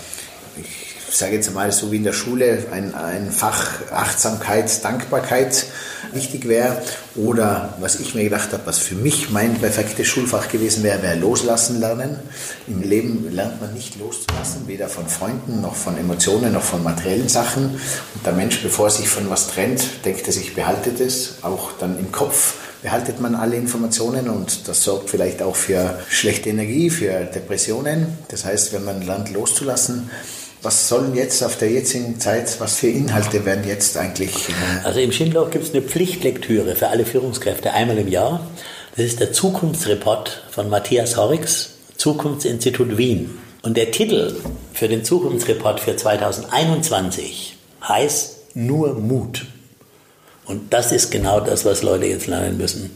Ich 1.11 1.17
sage 1.17 1.35
jetzt 1.35 1.53
mal 1.53 1.73
so 1.73 1.91
wie 1.91 1.97
in 1.97 2.05
der 2.05 2.13
Schule, 2.13 2.67
ein, 2.71 2.95
ein 2.95 3.33
Fach 3.33 3.91
Achtsamkeit, 3.91 4.85
Dankbarkeit 4.85 5.67
wichtig 6.13 6.47
wäre. 6.47 6.81
Oder 7.17 7.75
was 7.81 7.99
ich 7.99 8.15
mir 8.15 8.23
gedacht 8.23 8.53
habe, 8.53 8.63
was 8.65 8.79
für 8.79 8.95
mich 8.95 9.29
mein 9.31 9.55
perfektes 9.55 10.07
Schulfach 10.07 10.49
gewesen 10.49 10.85
wäre, 10.85 11.03
wäre 11.03 11.17
Loslassen 11.17 11.81
lernen. 11.81 12.17
Im 12.69 12.83
Leben 12.83 13.29
lernt 13.35 13.61
man 13.61 13.75
nicht 13.75 13.99
loszulassen, 13.99 14.69
weder 14.69 14.89
von 14.89 15.09
Freunden 15.09 15.61
noch 15.61 15.75
von 15.75 15.99
Emotionen 15.99 16.53
noch 16.53 16.63
von 16.63 16.85
materiellen 16.85 17.29
Sachen. 17.29 17.65
Und 17.65 18.25
der 18.25 18.33
Mensch, 18.33 18.63
bevor 18.63 18.87
er 18.87 18.93
sich 18.93 19.09
von 19.09 19.29
was 19.29 19.49
trennt, 19.49 20.05
denkt 20.05 20.29
er 20.29 20.33
sich, 20.33 20.55
behaltet 20.55 21.01
es. 21.01 21.39
Auch 21.43 21.73
dann 21.81 21.99
im 21.99 22.13
Kopf 22.13 22.55
behaltet 22.83 23.21
man 23.21 23.35
alle 23.35 23.57
Informationen 23.57 24.31
und 24.31 24.69
das 24.69 24.85
sorgt 24.85 25.11
vielleicht 25.11 25.43
auch 25.43 25.57
für 25.57 25.99
schlechte 26.09 26.51
Energie, 26.51 26.89
für 26.89 27.25
Depressionen. 27.25 28.17
Das 28.29 28.45
heißt, 28.45 28.73
wenn 28.73 28.85
man 28.85 29.03
lernt 29.03 29.33
loszulassen, 29.33 30.09
was 30.63 30.89
sollen 30.89 31.15
jetzt 31.15 31.43
auf 31.43 31.57
der 31.57 31.71
jetzigen 31.71 32.21
Zeit, 32.21 32.61
was 32.61 32.77
für 32.77 32.89
Inhalte 32.89 33.45
werden 33.45 33.67
jetzt 33.67 33.97
eigentlich? 33.97 34.49
Äh 34.49 34.85
also 34.85 35.01
im 35.01 35.13
Schindloch 35.13 35.51
gibt 35.51 35.65
es 35.65 35.73
eine 35.73 35.83
Pflichtlektüre 35.83 36.77
für 36.77 36.89
alle 36.89 37.07
Führungskräfte 37.07 37.73
einmal 37.73 37.99
im 37.99 38.09
Jahr. 38.09 38.47
Das 38.97 39.07
ist 39.07 39.21
der 39.21 39.33
Zukunftsreport 39.33 40.45
von 40.51 40.69
Matthias 40.69 41.17
Horricks, 41.17 41.75
Zukunftsinstitut 41.97 42.99
Wien. 42.99 43.39
Und 43.63 43.77
der 43.77 43.91
Titel 43.91 44.37
für 44.73 44.89
den 44.89 45.05
Zukunftsreport 45.05 45.81
für 45.81 45.97
2021 45.97 47.57
heißt 47.87 48.37
Nur 48.55 48.95
Mut. 48.95 49.47
Und 50.47 50.73
das 50.73 50.93
ist 50.93 51.11
genau 51.11 51.41
das, 51.41 51.65
was 51.65 51.83
Leute 51.83 52.07
jetzt 52.07 52.27
lernen 52.27 52.57
müssen. 52.57 52.91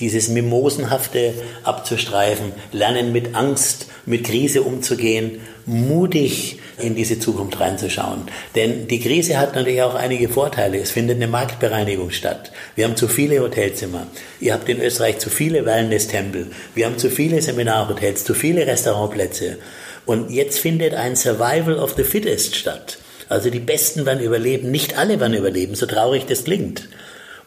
Dieses 0.00 0.28
Mimosenhafte 0.28 1.34
abzustreifen, 1.64 2.52
lernen 2.72 3.12
mit 3.12 3.34
Angst, 3.34 3.86
mit 4.06 4.24
Krise 4.24 4.62
umzugehen, 4.62 5.40
mutig 5.66 6.58
in 6.78 6.94
diese 6.94 7.18
Zukunft 7.18 7.60
reinzuschauen. 7.60 8.22
Denn 8.54 8.88
die 8.88 9.00
Krise 9.00 9.38
hat 9.38 9.54
natürlich 9.54 9.82
auch 9.82 9.94
einige 9.94 10.28
Vorteile. 10.28 10.78
Es 10.78 10.90
findet 10.90 11.16
eine 11.16 11.26
Marktbereinigung 11.26 12.10
statt. 12.10 12.52
Wir 12.74 12.84
haben 12.84 12.96
zu 12.96 13.08
viele 13.08 13.40
Hotelzimmer. 13.40 14.06
Ihr 14.40 14.54
habt 14.54 14.68
in 14.68 14.80
Österreich 14.80 15.18
zu 15.18 15.30
viele 15.30 15.66
Wellness-Tempel. 15.66 16.46
Wir 16.74 16.86
haben 16.86 16.98
zu 16.98 17.10
viele 17.10 17.42
Seminarhotels, 17.42 18.24
zu 18.24 18.34
viele 18.34 18.66
Restaurantplätze. 18.66 19.58
Und 20.06 20.30
jetzt 20.30 20.58
findet 20.58 20.94
ein 20.94 21.16
Survival 21.16 21.78
of 21.78 21.94
the 21.96 22.04
Fittest 22.04 22.56
statt. 22.56 22.98
Also 23.28 23.50
die 23.50 23.60
Besten 23.60 24.06
werden 24.06 24.24
überleben, 24.24 24.70
nicht 24.70 24.96
alle 24.96 25.20
werden 25.20 25.34
überleben, 25.34 25.74
so 25.74 25.84
traurig 25.84 26.24
das 26.26 26.44
klingt. 26.44 26.88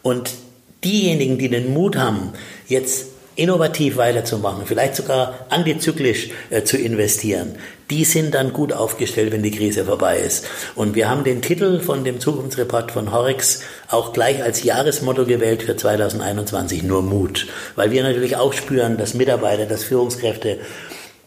Und 0.03 0.29
diejenigen, 0.83 1.37
die 1.37 1.49
den 1.49 1.73
Mut 1.73 1.95
haben, 1.95 2.33
jetzt 2.67 3.07
innovativ 3.35 3.97
weiterzumachen, 3.97 4.65
vielleicht 4.65 4.95
sogar 4.95 5.45
antizyklisch 5.49 6.29
äh, 6.49 6.63
zu 6.63 6.77
investieren, 6.77 7.55
die 7.89 8.05
sind 8.05 8.33
dann 8.33 8.53
gut 8.53 8.73
aufgestellt, 8.73 9.31
wenn 9.31 9.43
die 9.43 9.51
Krise 9.51 9.85
vorbei 9.85 10.19
ist. 10.19 10.45
Und 10.75 10.95
wir 10.95 11.09
haben 11.09 11.23
den 11.23 11.41
Titel 11.41 11.79
von 11.79 12.03
dem 12.03 12.19
Zukunftsreport 12.19 12.91
von 12.91 13.11
Horrix 13.11 13.63
auch 13.89 14.13
gleich 14.13 14.43
als 14.43 14.63
Jahresmotto 14.63 15.25
gewählt 15.25 15.63
für 15.63 15.75
2021, 15.75 16.83
nur 16.83 17.01
Mut. 17.01 17.47
Weil 17.75 17.91
wir 17.91 18.03
natürlich 18.03 18.35
auch 18.35 18.53
spüren, 18.53 18.97
dass 18.97 19.13
Mitarbeiter, 19.13 19.65
dass 19.65 19.83
Führungskräfte 19.83 20.59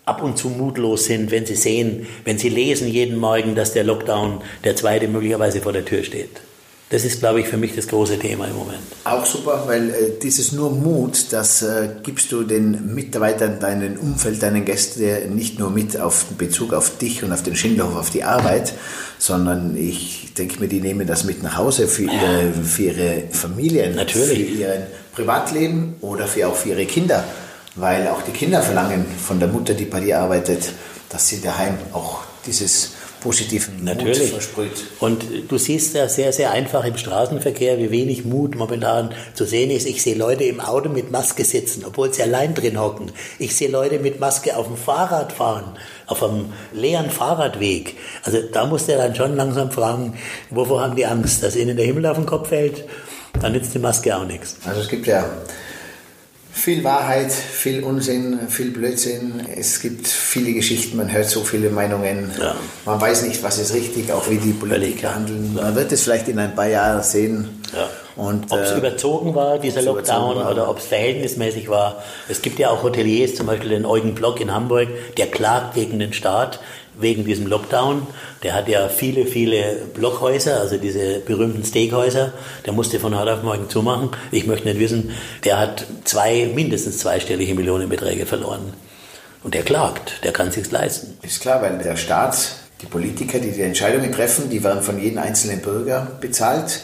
ab 0.05 0.23
und 0.23 0.37
zu 0.37 0.49
mutlos 0.49 1.07
sind, 1.07 1.31
wenn 1.31 1.47
sie 1.47 1.55
sehen, 1.55 2.07
wenn 2.25 2.39
sie 2.39 2.49
lesen 2.51 2.89
jeden 2.89 3.17
Morgen, 3.17 3.55
dass 3.55 3.73
der 3.73 3.85
Lockdown, 3.85 4.43
der 4.65 4.77
zweite, 4.77 5.09
möglicherweise 5.09 5.61
vor 5.61 5.73
der 5.73 5.85
Tür 5.85 6.03
steht. 6.03 6.41
Das 6.91 7.05
ist, 7.05 7.21
glaube 7.21 7.41
ich, 7.41 7.49
für 7.49 7.57
mich 7.57 7.75
das 7.75 7.89
große 7.89 8.19
Thema 8.19 8.47
im 8.47 8.57
Moment. 8.57 8.81
Auch 9.05 9.25
super, 9.25 9.65
weil 9.67 9.91
äh, 9.91 9.95
dieses 10.23 10.53
nur 10.53 10.71
Mut, 10.71 11.33
das 11.33 11.63
äh, 11.63 11.89
gibst 12.03 12.31
du 12.31 12.45
den 12.45 12.95
Mitarbeitern, 12.95 13.59
deinem 13.59 13.99
Umfeld, 13.99 14.43
deinen 14.43 14.65
Gästen 14.65 15.35
nicht 15.35 15.59
nur 15.59 15.71
mit 15.71 15.99
auf 15.99 16.27
Bezug 16.39 16.73
auf 16.73 16.99
dich 16.99 17.25
und 17.25 17.33
auf 17.33 17.43
den 17.43 17.57
Schindlerhof, 17.57 17.97
auf 17.97 18.11
die 18.11 18.23
Arbeit, 18.23 18.75
sondern 19.19 19.77
ich 19.77 20.35
denke 20.37 20.61
mir, 20.61 20.69
die 20.69 20.81
nehmen 20.81 21.07
das 21.07 21.25
mit 21.25 21.43
nach 21.43 21.57
Hause 21.57 21.89
für 21.89 22.05
ihre, 22.05 22.53
für 22.63 22.83
ihre 22.83 23.23
Familien, 23.31 23.97
Natürlich. 23.97 24.29
für 24.29 24.59
ihr 24.59 24.87
Privatleben 25.15 25.95
oder 26.01 26.27
für 26.27 26.49
auch 26.49 26.57
für 26.57 26.71
ihre 26.71 26.87
Kinder 26.87 27.25
weil 27.77 28.07
auch 28.09 28.23
die 28.23 28.33
Kinder 28.33 28.63
verlangen 28.63 29.05
von 29.07 29.39
der 29.39 29.49
Mutter, 29.49 29.75
die 29.75 29.85
bei 29.85 30.01
dir 30.01 30.21
arbeitet, 30.21 30.73
dass 31.09 31.29
sie 31.29 31.41
daheim 31.41 31.77
auch 31.93 32.23
dieses 32.47 32.93
positiven 33.25 33.83
Natürlich. 33.83 34.19
Mut 34.19 34.29
versprüht. 34.29 34.85
Und 35.01 35.25
du 35.49 35.57
siehst 35.57 35.95
ja 35.95 36.11
sehr, 36.11 36.31
sehr 36.31 36.51
einfach 36.51 36.85
im 36.85 36.99
Straßenverkehr, 36.99 37.79
wie 37.79 37.91
wenig 37.91 38.27
Mut 38.27 38.55
momentan 38.55 39.15
zu 39.33 39.47
sehen 39.47 39.71
ist. 39.71 39.87
Ich 39.87 40.03
sehe 40.03 40.15
Leute 40.15 40.45
im 40.45 40.61
Auto 40.61 40.91
mit 40.91 41.11
Maske 41.11 41.43
sitzen, 41.43 41.85
obwohl 41.87 42.13
sie 42.13 42.23
allein 42.23 42.55
drin 42.55 42.79
hocken. 42.79 43.13
Ich 43.39 43.57
sehe 43.57 43.71
Leute 43.71 43.99
mit 43.99 44.21
Maske 44.21 44.55
auf 44.55 44.67
dem 44.67 44.77
Fahrrad 44.77 45.33
fahren, 45.33 45.79
auf 46.07 46.23
einem 46.23 46.53
leeren 46.75 47.09
Fahrradweg. 47.09 47.97
Also 48.25 48.43
da 48.43 48.67
muss 48.67 48.85
der 48.85 48.99
dann 48.99 49.15
schon 49.15 49.37
langsam 49.37 49.71
fragen, 49.71 50.19
wovor 50.51 50.83
haben 50.83 50.95
die 50.95 51.07
Angst, 51.07 51.43
dass 51.43 51.57
ihnen 51.57 51.79
der 51.79 51.87
Himmel 51.87 52.05
auf 52.05 52.19
den 52.19 52.27
Kopf 52.27 52.51
fällt? 52.51 52.85
Dann 53.41 53.53
nützt 53.53 53.73
die 53.73 53.79
Maske 53.79 54.15
auch 54.15 54.27
nichts. 54.27 54.59
Also 54.67 54.83
es 54.83 54.89
gibt 54.89 55.07
ja 55.07 55.25
viel 56.55 56.85
Wahrheit, 56.85 57.33
viel 57.33 57.83
Unsinn, 57.83 58.49
viel 58.49 58.71
Blödsinn. 58.71 59.45
Es 59.55 59.81
gibt 59.81 60.07
viele 60.07 60.53
Geschichten, 60.53 60.97
man 60.97 61.13
hört 61.13 61.29
so 61.29 61.43
viele 61.43 61.69
Meinungen. 61.69 62.31
Ja. 62.41 62.55
Man 62.87 63.01
weiß 63.01 63.25
nicht, 63.25 63.43
was 63.43 63.59
ist 63.59 63.75
richtig, 63.75 64.13
auch 64.13 64.31
wie 64.31 64.39
die 64.39 64.53
Politiker 64.53 65.17
handeln. 65.17 65.55
Man 65.55 65.75
wird 65.75 65.91
es 65.91 66.05
vielleicht 66.05 66.29
in 66.29 66.39
ein 66.39 66.55
paar 66.55 66.69
Jahren 66.69 67.03
sehen. 67.03 67.61
Ja. 67.75 67.89
ob 68.17 68.53
es 68.53 68.71
äh, 68.71 68.79
überzogen 68.79 69.35
war, 69.35 69.59
dieser 69.59 69.83
Lockdown, 69.83 70.37
war. 70.37 70.53
oder 70.53 70.71
ob 70.71 70.79
es 70.79 70.87
verhältnismäßig 70.87 71.69
war. 71.69 72.05
Es 72.29 72.41
gibt 72.41 72.61
ja 72.61 72.71
auch 72.71 72.85
Hoteliers, 72.85 73.35
zum 73.35 73.47
Beispiel 73.47 73.71
den 73.71 73.85
Eugen 73.85 74.15
Block 74.15 74.41
in 74.41 74.53
Hamburg, 74.53 74.89
der 75.17 75.27
klagt 75.27 75.75
gegen 75.75 75.99
den 75.99 76.13
Staat 76.13 76.61
wegen 76.99 77.25
diesem 77.25 77.47
Lockdown. 77.47 78.07
Der 78.43 78.55
hat 78.55 78.69
ja 78.69 78.89
viele, 78.89 79.27
viele 79.27 79.77
Blockhäuser, 79.95 80.61
also 80.61 80.77
diese 80.77 81.21
berühmten 81.21 81.65
Steakhäuser. 81.65 82.33
Der 82.67 82.73
musste 82.73 83.01
von 83.01 83.19
heute 83.19 83.35
auf 83.35 83.43
morgen 83.43 83.69
zumachen. 83.69 84.11
Ich 84.31 84.47
möchte 84.47 84.69
nicht 84.69 84.81
wissen, 84.81 85.11
der 85.45 85.59
hat 85.59 85.87
zwei, 86.05 86.51
mindestens 86.55 86.99
zweistellige 86.99 87.55
Millionenbeträge 87.55 88.27
verloren. 88.27 88.73
Und 89.43 89.55
der 89.55 89.63
klagt, 89.63 90.25
der 90.25 90.33
kann 90.33 90.51
sich's 90.51 90.71
leisten. 90.71 91.19
Ist 91.23 91.41
klar, 91.41 91.61
weil 91.61 91.79
der 91.79 91.97
Staat, 91.97 92.57
die 92.81 92.87
Politiker, 92.87 93.39
die 93.39 93.53
die 93.53 93.63
Entscheidungen 93.63 94.11
treffen, 94.11 94.49
die 94.49 94.65
werden 94.65 94.83
von 94.83 95.01
jedem 95.01 95.19
einzelnen 95.19 95.61
Bürger 95.61 96.09
bezahlt. 96.21 96.81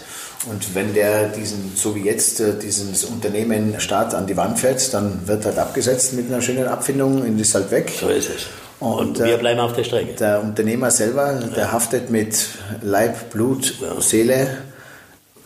Und 0.46 0.74
wenn 0.74 0.94
der 0.94 1.28
diesen, 1.28 1.72
so 1.74 1.94
wie 1.94 2.04
jetzt, 2.04 2.40
äh, 2.40 2.54
dieses 2.58 3.04
Unternehmen 3.04 3.78
Staat 3.78 4.14
an 4.14 4.26
die 4.26 4.36
Wand 4.36 4.58
fährt, 4.58 4.92
dann 4.94 5.26
wird 5.26 5.44
halt 5.44 5.58
abgesetzt 5.58 6.14
mit 6.14 6.28
einer 6.28 6.40
schönen 6.40 6.66
Abfindung 6.66 7.20
und 7.20 7.38
ist 7.38 7.54
halt 7.54 7.70
weg. 7.70 7.92
So 7.98 8.08
ist 8.08 8.30
es. 8.30 8.46
Und, 8.80 9.18
und 9.18 9.24
wir 9.24 9.36
bleiben 9.36 9.60
auf 9.60 9.74
der 9.74 9.84
Strecke. 9.84 10.14
Der 10.14 10.40
Unternehmer 10.42 10.90
selber, 10.90 11.34
der 11.34 11.64
ja. 11.64 11.72
haftet 11.72 12.10
mit 12.10 12.46
Leib, 12.80 13.30
Blut, 13.30 13.74
ja. 13.80 14.00
Seele. 14.00 14.56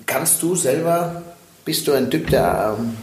Kannst 0.07 0.41
du 0.43 0.55
selber, 0.55 1.23
bist 1.65 1.89
du 1.89 1.93
ein 1.93 2.11
Typ, 2.11 2.31
der 2.31 2.77
ähm, 2.79 2.97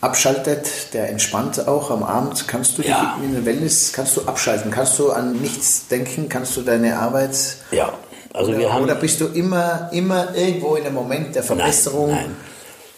abschaltet, 0.00 0.92
der 0.92 1.08
entspannt 1.08 1.68
auch 1.68 1.90
am 1.90 2.02
Abend? 2.02 2.48
Kannst 2.48 2.78
du 2.78 2.82
ja. 2.82 3.16
in 3.22 3.32
der 3.32 3.44
Wellness, 3.46 3.92
kannst 3.92 4.16
du 4.16 4.22
abschalten? 4.22 4.72
Kannst 4.72 4.98
du 4.98 5.12
an 5.12 5.40
nichts 5.40 5.86
denken? 5.86 6.28
Kannst 6.28 6.56
du 6.56 6.62
deine 6.62 6.98
Arbeit... 6.98 7.36
Ja. 7.70 7.92
Also 8.32 8.50
oder, 8.50 8.58
wir 8.58 8.72
haben, 8.72 8.82
oder 8.82 8.96
bist 8.96 9.20
du 9.20 9.26
immer, 9.26 9.88
immer 9.92 10.34
irgendwo 10.34 10.74
in 10.74 10.84
einem 10.84 10.96
Moment 10.96 11.36
der 11.36 11.44
Verbesserung? 11.44 12.10
Nein, 12.10 12.24
nein. 12.24 12.36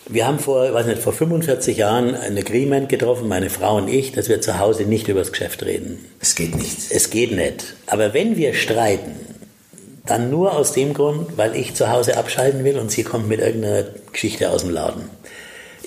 Wir 0.09 0.27
haben 0.27 0.39
vor, 0.39 0.73
weiß 0.73 0.87
nicht, 0.87 1.03
vor 1.03 1.13
45 1.13 1.77
Jahren 1.77 2.15
ein 2.15 2.39
Agreement 2.39 2.89
getroffen, 2.89 3.27
meine 3.27 3.51
Frau 3.51 3.77
und 3.77 3.89
ich, 3.89 4.13
dass 4.13 4.29
wir 4.29 4.41
zu 4.41 4.61
Hause 4.61 4.85
nicht 4.85 5.09
über 5.09 5.19
das 5.19 5.33
Geschäft 5.33 5.65
reden. 5.65 6.05
Es 6.21 6.37
geht 6.37 6.55
nicht. 6.55 6.91
Es 6.91 7.11
geht 7.11 7.33
nicht. 7.33 7.75
Aber 7.87 8.15
wenn 8.15 8.37
wir 8.37 8.55
streiten, 8.55 9.17
dann 10.07 10.31
nur 10.31 10.57
aus 10.57 10.73
dem 10.73 10.95
Grund, 10.95 11.37
weil 11.37 11.57
ich 11.57 11.75
zu 11.75 11.91
Hause 11.91 12.17
abschalten 12.17 12.63
will 12.63 12.79
und 12.79 12.93
sie 12.93 13.03
kommt 13.03 13.29
mit 13.29 13.41
irgendeiner 13.41 13.85
Geschichte 14.13 14.51
aus 14.51 14.63
dem 14.63 14.71
Laden. 14.71 15.11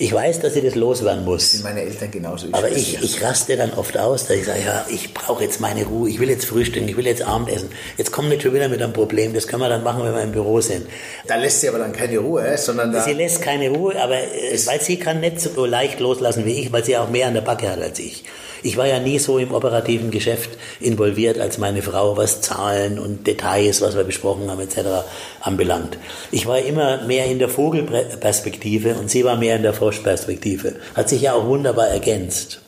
Ich 0.00 0.14
weiß, 0.14 0.40
dass 0.40 0.56
ich 0.56 0.64
das 0.64 0.76
loswerden 0.76 1.26
muss. 1.26 1.42
Das 1.42 1.52
sind 1.52 1.64
meine 1.64 1.82
Eltern 1.82 2.10
genauso. 2.10 2.46
Ich 2.46 2.54
aber 2.54 2.70
ich, 2.70 3.02
ich 3.02 3.22
raste 3.22 3.54
dann 3.58 3.74
oft 3.74 3.98
aus, 3.98 4.26
dass 4.26 4.38
ich 4.38 4.46
sage, 4.46 4.60
ja, 4.64 4.86
ich 4.88 5.12
brauche 5.12 5.44
jetzt 5.44 5.60
meine 5.60 5.84
Ruhe, 5.84 6.08
ich 6.08 6.18
will 6.18 6.30
jetzt 6.30 6.46
frühstücken, 6.46 6.88
ich 6.88 6.96
will 6.96 7.06
jetzt 7.06 7.20
Abendessen. 7.20 7.68
Jetzt 7.98 8.10
kommen 8.10 8.30
nicht 8.30 8.40
schon 8.40 8.54
wieder 8.54 8.70
mit 8.70 8.80
einem 8.80 8.94
Problem, 8.94 9.34
das 9.34 9.46
können 9.46 9.60
wir 9.60 9.68
dann 9.68 9.84
machen, 9.84 10.02
wenn 10.02 10.14
wir 10.14 10.22
im 10.22 10.32
Büro 10.32 10.62
sind. 10.62 10.86
Da 11.26 11.36
lässt 11.36 11.60
sie 11.60 11.68
aber 11.68 11.80
dann 11.80 11.92
keine 11.92 12.18
Ruhe, 12.18 12.56
sondern 12.56 12.92
da 12.92 13.02
Sie 13.02 13.12
lässt 13.12 13.42
keine 13.42 13.68
Ruhe, 13.68 13.94
aber 14.02 14.16
äh, 14.16 14.58
weil 14.64 14.80
sie 14.80 14.98
kann 14.98 15.20
nicht 15.20 15.38
so 15.38 15.66
leicht 15.66 16.00
loslassen 16.00 16.46
wie 16.46 16.62
ich, 16.62 16.72
weil 16.72 16.82
sie 16.82 16.96
auch 16.96 17.10
mehr 17.10 17.26
an 17.26 17.34
der 17.34 17.42
Backe 17.42 17.70
hat 17.70 17.82
als 17.82 17.98
ich. 17.98 18.24
Ich 18.62 18.76
war 18.76 18.86
ja 18.86 18.98
nie 18.98 19.18
so 19.18 19.38
im 19.38 19.52
operativen 19.52 20.10
Geschäft 20.10 20.50
involviert 20.80 21.38
als 21.38 21.58
meine 21.58 21.82
Frau, 21.82 22.16
was 22.16 22.40
Zahlen 22.40 22.98
und 22.98 23.26
Details, 23.26 23.80
was 23.80 23.96
wir 23.96 24.04
besprochen 24.04 24.50
haben 24.50 24.60
etc. 24.60 25.04
anbelangt. 25.40 25.98
Ich 26.30 26.46
war 26.46 26.58
immer 26.58 27.04
mehr 27.06 27.26
in 27.26 27.38
der 27.38 27.48
Vogelperspektive 27.48 28.94
und 28.94 29.10
sie 29.10 29.24
war 29.24 29.36
mehr 29.36 29.56
in 29.56 29.62
der 29.62 29.72
Froschperspektive. 29.72 30.76
Hat 30.94 31.08
sich 31.08 31.22
ja 31.22 31.32
auch 31.34 31.46
wunderbar 31.46 31.88
ergänzt. 31.88 32.60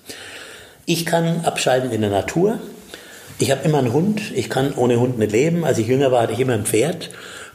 Ich 0.86 1.06
kann 1.06 1.44
abschalten 1.44 1.92
in 1.92 2.00
der 2.00 2.10
Natur. 2.10 2.58
Ich 3.38 3.50
habe 3.50 3.64
immer 3.64 3.78
einen 3.78 3.92
Hund. 3.92 4.20
Ich 4.34 4.48
kann 4.50 4.74
ohne 4.74 4.98
Hund 4.98 5.18
nicht 5.18 5.32
leben. 5.32 5.64
Als 5.64 5.78
ich 5.78 5.86
jünger 5.86 6.12
war, 6.12 6.22
hatte 6.22 6.32
ich 6.32 6.40
immer 6.40 6.54
ein 6.54 6.66
Pferd. 6.66 7.10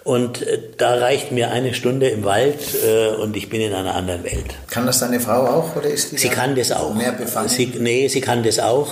Und 0.07 0.41
äh, 0.41 0.59
da 0.77 0.95
reicht 0.95 1.33
mir 1.33 1.51
eine 1.51 1.73
Stunde 1.73 2.07
im 2.07 2.23
Wald 2.23 2.59
äh, 2.81 3.09
und 3.21 3.35
ich 3.35 3.49
bin 3.49 3.59
in 3.59 3.73
einer 3.73 3.93
anderen 3.93 4.23
Welt. 4.23 4.55
Kann 4.69 4.85
das 4.85 4.99
deine 4.99 5.19
Frau 5.19 5.45
auch 5.45 5.75
oder 5.75 5.89
ist 5.89 6.13
die 6.13 6.17
Sie 6.17 6.29
kann 6.29 6.55
das 6.55 6.71
auch. 6.71 6.95
Mehr 6.95 7.11
befangen? 7.11 7.49
Sie, 7.49 7.73
nee, 7.77 8.07
sie 8.07 8.21
kann 8.21 8.41
das 8.41 8.57
auch. 8.57 8.87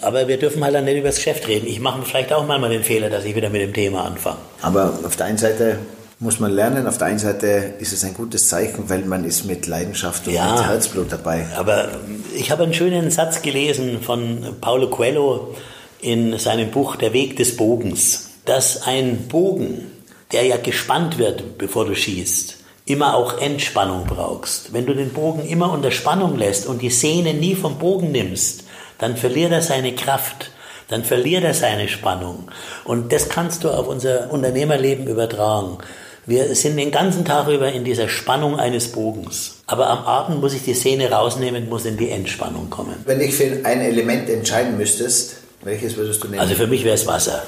Aber 0.00 0.26
wir 0.26 0.38
dürfen 0.38 0.64
halt 0.64 0.74
dann 0.74 0.86
nicht 0.86 0.96
über 0.96 1.08
das 1.08 1.16
Geschäft 1.16 1.46
reden. 1.48 1.66
Ich 1.66 1.80
mache 1.80 2.00
vielleicht 2.02 2.32
auch 2.32 2.46
manchmal 2.46 2.70
den 2.70 2.82
Fehler, 2.82 3.10
dass 3.10 3.26
ich 3.26 3.36
wieder 3.36 3.50
mit 3.50 3.60
dem 3.60 3.74
Thema 3.74 4.06
anfange. 4.06 4.38
Aber 4.62 4.98
auf 5.04 5.16
der 5.16 5.26
einen 5.26 5.36
Seite 5.36 5.80
muss 6.18 6.40
man 6.40 6.50
lernen, 6.50 6.86
auf 6.86 6.96
der 6.96 7.08
einen 7.08 7.18
Seite 7.18 7.74
ist 7.78 7.92
es 7.92 8.02
ein 8.02 8.14
gutes 8.14 8.48
Zeichen, 8.48 8.88
weil 8.88 9.00
man 9.00 9.26
ist 9.26 9.44
mit 9.44 9.66
Leidenschaft 9.66 10.26
und 10.28 10.32
ja, 10.32 10.54
mit 10.56 10.66
Herzblut 10.66 11.12
dabei. 11.12 11.44
Aber 11.58 11.90
ich 12.34 12.50
habe 12.50 12.62
einen 12.62 12.72
schönen 12.72 13.10
Satz 13.10 13.42
gelesen 13.42 14.00
von 14.00 14.56
Paulo 14.62 14.88
Coelho 14.88 15.54
in 16.00 16.38
seinem 16.38 16.70
Buch 16.70 16.96
Der 16.96 17.12
Weg 17.12 17.36
des 17.36 17.54
Bogens, 17.54 18.30
dass 18.46 18.86
ein 18.86 19.28
Bogen 19.28 19.97
der 20.32 20.44
ja 20.44 20.56
gespannt 20.56 21.18
wird, 21.18 21.58
bevor 21.58 21.86
du 21.86 21.94
schießt, 21.94 22.56
immer 22.86 23.14
auch 23.16 23.40
Entspannung 23.40 24.06
brauchst. 24.06 24.72
Wenn 24.72 24.86
du 24.86 24.94
den 24.94 25.12
Bogen 25.12 25.46
immer 25.46 25.72
unter 25.72 25.90
Spannung 25.90 26.36
lässt 26.36 26.66
und 26.66 26.82
die 26.82 26.90
Sehne 26.90 27.34
nie 27.34 27.54
vom 27.54 27.78
Bogen 27.78 28.12
nimmst, 28.12 28.64
dann 28.98 29.16
verliert 29.16 29.52
er 29.52 29.62
seine 29.62 29.94
Kraft, 29.94 30.50
dann 30.88 31.04
verliert 31.04 31.44
er 31.44 31.54
seine 31.54 31.88
Spannung. 31.88 32.50
Und 32.84 33.12
das 33.12 33.28
kannst 33.28 33.64
du 33.64 33.70
auf 33.70 33.88
unser 33.88 34.30
Unternehmerleben 34.32 35.06
übertragen. 35.06 35.78
Wir 36.26 36.54
sind 36.54 36.76
den 36.76 36.90
ganzen 36.90 37.24
Tag 37.24 37.48
über 37.48 37.72
in 37.72 37.84
dieser 37.84 38.08
Spannung 38.08 38.58
eines 38.58 38.92
Bogens. 38.92 39.62
Aber 39.66 39.88
am 39.88 40.04
Abend 40.04 40.40
muss 40.40 40.52
ich 40.52 40.62
die 40.62 40.74
Sehne 40.74 41.10
rausnehmen, 41.10 41.68
muss 41.68 41.86
in 41.86 41.96
die 41.96 42.10
Entspannung 42.10 42.68
kommen. 42.68 42.96
Wenn 43.06 43.20
ich 43.20 43.34
für 43.34 43.60
ein 43.64 43.80
Element 43.80 44.28
entscheiden 44.28 44.76
müsstest, 44.76 45.36
welches 45.62 45.96
würdest 45.96 46.22
du 46.22 46.28
nehmen? 46.28 46.40
Also 46.40 46.54
für 46.54 46.66
mich 46.66 46.84
wäre 46.84 46.94
es 46.94 47.06
Wasser. 47.06 47.42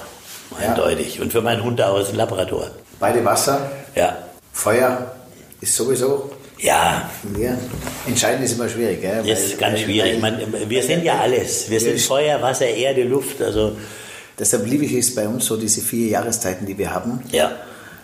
Eindeutig. 0.59 1.17
Ja. 1.17 1.23
Und 1.23 1.33
für 1.33 1.43
meinen 1.43 1.63
Hund 1.63 1.81
auch 1.81 1.99
ist 2.01 2.11
ein 2.11 2.17
Labrador. 2.17 2.71
Beide 2.99 3.25
Wasser? 3.25 3.71
Ja. 3.95 4.19
Feuer 4.53 5.13
ist 5.61 5.75
sowieso? 5.75 6.31
Ja. 6.59 7.11
ja. 7.39 7.57
Entscheiden 8.07 8.45
ist 8.45 8.53
immer 8.53 8.69
schwierig. 8.69 9.01
Gell? 9.01 9.23
Das 9.27 9.41
ist 9.41 9.59
ganz 9.59 9.81
schwierig. 9.81 10.21
Weil, 10.21 10.47
Man, 10.47 10.69
wir 10.69 10.83
sind 10.83 11.05
ja 11.05 11.19
alles. 11.21 11.71
Wir 11.71 11.81
sind 11.81 12.01
Feuer, 12.01 12.41
Wasser, 12.43 12.67
Erde, 12.67 13.05
Luft. 13.05 13.41
Also 13.41 13.73
Deshalb 14.41 14.67
liebe 14.67 14.87
ich 14.87 14.95
es 14.95 15.15
bei 15.15 15.29
uns 15.29 15.45
so, 15.45 15.59
diese 15.59 15.83
vier 15.83 16.09
Jahreszeiten, 16.09 16.65
die 16.65 16.79
wir 16.79 16.95
haben. 16.95 17.23
Ja. 17.31 17.53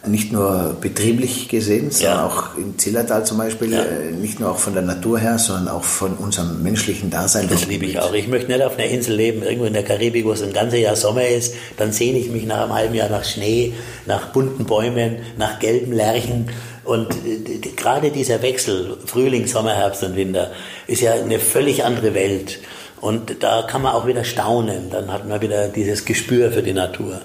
Nicht 0.07 0.33
nur 0.33 0.77
betrieblich 0.81 1.49
gesehen, 1.49 1.91
sondern 1.91 2.17
ja. 2.19 2.27
auch 2.27 2.57
im 2.57 2.79
Zillertal 2.79 3.25
zum 3.27 3.39
Beispiel, 3.39 3.73
ja. 3.73 3.83
Äh, 3.83 4.13
nicht 4.13 4.41
nur 4.41 4.53
auch 4.53 4.59
von 4.59 4.75
der 4.75 4.83
Natur 4.83 5.19
her, 5.19 5.39
sondern 5.39 5.69
auch 5.69 5.85
von 5.85 6.15
unserem 6.15 6.63
menschlichen 6.63 7.11
Dasein. 7.11 7.49
Das 7.49 7.67
liebe 7.67 7.87
ich 7.87 7.99
auch. 7.99 8.13
Ich 8.13 8.29
möchte 8.29 8.51
nicht 8.51 8.63
auf 8.63 8.79
einer 8.79 8.89
Insel 8.89 9.17
leben, 9.17 9.43
irgendwo 9.43 9.65
in 9.65 9.73
der 9.73 9.83
Karibik, 9.83 10.25
wo 10.25 10.33
es 10.33 10.43
ein 10.43 10.53
ganzes 10.53 10.81
Jahr 10.81 10.97
Sommer 10.97 11.27
ist. 11.27 11.55
Dann 11.77 11.93
sehne 11.93 12.19
ich 12.19 12.31
mich 12.31 12.47
nach 12.47 12.63
einem 12.63 12.75
halben 12.75 12.95
Jahr 12.95 13.09
nach 13.09 13.25
Schnee, 13.25 13.75
nach 14.07 14.29
bunten 14.29 14.65
Bäumen, 14.65 15.17
nach 15.37 15.59
gelben 15.59 15.93
Lärchen. 15.93 16.51
Und 16.85 17.13
äh, 17.27 17.59
gerade 17.77 18.11
dieser 18.11 18.43
Wechsel, 18.43 18.97
Frühling, 19.05 19.47
Sommer, 19.47 19.75
Herbst 19.75 20.05
und 20.05 20.17
Winter, 20.17 20.53
ist 20.87 21.01
ja 21.01 21.15
eine 21.15 21.41
völlig 21.41 21.85
andere 21.85 22.15
Welt. 22.15 22.61
Und 23.01 23.43
da 23.43 23.63
kann 23.63 23.83
man 23.83 23.93
auch 23.93 24.07
wieder 24.07 24.25
staunen. 24.25 24.91
Dann 24.91 25.13
hat 25.13 25.29
man 25.29 25.41
wieder 25.41 25.69
dieses 25.69 26.05
Gespür 26.05 26.53
für 26.53 26.63
die 26.63 26.73
Natur. 26.73 27.21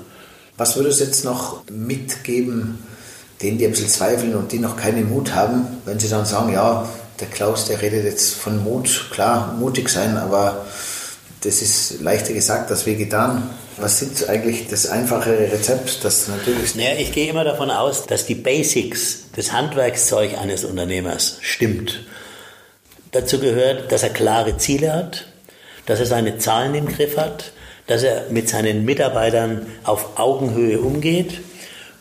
Was 0.62 0.76
würdest 0.76 1.00
du 1.00 1.06
jetzt 1.06 1.26
noch 1.26 1.64
mitgeben, 1.72 2.78
denen, 3.42 3.58
die 3.58 3.66
ein 3.66 3.72
bisschen 3.72 3.90
zweifeln 3.90 4.36
und 4.36 4.52
die 4.52 4.60
noch 4.60 4.78
keinen 4.78 5.10
Mut 5.10 5.34
haben, 5.34 5.66
wenn 5.86 5.98
sie 5.98 6.08
dann 6.08 6.24
sagen, 6.24 6.54
ja, 6.54 6.88
der 7.20 7.30
Klaus, 7.30 7.66
der 7.66 7.82
redet 7.82 8.06
jetzt 8.06 8.36
von 8.36 8.64
Mut, 8.64 9.08
klar, 9.10 9.56
mutig 9.60 9.90
sein, 9.90 10.18
aber 10.18 10.68
das 11.42 11.64
ist 11.64 12.02
leichter 12.02 12.34
gesagt 12.34 12.70
als 12.70 12.86
wie 12.86 12.96
getan. 12.96 13.50
Was 13.78 13.98
sind 13.98 14.30
eigentlich 14.30 14.68
das 14.68 14.86
einfache 14.86 15.32
Rezept, 15.52 16.06
das 16.06 16.28
natürlich... 16.28 16.76
Naja, 16.76 16.94
ich 17.00 17.12
gehe 17.12 17.28
immer 17.28 17.44
davon 17.44 17.72
aus, 17.72 18.06
dass 18.06 18.28
die 18.28 18.36
Basics, 18.36 19.22
das 19.36 19.52
Handwerkszeug 19.52 20.38
eines 20.38 20.64
Unternehmers 20.64 21.40
stimmt. 21.42 22.06
Dazu 23.14 23.40
gehört, 23.40 23.92
dass 23.92 24.04
er 24.04 24.12
klare 24.12 24.58
Ziele 24.58 24.94
hat, 24.94 25.26
dass 25.88 26.00
er 26.00 26.06
seine 26.06 26.38
Zahlen 26.38 26.76
im 26.76 26.86
Griff 26.86 27.18
hat, 27.18 27.52
dass 27.92 28.04
er 28.04 28.28
mit 28.30 28.48
seinen 28.48 28.86
Mitarbeitern 28.86 29.66
auf 29.84 30.18
Augenhöhe 30.18 30.80
umgeht 30.80 31.42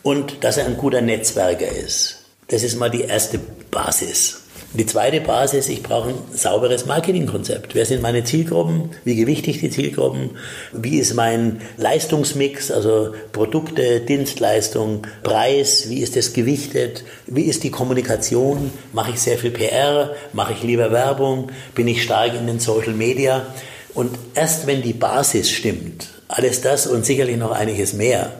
und 0.03 0.45
dass 0.45 0.55
er 0.55 0.65
ein 0.65 0.77
guter 0.77 1.01
Netzwerker 1.01 1.67
ist. 1.67 2.23
Das 2.47 2.63
ist 2.63 2.79
mal 2.79 2.89
die 2.89 3.01
erste 3.01 3.39
Basis. 3.71 4.41
Die 4.73 4.85
zweite 4.85 5.19
Basis, 5.19 5.67
ich 5.67 5.83
brauche 5.83 6.11
ein 6.11 6.15
sauberes 6.31 6.85
Marketingkonzept. 6.85 7.75
Wer 7.75 7.85
sind 7.85 8.01
meine 8.01 8.23
Zielgruppen? 8.23 8.91
Wie 9.03 9.17
gewichtig 9.17 9.59
die 9.59 9.69
Zielgruppen? 9.69 10.29
Wie 10.71 10.97
ist 10.97 11.13
mein 11.13 11.59
Leistungsmix, 11.75 12.71
also 12.71 13.13
Produkte, 13.33 13.99
Dienstleistung, 13.99 15.05
Preis? 15.23 15.89
Wie 15.89 15.99
ist 15.99 16.15
das 16.15 16.31
gewichtet? 16.31 17.03
Wie 17.27 17.43
ist 17.43 17.65
die 17.65 17.71
Kommunikation? 17.71 18.71
Mache 18.93 19.11
ich 19.11 19.19
sehr 19.19 19.37
viel 19.37 19.51
PR? 19.51 20.15
Mache 20.31 20.53
ich 20.53 20.63
lieber 20.63 20.93
Werbung? 20.93 21.51
Bin 21.75 21.89
ich 21.89 22.01
stark 22.01 22.33
in 22.33 22.47
den 22.47 22.61
Social 22.61 22.93
Media? 22.93 23.45
Und 23.93 24.17
erst 24.35 24.67
wenn 24.67 24.81
die 24.81 24.93
Basis 24.93 25.49
stimmt, 25.49 26.07
alles 26.27 26.61
das 26.61 26.87
und 26.87 27.05
sicherlich 27.05 27.37
noch 27.37 27.51
einiges 27.51 27.93
mehr, 27.93 28.31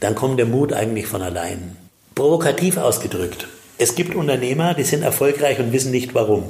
dann 0.00 0.14
kommt 0.14 0.38
der 0.38 0.46
Mut 0.46 0.72
eigentlich 0.72 1.06
von 1.06 1.22
allein. 1.22 1.76
Provokativ 2.14 2.76
ausgedrückt. 2.76 3.48
Es 3.76 3.94
gibt 3.94 4.14
Unternehmer, 4.14 4.74
die 4.74 4.84
sind 4.84 5.02
erfolgreich 5.02 5.58
und 5.58 5.72
wissen 5.72 5.90
nicht 5.90 6.14
warum. 6.14 6.44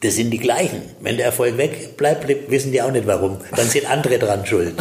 Das 0.00 0.16
sind 0.16 0.30
die 0.30 0.38
gleichen. 0.38 0.82
Wenn 1.00 1.16
der 1.16 1.26
Erfolg 1.26 1.58
wegbleibt, 1.58 2.50
wissen 2.50 2.72
die 2.72 2.82
auch 2.82 2.90
nicht 2.90 3.06
warum. 3.06 3.38
Dann 3.54 3.68
sind 3.68 3.88
andere 3.88 4.18
dran 4.18 4.44
schuld. 4.46 4.74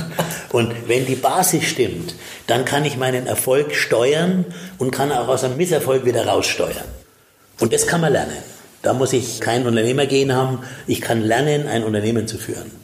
Und 0.52 0.74
wenn 0.88 1.06
die 1.06 1.16
Basis 1.16 1.64
stimmt, 1.64 2.16
dann 2.48 2.66
kann 2.66 2.86
ich 2.86 2.98
meinen 2.98 3.28
Erfolg 3.28 3.76
steuern 3.76 4.46
und 4.80 4.92
kann 4.92 5.12
auch 5.12 5.28
aus 5.28 5.44
einem 5.44 5.58
Misserfolg 5.58 6.06
wieder 6.06 6.26
raussteuern. 6.26 6.86
Und 7.60 7.72
das 7.72 7.86
kann 7.86 8.02
man 8.02 8.14
lernen. 8.14 8.38
Da 8.82 8.94
muss 8.94 9.14
ich 9.14 9.40
kein 9.40 9.68
Unternehmergehen 9.68 10.34
haben. 10.34 10.60
Ich 10.88 11.02
kann 11.02 11.22
lernen, 11.22 11.68
ein 11.68 11.84
Unternehmen 11.84 12.28
zu 12.28 12.40
führen. 12.40 12.81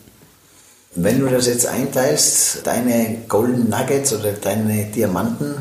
Wenn 1.00 1.20
du 1.20 1.28
das 1.28 1.45
jetzt 1.45 1.68
einteilst, 1.68 2.66
deine 2.66 3.20
Golden 3.30 3.70
Nuggets 3.70 4.14
oder 4.14 4.32
deine 4.32 4.86
Diamanten 4.86 5.54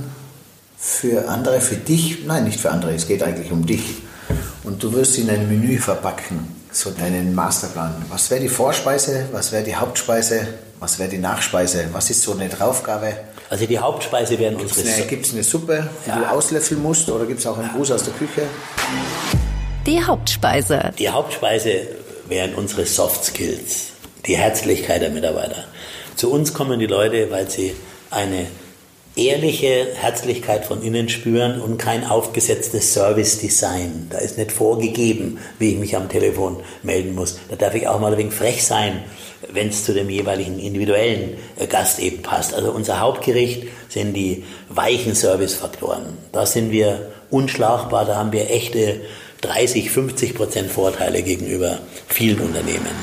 für 0.78 1.28
andere, 1.28 1.60
für 1.60 1.76
dich, 1.76 2.24
nein, 2.24 2.44
nicht 2.44 2.58
für 2.58 2.70
andere, 2.70 2.94
es 2.94 3.06
geht 3.06 3.22
eigentlich 3.22 3.52
um 3.52 3.66
dich. 3.66 3.96
Und 4.64 4.82
du 4.82 4.94
wirst 4.94 5.18
in 5.18 5.28
ein 5.28 5.46
Menü 5.46 5.76
verpacken, 5.76 6.56
so 6.72 6.90
deinen 6.90 7.34
Masterplan. 7.34 8.06
Was 8.08 8.30
wäre 8.30 8.40
die 8.40 8.48
Vorspeise, 8.48 9.26
was 9.30 9.52
wäre 9.52 9.62
die 9.62 9.76
Hauptspeise, 9.76 10.48
was 10.80 10.98
wäre 10.98 11.10
die 11.10 11.18
Nachspeise, 11.18 11.84
was 11.92 12.08
ist 12.08 12.22
so 12.22 12.32
eine 12.32 12.48
Draufgabe? 12.48 13.12
Also 13.50 13.66
die 13.66 13.78
Hauptspeise 13.78 14.38
wären 14.38 14.56
gibt's 14.56 14.78
unsere... 14.78 15.02
Gibt 15.02 15.26
es 15.26 15.34
eine 15.34 15.42
Suppe, 15.42 15.86
die 16.06 16.08
ja. 16.08 16.18
du 16.18 16.30
auslöffeln 16.30 16.82
musst 16.82 17.10
oder 17.10 17.26
gibt 17.26 17.40
es 17.40 17.46
auch 17.46 17.58
einen 17.58 17.72
Gruß 17.74 17.90
aus 17.90 18.04
der 18.04 18.14
Küche? 18.14 18.44
Die 19.84 20.02
Hauptspeise. 20.02 20.92
Die 20.98 21.10
Hauptspeise 21.10 21.88
wären 22.26 22.54
unsere 22.54 22.86
Soft 22.86 23.22
Skills 23.22 23.95
die 24.26 24.36
Herzlichkeit 24.36 25.02
der 25.02 25.10
Mitarbeiter. 25.10 25.64
Zu 26.16 26.32
uns 26.32 26.54
kommen 26.54 26.78
die 26.78 26.86
Leute, 26.86 27.30
weil 27.30 27.50
sie 27.50 27.74
eine 28.10 28.46
ehrliche 29.16 29.88
Herzlichkeit 29.94 30.66
von 30.66 30.82
innen 30.82 31.08
spüren 31.08 31.60
und 31.60 31.78
kein 31.78 32.04
aufgesetztes 32.04 32.92
Service-Design. 32.92 34.08
Da 34.10 34.18
ist 34.18 34.36
nicht 34.36 34.52
vorgegeben, 34.52 35.38
wie 35.58 35.72
ich 35.72 35.78
mich 35.78 35.96
am 35.96 36.08
Telefon 36.08 36.58
melden 36.82 37.14
muss. 37.14 37.38
Da 37.48 37.56
darf 37.56 37.74
ich 37.74 37.88
auch 37.88 37.98
mal 37.98 38.12
ein 38.12 38.18
wenig 38.18 38.34
frech 38.34 38.64
sein, 38.64 39.04
wenn 39.50 39.68
es 39.68 39.84
zu 39.84 39.94
dem 39.94 40.10
jeweiligen 40.10 40.58
individuellen 40.58 41.38
äh, 41.58 41.66
Gast 41.66 41.98
eben 41.98 42.22
passt. 42.22 42.54
Also 42.54 42.72
unser 42.72 43.00
Hauptgericht 43.00 43.64
sind 43.88 44.14
die 44.14 44.44
weichen 44.68 45.14
Service-Faktoren. 45.14 46.18
Da 46.32 46.44
sind 46.44 46.70
wir 46.70 47.12
unschlagbar, 47.30 48.04
da 48.04 48.16
haben 48.16 48.32
wir 48.32 48.50
echte 48.50 49.00
30, 49.40 49.90
50 49.90 50.34
Prozent 50.34 50.70
Vorteile 50.70 51.22
gegenüber 51.22 51.78
vielen 52.08 52.40
Unternehmen. 52.40 52.94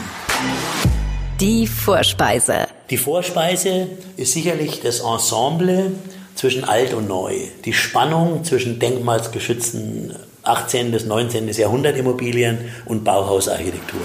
Die 1.40 1.66
Vorspeise. 1.66 2.68
Die 2.92 2.98
Vorspeise 2.98 3.88
ist 4.18 4.34
sicherlich 4.34 4.82
das 4.82 5.00
Ensemble 5.00 5.92
zwischen 6.36 6.64
alt 6.64 6.94
und 6.94 7.08
neu. 7.08 7.34
Die 7.66 7.74
Spannung 7.74 8.44
zwischen 8.44 8.78
denkmalsgeschützten 8.78 10.16
18. 10.44 10.92
bis 10.92 11.06
19. 11.06 11.50
Jahrhundert 11.50 11.98
Immobilien 11.98 12.60
und 12.86 13.04
Bauhausarchitektur. 13.04 14.02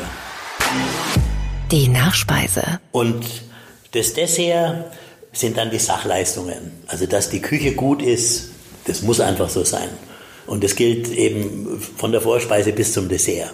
Die 1.71 1.89
Nachspeise. 1.89 2.81
Und 2.93 3.27
das 3.93 4.15
Dessert 4.15 4.87
sind 5.33 5.59
dann 5.59 5.71
die 5.71 5.79
Sachleistungen. 5.79 6.73
Also, 6.87 7.05
dass 7.05 7.29
die 7.29 7.43
Küche 7.43 7.75
gut 7.75 8.01
ist, 8.01 8.49
das 8.87 9.03
muss 9.03 9.21
einfach 9.21 9.51
so 9.51 9.65
sein. 9.65 9.91
Und 10.47 10.65
das 10.65 10.77
gilt 10.77 11.09
eben 11.13 11.79
von 11.99 12.11
der 12.11 12.23
Vorspeise 12.23 12.73
bis 12.73 12.95
zum 12.95 13.11
Dessert 13.11 13.53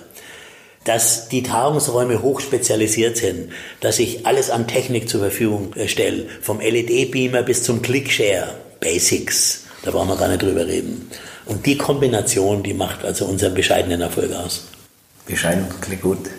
dass 0.84 1.28
die 1.28 1.42
Tagungsräume 1.42 2.22
hochspezialisiert 2.22 3.16
sind, 3.16 3.50
dass 3.80 3.98
ich 3.98 4.26
alles 4.26 4.50
an 4.50 4.66
Technik 4.66 5.08
zur 5.08 5.20
Verfügung 5.20 5.72
äh, 5.74 5.88
stelle, 5.88 6.26
vom 6.42 6.60
LED-Beamer 6.60 7.42
bis 7.42 7.62
zum 7.62 7.82
Clickshare, 7.82 8.54
Basics, 8.80 9.64
da 9.82 9.90
brauchen 9.90 10.08
wir 10.08 10.16
gar 10.16 10.28
nicht 10.28 10.42
drüber 10.42 10.66
reden. 10.66 11.10
Und 11.46 11.66
die 11.66 11.76
Kombination, 11.76 12.62
die 12.62 12.74
macht 12.74 13.04
also 13.04 13.26
unseren 13.26 13.54
bescheidenen 13.54 14.00
Erfolg 14.00 14.32
aus. 14.32 14.64
Bescheiden 15.26 15.66
klingt 15.80 16.02
gut. 16.02 16.30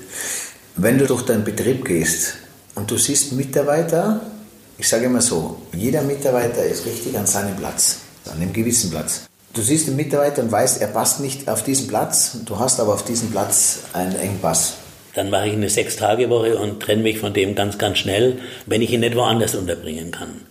Wenn 0.75 0.97
du 0.97 1.05
durch 1.05 1.23
deinen 1.23 1.43
Betrieb 1.43 1.85
gehst 1.85 2.35
und 2.75 2.89
du 2.89 2.97
siehst 2.97 3.31
Mitarbeiter, 3.33 4.21
ich 4.77 4.87
sage 4.87 5.05
immer 5.05 5.21
so, 5.21 5.61
jeder 5.73 6.01
Mitarbeiter 6.01 6.63
ist 6.63 6.85
richtig 6.85 7.17
an 7.17 7.25
seinem 7.25 7.55
Platz, 7.55 7.99
an 8.25 8.41
einem 8.41 8.51
gewissen 8.51 8.91
Platz. 8.91 9.27
Du 9.55 9.61
siehst 9.61 9.87
den 9.87 9.95
Mitarbeiter 9.95 10.41
und 10.41 10.51
weißt, 10.51 10.81
er 10.81 10.87
passt 10.87 11.21
nicht 11.21 11.47
auf 11.47 11.63
diesen 11.63 11.87
Platz, 11.87 12.39
du 12.43 12.59
hast 12.59 12.81
aber 12.81 12.93
auf 12.93 13.05
diesem 13.05 13.31
Platz 13.31 13.83
einen 13.93 14.13
Engpass. 14.17 14.73
Dann 15.13 15.29
mache 15.29 15.47
ich 15.47 15.53
eine 15.53 15.69
Sechs-Tage-Woche 15.69 16.57
und 16.57 16.81
trenne 16.81 17.03
mich 17.03 17.19
von 17.19 17.33
dem 17.33 17.55
ganz, 17.55 17.77
ganz 17.77 17.99
schnell, 17.99 18.39
wenn 18.65 18.81
ich 18.81 18.91
ihn 18.91 18.99
nicht 18.99 19.15
woanders 19.15 19.55
unterbringen 19.55 20.11
kann. 20.11 20.41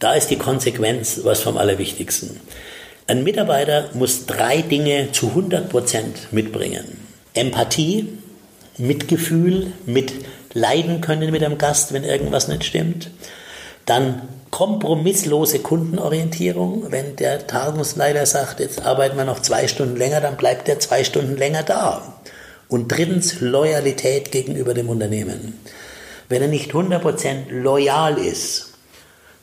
Da 0.00 0.14
ist 0.14 0.30
die 0.30 0.36
Konsequenz 0.36 1.20
was 1.22 1.40
vom 1.42 1.56
Allerwichtigsten. 1.56 2.40
Ein 3.06 3.22
Mitarbeiter 3.22 3.90
muss 3.94 4.26
drei 4.26 4.62
Dinge 4.62 5.12
zu 5.12 5.28
100 5.28 5.68
Prozent 5.68 6.32
mitbringen. 6.32 7.06
Empathie, 7.34 8.08
Mitgefühl, 8.78 9.72
mit 9.86 10.12
leiden 10.54 11.02
können 11.02 11.30
mit 11.30 11.44
einem 11.44 11.56
Gast, 11.56 11.92
wenn 11.92 12.02
irgendwas 12.02 12.48
nicht 12.48 12.64
stimmt. 12.64 13.10
Dann 13.86 14.28
kompromisslose 14.50 15.60
Kundenorientierung. 15.60 16.90
Wenn 16.90 17.16
der 17.16 17.46
Tagungsleiter 17.46 18.26
sagt, 18.26 18.60
jetzt 18.60 18.84
arbeiten 18.84 19.16
wir 19.16 19.24
noch 19.24 19.40
zwei 19.40 19.68
Stunden 19.68 19.96
länger, 19.96 20.20
dann 20.20 20.36
bleibt 20.36 20.68
er 20.68 20.80
zwei 20.80 21.04
Stunden 21.04 21.36
länger 21.36 21.62
da. 21.62 22.20
Und 22.68 22.88
drittens 22.88 23.40
Loyalität 23.40 24.32
gegenüber 24.32 24.74
dem 24.74 24.88
Unternehmen. 24.88 25.58
Wenn 26.28 26.42
er 26.42 26.48
nicht 26.48 26.72
100% 26.72 27.50
loyal 27.50 28.18
ist, 28.18 28.72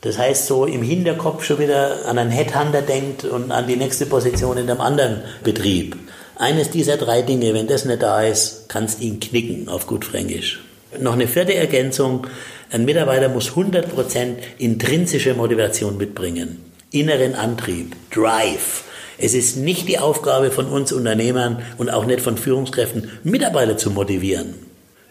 das 0.02 0.18
heißt 0.18 0.46
so 0.46 0.66
im 0.66 0.82
Hinterkopf 0.82 1.44
schon 1.44 1.58
wieder 1.58 2.04
an 2.04 2.18
einen 2.18 2.30
Headhunter 2.30 2.82
denkt 2.82 3.24
und 3.24 3.50
an 3.50 3.66
die 3.66 3.76
nächste 3.76 4.04
Position 4.04 4.58
in 4.58 4.68
einem 4.68 4.82
anderen 4.82 5.22
Betrieb. 5.42 5.96
Eines 6.36 6.70
dieser 6.70 6.98
drei 6.98 7.22
Dinge, 7.22 7.54
wenn 7.54 7.68
das 7.68 7.86
nicht 7.86 8.02
da 8.02 8.20
ist, 8.20 8.68
kannst 8.68 9.00
ihn 9.00 9.20
knicken 9.20 9.68
auf 9.68 9.86
gut 9.86 10.04
Fränkisch. 10.04 10.60
Noch 11.00 11.14
eine 11.14 11.26
vierte 11.26 11.54
Ergänzung. 11.54 12.26
Ein 12.74 12.86
Mitarbeiter 12.86 13.28
muss 13.28 13.52
100% 13.52 14.34
intrinsische 14.58 15.34
Motivation 15.34 15.96
mitbringen, 15.96 16.58
inneren 16.90 17.36
Antrieb, 17.36 17.94
Drive. 18.10 18.82
Es 19.16 19.32
ist 19.32 19.58
nicht 19.58 19.86
die 19.86 20.00
Aufgabe 20.00 20.50
von 20.50 20.66
uns 20.66 20.90
Unternehmern 20.90 21.62
und 21.78 21.88
auch 21.88 22.04
nicht 22.04 22.20
von 22.20 22.36
Führungskräften, 22.36 23.12
Mitarbeiter 23.22 23.76
zu 23.76 23.92
motivieren. 23.92 24.54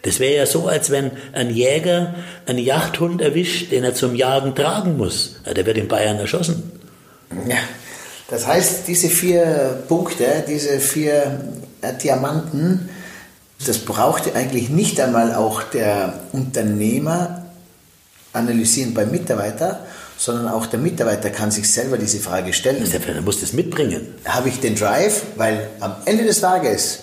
Das 0.02 0.20
wäre 0.20 0.36
ja 0.36 0.44
so, 0.44 0.66
als 0.68 0.90
wenn 0.90 1.12
ein 1.32 1.48
Jäger 1.48 2.14
einen 2.44 2.58
Jagdhund 2.58 3.22
erwischt, 3.22 3.72
den 3.72 3.82
er 3.82 3.94
zum 3.94 4.14
Jagen 4.14 4.54
tragen 4.54 4.98
muss. 4.98 5.36
Ja, 5.46 5.54
der 5.54 5.64
wird 5.64 5.78
in 5.78 5.88
Bayern 5.88 6.18
erschossen. 6.18 6.70
Ja, 7.48 7.56
das 8.28 8.46
heißt, 8.46 8.86
diese 8.88 9.08
vier 9.08 9.82
Punkte, 9.88 10.44
diese 10.46 10.80
vier 10.80 11.40
äh, 11.80 11.94
Diamanten, 11.94 12.90
das 13.66 13.78
brauchte 13.78 14.34
eigentlich 14.34 14.68
nicht 14.68 15.00
einmal 15.00 15.34
auch 15.34 15.62
der 15.62 16.20
Unternehmer 16.32 17.40
analysieren 18.34 18.92
beim 18.94 19.10
Mitarbeiter, 19.10 19.80
sondern 20.18 20.48
auch 20.48 20.66
der 20.66 20.78
Mitarbeiter 20.78 21.30
kann 21.30 21.50
sich 21.50 21.70
selber 21.70 21.96
diese 21.98 22.18
Frage 22.18 22.52
stellen. 22.52 22.86
Er 22.92 23.22
muss 23.22 23.40
das 23.40 23.52
mitbringen. 23.52 24.02
Habe 24.26 24.48
ich 24.48 24.60
den 24.60 24.74
Drive? 24.74 25.22
Weil 25.36 25.68
am 25.80 25.94
Ende 26.04 26.24
des 26.24 26.40
Tages 26.40 27.00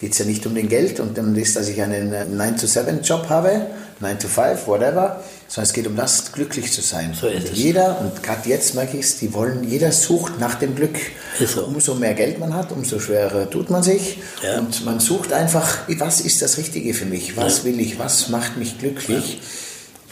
geht 0.00 0.12
es 0.12 0.18
ja 0.18 0.24
nicht 0.24 0.44
um 0.46 0.54
den 0.54 0.68
Geld 0.68 1.00
und 1.00 1.18
um 1.18 1.34
das, 1.38 1.54
dass 1.54 1.68
ich 1.68 1.80
einen 1.80 2.12
9-to-7-Job 2.38 3.28
habe, 3.28 3.66
9-to-5, 4.02 4.66
whatever, 4.66 5.22
sondern 5.46 5.68
es 5.68 5.72
geht 5.72 5.86
um 5.86 5.96
das, 5.96 6.32
glücklich 6.32 6.72
zu 6.72 6.80
sein. 6.80 7.14
So 7.18 7.28
ist 7.28 7.44
und 7.44 7.52
es. 7.52 7.58
jeder, 7.58 8.00
und 8.00 8.22
gerade 8.22 8.48
jetzt 8.48 8.74
merke 8.74 8.96
ich 8.96 9.04
es, 9.04 9.18
die 9.18 9.32
wollen, 9.32 9.62
jeder 9.68 9.92
sucht 9.92 10.40
nach 10.40 10.56
dem 10.56 10.74
Glück. 10.74 10.96
So. 11.38 11.64
Umso 11.64 11.94
mehr 11.94 12.14
Geld 12.14 12.38
man 12.40 12.54
hat, 12.54 12.72
umso 12.72 12.98
schwerer 12.98 13.48
tut 13.48 13.70
man 13.70 13.82
sich. 13.82 14.18
Ja. 14.42 14.58
Und 14.58 14.84
man 14.84 15.00
sucht 15.00 15.32
einfach, 15.32 15.78
was 15.98 16.20
ist 16.20 16.42
das 16.42 16.58
Richtige 16.58 16.92
für 16.92 17.04
mich? 17.06 17.36
Was 17.36 17.58
Ja. 17.58 17.64
will 17.64 17.80
ich? 17.80 17.98
Was 17.98 18.28
macht 18.30 18.56
mich 18.56 18.78
glücklich? 18.78 19.40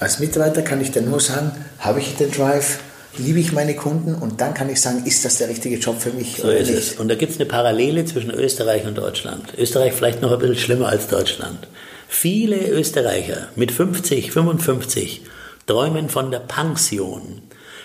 Als 0.03 0.19
Mitarbeiter 0.19 0.63
kann 0.63 0.81
ich 0.81 0.91
dann 0.91 1.09
nur 1.09 1.21
sagen, 1.21 1.53
habe 1.79 2.01
ich 2.01 2.17
den 2.17 2.33
Drive? 2.33 2.81
Liebe 3.19 3.39
ich 3.39 3.53
meine 3.53 3.77
Kunden? 3.77 4.17
Und 4.17 4.41
dann 4.41 4.53
kann 4.53 4.69
ich 4.69 4.81
sagen, 4.81 5.05
ist 5.05 5.25
das 5.25 5.39
der 5.39 5.49
richtige 5.49 5.77
Job 5.77 6.03
für 6.03 6.11
mich 6.11 6.39
So 6.39 6.51
ist 6.51 6.71
es. 6.71 6.93
Und 6.95 7.07
da 7.07 7.15
gibt 7.15 7.31
es 7.31 7.39
eine 7.39 7.49
Parallele 7.49 8.05
zwischen 8.05 8.33
Österreich 8.33 8.85
und 8.85 8.99
Deutschland. 8.99 9.55
Österreich 9.57 9.93
vielleicht 9.93 10.21
noch 10.21 10.33
ein 10.33 10.41
bisschen 10.41 10.59
schlimmer 10.59 10.89
als 10.89 11.07
Deutschland. 11.07 11.69
Viele 12.09 12.57
Österreicher 12.69 13.47
mit 13.55 13.71
50, 13.71 14.33
55 14.33 15.23
träumen 15.69 16.09
von 16.09 16.33
der 16.33 16.41
Pension. 16.41 17.43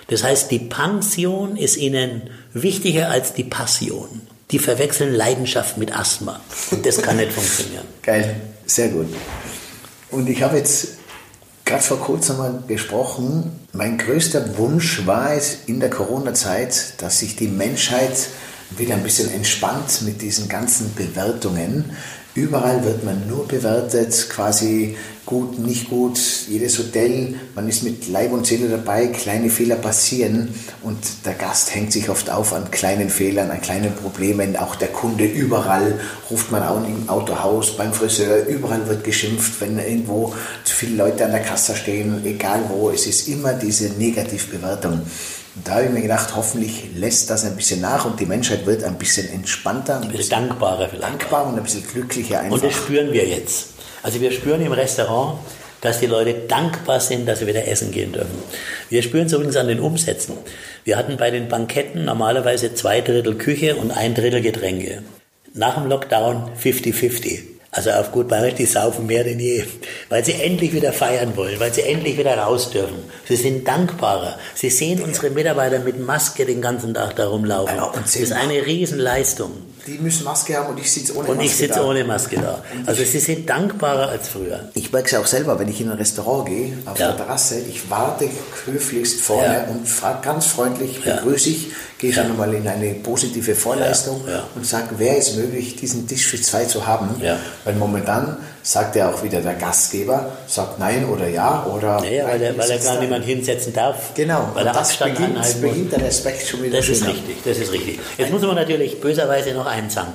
Das 0.08 0.24
heißt, 0.24 0.50
die 0.50 0.60
Pension 0.60 1.56
ist 1.56 1.78
ihnen 1.78 2.32
wichtiger 2.52 3.12
als 3.12 3.34
die 3.34 3.44
Passion. 3.44 4.22
Die 4.50 4.60
verwechseln 4.60 5.14
Leidenschaft 5.14 5.78
mit 5.78 5.96
Asthma. 5.96 6.40
Und 6.72 6.84
das 6.84 7.00
kann 7.00 7.18
nicht 7.18 7.32
funktionieren. 7.34 7.86
Geil, 8.02 8.38
sehr 8.66 8.90
gut. 8.90 9.08
Und 10.10 10.28
ich 10.28 10.42
habe 10.42 10.58
jetzt 10.58 10.98
gerade 11.68 11.84
vor 11.84 12.00
kurzem 12.00 12.38
mal 12.38 12.64
gesprochen, 12.66 13.52
mein 13.74 13.98
größter 13.98 14.58
Wunsch 14.58 15.06
war 15.06 15.34
es 15.34 15.60
in 15.68 15.80
der 15.80 15.90
Corona-Zeit, 15.90 17.02
dass 17.02 17.20
sich 17.20 17.36
die 17.36 17.50
Menschheit 17.50 18.30
wieder 18.78 18.96
ein 18.96 19.04
bisschen 19.04 19.32
entspannt 19.32 20.02
mit 20.04 20.22
diesen 20.22 20.48
ganzen 20.48 20.94
Bewertungen. 20.96 21.92
Überall 22.38 22.86
wird 22.86 23.04
man 23.04 23.28
nur 23.28 23.48
bewertet, 23.48 24.30
quasi 24.30 24.96
gut, 25.26 25.58
nicht 25.58 25.90
gut, 25.90 26.20
jedes 26.48 26.78
Hotel, 26.78 27.34
man 27.56 27.68
ist 27.68 27.82
mit 27.82 28.08
Leib 28.10 28.32
und 28.32 28.46
Seele 28.46 28.70
dabei, 28.70 29.08
kleine 29.08 29.50
Fehler 29.50 29.76
passieren 29.76 30.54
und 30.84 31.00
der 31.26 31.34
Gast 31.34 31.74
hängt 31.74 31.92
sich 31.92 32.12
oft 32.12 32.30
auf 32.30 32.54
an 32.54 32.70
kleinen 32.70 33.10
Fehlern, 33.10 33.50
an 33.50 33.60
kleinen 33.60 33.92
Problemen, 33.92 34.56
auch 34.56 34.76
der 34.76 34.90
Kunde 34.90 35.26
überall 35.26 36.00
ruft 36.30 36.52
man 36.52 36.62
auch 36.62 36.78
im 36.86 37.10
Autohaus, 37.10 37.76
beim 37.76 37.92
Friseur, 37.92 38.46
überall 38.46 38.88
wird 38.88 39.04
geschimpft, 39.04 39.60
wenn 39.60 39.80
irgendwo 39.80 40.32
zu 40.64 40.76
viele 40.76 40.96
Leute 40.96 41.26
an 41.26 41.32
der 41.32 41.42
Kasse 41.42 41.76
stehen, 41.76 42.24
egal 42.24 42.66
wo, 42.70 42.92
es 42.92 43.08
ist 43.08 43.28
immer 43.28 43.54
diese 43.54 43.90
Negativbewertung. 43.94 45.02
Da 45.64 45.76
habe 45.76 45.86
ich 45.86 45.92
mir 45.92 46.02
gedacht, 46.02 46.36
hoffentlich 46.36 46.86
lässt 46.96 47.30
das 47.30 47.44
ein 47.46 47.56
bisschen 47.56 47.82
nach 47.82 48.06
und 48.06 48.20
die 48.20 48.26
Menschheit 48.26 48.66
wird 48.66 48.84
ein 48.84 48.98
bisschen 48.98 49.30
entspannter, 49.30 49.96
ein 49.98 50.04
Ein 50.04 50.08
bisschen 50.10 50.18
bisschen 50.30 50.48
dankbarer 50.50 50.88
vielleicht. 50.90 51.04
dankbar 51.04 51.48
und 51.48 51.58
ein 51.58 51.64
bisschen 51.64 51.86
glücklicher 51.88 52.42
Und 52.44 52.52
das 52.64 52.64
einfach. 52.64 52.84
spüren 52.84 53.12
wir 53.12 53.26
jetzt. 53.26 53.68
Also 54.04 54.22
wir 54.22 54.32
spüren 54.32 54.62
im 54.66 54.72
Restaurant, 54.72 55.40
dass 55.82 56.00
die 56.00 56.06
Leute 56.06 56.34
dankbar 56.48 57.00
sind, 57.00 57.28
dass 57.28 57.40
sie 57.40 57.48
wieder 57.48 57.68
essen 57.68 57.92
gehen 57.92 58.12
dürfen. 58.14 58.38
Wir 58.90 59.02
spüren 59.04 59.26
es 59.26 59.34
übrigens 59.34 59.56
an 59.58 59.68
den 59.68 59.80
Umsätzen. 59.80 60.36
Wir 60.84 60.98
hatten 60.98 61.18
bei 61.18 61.32
den 61.32 61.50
Banketten 61.50 62.06
normalerweise 62.06 62.74
zwei 62.74 63.02
Drittel 63.02 63.36
Küche 63.36 63.76
und 63.76 63.92
ein 63.92 64.14
Drittel 64.16 64.42
Getränke. 64.42 65.04
Nach 65.54 65.76
dem 65.76 65.88
Lockdown 65.88 66.52
50-50. 66.62 67.42
Also 67.78 67.92
auf 67.92 68.12
gut 68.12 68.28
Bayerisch, 68.28 68.56
die 68.56 68.66
saufen 68.66 69.06
mehr 69.06 69.24
denn 69.24 69.40
je, 69.40 69.64
weil 70.10 70.26
sie 70.26 70.34
endlich 70.34 70.74
wieder 70.74 70.92
feiern 70.92 71.38
wollen, 71.38 71.60
weil 71.60 71.72
sie 71.72 71.84
endlich 71.84 72.18
wieder 72.18 72.36
raus 72.36 72.72
dürfen. 72.72 72.98
Sie 73.28 73.36
sind 73.36 73.68
dankbarer. 73.68 74.40
Sie 74.56 74.72
sehen 74.72 75.00
unsere 75.04 75.30
Mitarbeiter 75.30 75.78
mit 75.78 76.00
Maske 76.00 76.48
den 76.48 76.60
ganzen 76.60 76.96
Tag 76.96 77.16
da 77.18 77.28
rumlaufen. 77.28 77.78
Ja, 77.78 77.94
das 77.96 78.16
ist 78.16 78.32
eine 78.34 78.66
Riesenleistung. 78.66 79.52
Die 79.88 79.98
müssen 80.00 80.26
Maske 80.26 80.58
haben 80.58 80.68
und 80.70 80.80
ich 80.80 80.92
sitze 80.92 81.16
ohne 81.16 81.30
Und 81.30 81.38
Maske 81.38 81.46
ich 81.50 81.56
sitze 81.56 81.84
ohne 81.86 82.04
Maske 82.04 82.36
da. 82.36 82.62
Also 82.86 83.04
sie 83.04 83.20
sind 83.20 83.48
dankbarer 83.50 84.10
als 84.10 84.28
früher. 84.28 84.70
Ich 84.74 84.92
merke 84.92 85.06
es 85.06 85.12
ja 85.14 85.20
auch 85.20 85.26
selber, 85.28 85.58
wenn 85.60 85.70
ich 85.70 85.80
in 85.80 85.90
ein 85.90 85.98
Restaurant 85.98 86.48
gehe, 86.50 86.74
auf 86.86 87.00
Ja. 87.00 87.08
der 87.14 87.18
Terrasse, 87.26 87.60
ich 87.60 87.90
warte 87.90 88.30
höflichst 88.66 89.22
vorne 89.22 89.64
Ja. 89.66 89.72
und 89.72 89.88
frage 89.88 90.20
ganz 90.24 90.46
freundlich, 90.48 91.02
begrüße 91.04 91.50
ich, 91.50 91.68
gehe 92.00 92.12
schon 92.14 92.26
einmal 92.26 92.54
in 92.54 92.68
eine 92.68 92.94
positive 92.96 93.56
Vorleistung 93.56 94.22
und 94.56 94.66
sage, 94.66 95.00
wäre 95.00 95.18
es 95.18 95.36
möglich, 95.36 95.76
diesen 95.78 96.08
Tisch 96.08 96.26
für 96.28 96.42
zwei 96.42 96.66
zu 96.66 96.86
haben? 96.86 97.10
Weil 97.64 97.76
momentan 97.76 98.38
sagt 98.68 98.98
ja 98.98 99.10
auch 99.10 99.24
wieder 99.24 99.40
der 99.40 99.54
Gastgeber, 99.54 100.30
sagt 100.46 100.78
nein 100.78 101.06
oder 101.06 101.28
ja 101.30 101.66
oder 101.74 102.04
Ja, 102.04 102.10
ja, 102.12 102.28
weil, 102.28 102.42
er, 102.42 102.58
weil 102.58 102.70
er 102.70 102.80
gar 102.80 103.00
niemand 103.00 103.24
hinsetzen 103.24 103.72
darf. 103.74 104.14
Genau, 104.14 104.50
weil 104.54 104.64
und 104.64 104.68
er 104.68 104.74
das 104.74 104.90
Abstand 104.90 105.14
beginnt, 105.16 105.38
anhalten 105.38 105.62
muss. 105.62 105.70
beginnt 105.72 105.92
der 105.94 106.02
Respekt 106.02 106.46
schon 106.48 106.64
wieder 106.64 106.78
Das 106.78 106.90
ist 106.90 107.00
schöner. 107.00 107.12
richtig, 107.14 107.38
das 107.46 107.58
ist 107.60 107.72
richtig. 107.72 108.00
Jetzt 108.18 108.32
muss 108.32 108.42
man 108.42 108.56
natürlich 108.56 109.00
böserweise 109.00 109.52
noch 109.54 109.66
eins 109.68 109.94
sagen. 109.94 110.12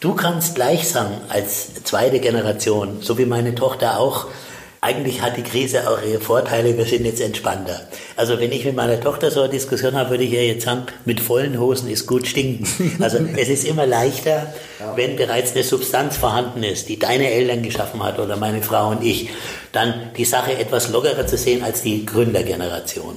Du 0.00 0.14
kannst 0.14 0.56
gleich 0.56 0.88
sagen, 0.88 1.20
als 1.28 1.82
zweite 1.84 2.18
Generation, 2.18 2.98
so 3.00 3.16
wie 3.16 3.26
meine 3.26 3.54
Tochter 3.54 3.98
auch, 4.00 4.26
eigentlich 4.80 5.22
hat 5.22 5.36
die 5.36 5.42
Krise 5.42 5.90
auch 5.90 6.00
ihre 6.02 6.20
Vorteile, 6.20 6.76
wir 6.78 6.84
sind 6.84 7.04
jetzt 7.04 7.20
entspannter. 7.20 7.80
Also 8.16 8.38
wenn 8.38 8.52
ich 8.52 8.64
mit 8.64 8.76
meiner 8.76 9.00
Tochter 9.00 9.30
so 9.30 9.40
eine 9.40 9.48
Diskussion 9.50 9.96
habe, 9.96 10.10
würde 10.10 10.24
ich 10.24 10.32
ihr 10.32 10.46
jetzt 10.46 10.64
sagen, 10.64 10.84
mit 11.04 11.20
vollen 11.20 11.58
Hosen 11.58 11.90
ist 11.90 12.06
gut 12.06 12.26
stinken. 12.26 12.66
Also 13.00 13.18
es 13.36 13.48
ist 13.48 13.64
immer 13.64 13.86
leichter, 13.86 14.52
wenn 14.96 15.16
bereits 15.16 15.52
eine 15.52 15.62
Substanz 15.62 16.16
vorhanden 16.16 16.62
ist, 16.62 16.88
die 16.88 16.98
deine 16.98 17.30
Eltern 17.30 17.62
geschaffen 17.62 18.02
hat 18.02 18.18
oder 18.18 18.36
meine 18.36 18.62
Frau 18.62 18.90
und 18.90 19.04
ich, 19.04 19.30
dann 19.72 20.10
die 20.16 20.24
Sache 20.24 20.56
etwas 20.56 20.90
lockerer 20.90 21.26
zu 21.26 21.36
sehen 21.36 21.62
als 21.62 21.82
die 21.82 22.04
Gründergeneration. 22.04 23.14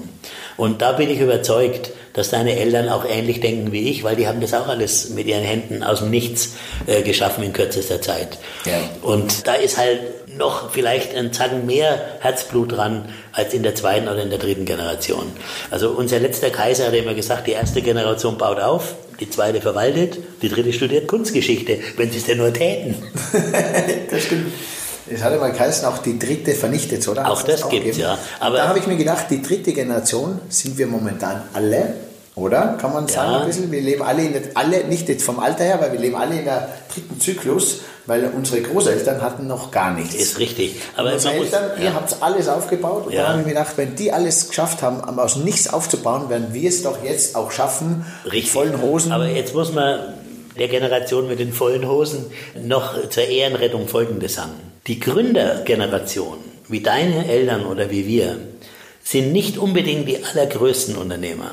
Und 0.57 0.81
da 0.81 0.93
bin 0.93 1.09
ich 1.09 1.19
überzeugt, 1.19 1.91
dass 2.13 2.29
deine 2.29 2.57
Eltern 2.57 2.89
auch 2.89 3.05
ähnlich 3.05 3.39
denken 3.39 3.71
wie 3.71 3.89
ich, 3.89 4.03
weil 4.03 4.15
die 4.15 4.27
haben 4.27 4.41
das 4.41 4.53
auch 4.53 4.67
alles 4.67 5.09
mit 5.09 5.27
ihren 5.27 5.43
Händen 5.43 5.83
aus 5.83 5.99
dem 5.99 6.09
Nichts 6.09 6.53
äh, 6.87 7.01
geschaffen 7.01 7.43
in 7.43 7.53
kürzester 7.53 8.01
Zeit. 8.01 8.37
Ja. 8.65 8.73
Und 9.01 9.47
da 9.47 9.53
ist 9.53 9.77
halt 9.77 10.01
noch 10.37 10.71
vielleicht 10.71 11.15
ein 11.15 11.33
Zacken 11.33 11.65
mehr 11.65 11.99
Herzblut 12.19 12.71
dran 12.71 13.05
als 13.33 13.53
in 13.53 13.63
der 13.63 13.75
zweiten 13.75 14.07
oder 14.07 14.21
in 14.21 14.29
der 14.29 14.39
dritten 14.39 14.65
Generation. 14.65 15.31
Also 15.69 15.89
unser 15.89 16.19
letzter 16.19 16.49
Kaiser 16.49 16.87
hat 16.87 16.93
immer 16.93 17.13
gesagt, 17.13 17.47
die 17.47 17.51
erste 17.51 17.81
Generation 17.81 18.37
baut 18.37 18.59
auf, 18.59 18.95
die 19.19 19.29
zweite 19.29 19.61
verwaltet, 19.61 20.17
die 20.41 20.49
dritte 20.49 20.73
studiert 20.73 21.07
Kunstgeschichte, 21.07 21.79
wenn 21.97 22.11
sie 22.11 22.17
es 22.19 22.25
denn 22.25 22.37
nur 22.37 22.53
täten. 22.53 22.95
Das 24.09 24.23
stimmt. 24.23 24.51
Es 25.13 25.21
hatte 25.23 25.37
mal 25.37 25.51
geheißen, 25.51 25.85
auch 25.85 25.97
die 25.97 26.17
dritte 26.17 26.53
vernichtet, 26.53 27.05
oder? 27.07 27.29
Auch 27.29 27.39
Hat's 27.39 27.45
das 27.61 27.69
gibt's, 27.69 27.85
gegeben? 27.87 27.99
ja. 27.99 28.17
Aber- 28.39 28.57
da 28.57 28.67
habe 28.69 28.79
ich 28.79 28.87
mir 28.87 28.95
gedacht, 28.97 29.25
die 29.29 29.41
dritte 29.41 29.73
Generation 29.73 30.39
sind 30.47 30.77
wir 30.77 30.87
momentan 30.87 31.43
alle, 31.53 31.93
oder? 32.41 32.77
Kann 32.79 32.93
man 32.93 33.07
sagen 33.07 33.31
Ja. 33.31 33.39
ein 33.41 33.47
bisschen? 33.47 33.71
Wir 33.71 33.81
leben 33.81 34.01
alle, 34.03 34.23
in 34.23 34.33
der, 34.33 34.41
alle, 34.55 34.83
nicht 34.85 35.07
jetzt 35.09 35.23
vom 35.23 35.39
Alter 35.39 35.63
her, 35.63 35.79
weil 35.79 35.91
wir 35.93 35.99
leben 35.99 36.15
alle 36.15 36.37
in 36.39 36.45
der 36.45 36.67
dritten 36.93 37.19
Zyklus, 37.19 37.81
weil 38.07 38.31
unsere 38.35 38.61
Großeltern 38.61 39.21
hatten 39.21 39.47
noch 39.47 39.71
gar 39.71 39.93
nichts. 39.93 40.15
Ist 40.15 40.39
richtig. 40.39 40.75
Aber 40.97 41.13
Unsere 41.13 41.35
man 41.35 41.43
muss, 41.43 41.53
Eltern, 41.53 41.71
ihr 41.79 41.85
ja. 41.85 41.93
habt 41.93 42.15
alles 42.21 42.47
aufgebaut 42.47 43.05
und 43.07 43.13
Ja. 43.13 43.23
da 43.23 43.29
habe 43.29 43.39
ich 43.41 43.45
mir 43.45 43.53
gedacht, 43.53 43.73
wenn 43.77 43.95
die 43.95 44.11
alles 44.11 44.47
geschafft 44.49 44.81
haben, 44.81 45.01
aber 45.01 45.23
aus 45.23 45.35
nichts 45.37 45.71
aufzubauen, 45.71 46.29
werden 46.29 46.47
wir 46.53 46.67
es 46.67 46.83
doch 46.83 47.03
jetzt 47.03 47.35
auch 47.35 47.51
schaffen, 47.51 48.05
mit 48.23 48.33
Richtig. 48.33 48.51
vollen 48.51 48.81
Hosen. 48.81 49.11
Aber 49.11 49.27
jetzt 49.27 49.53
muss 49.53 49.71
man 49.73 49.99
der 50.57 50.67
Generation 50.67 51.27
mit 51.27 51.39
den 51.39 51.53
vollen 51.53 51.87
Hosen 51.87 52.25
noch 52.63 53.09
zur 53.09 53.23
Ehrenrettung 53.23 53.87
Folgendes 53.87 54.35
sagen. 54.35 54.51
Die 54.87 54.99
Gründergeneration, 54.99 56.37
wie 56.67 56.81
deine 56.81 57.27
Eltern 57.27 57.65
oder 57.65 57.89
wie 57.91 58.07
wir, 58.07 58.37
sind 59.03 59.31
nicht 59.31 59.57
unbedingt 59.57 60.07
die 60.07 60.23
allergrößten 60.23 60.95
Unternehmer. 60.97 61.51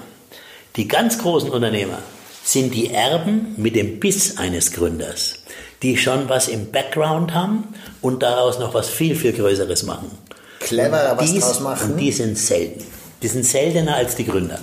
Die 0.76 0.86
ganz 0.88 1.18
großen 1.18 1.50
Unternehmer 1.50 1.98
sind 2.44 2.74
die 2.74 2.92
Erben 2.92 3.54
mit 3.56 3.76
dem 3.76 4.00
Biss 4.00 4.38
eines 4.38 4.72
Gründers, 4.72 5.34
die 5.82 5.96
schon 5.96 6.28
was 6.28 6.48
im 6.48 6.70
Background 6.70 7.34
haben 7.34 7.64
und 8.00 8.22
daraus 8.22 8.58
noch 8.58 8.74
was 8.74 8.88
viel, 8.88 9.14
viel 9.16 9.32
Größeres 9.32 9.82
machen. 9.82 10.10
Cleverer 10.60 11.16
was 11.18 11.34
draus 11.34 11.60
machen. 11.60 11.92
Und 11.92 11.96
die 11.98 12.12
sind 12.12 12.38
selten. 12.38 12.84
Die 13.22 13.28
sind 13.28 13.44
seltener 13.44 13.96
als 13.96 14.14
die 14.16 14.24
Gründer. 14.26 14.60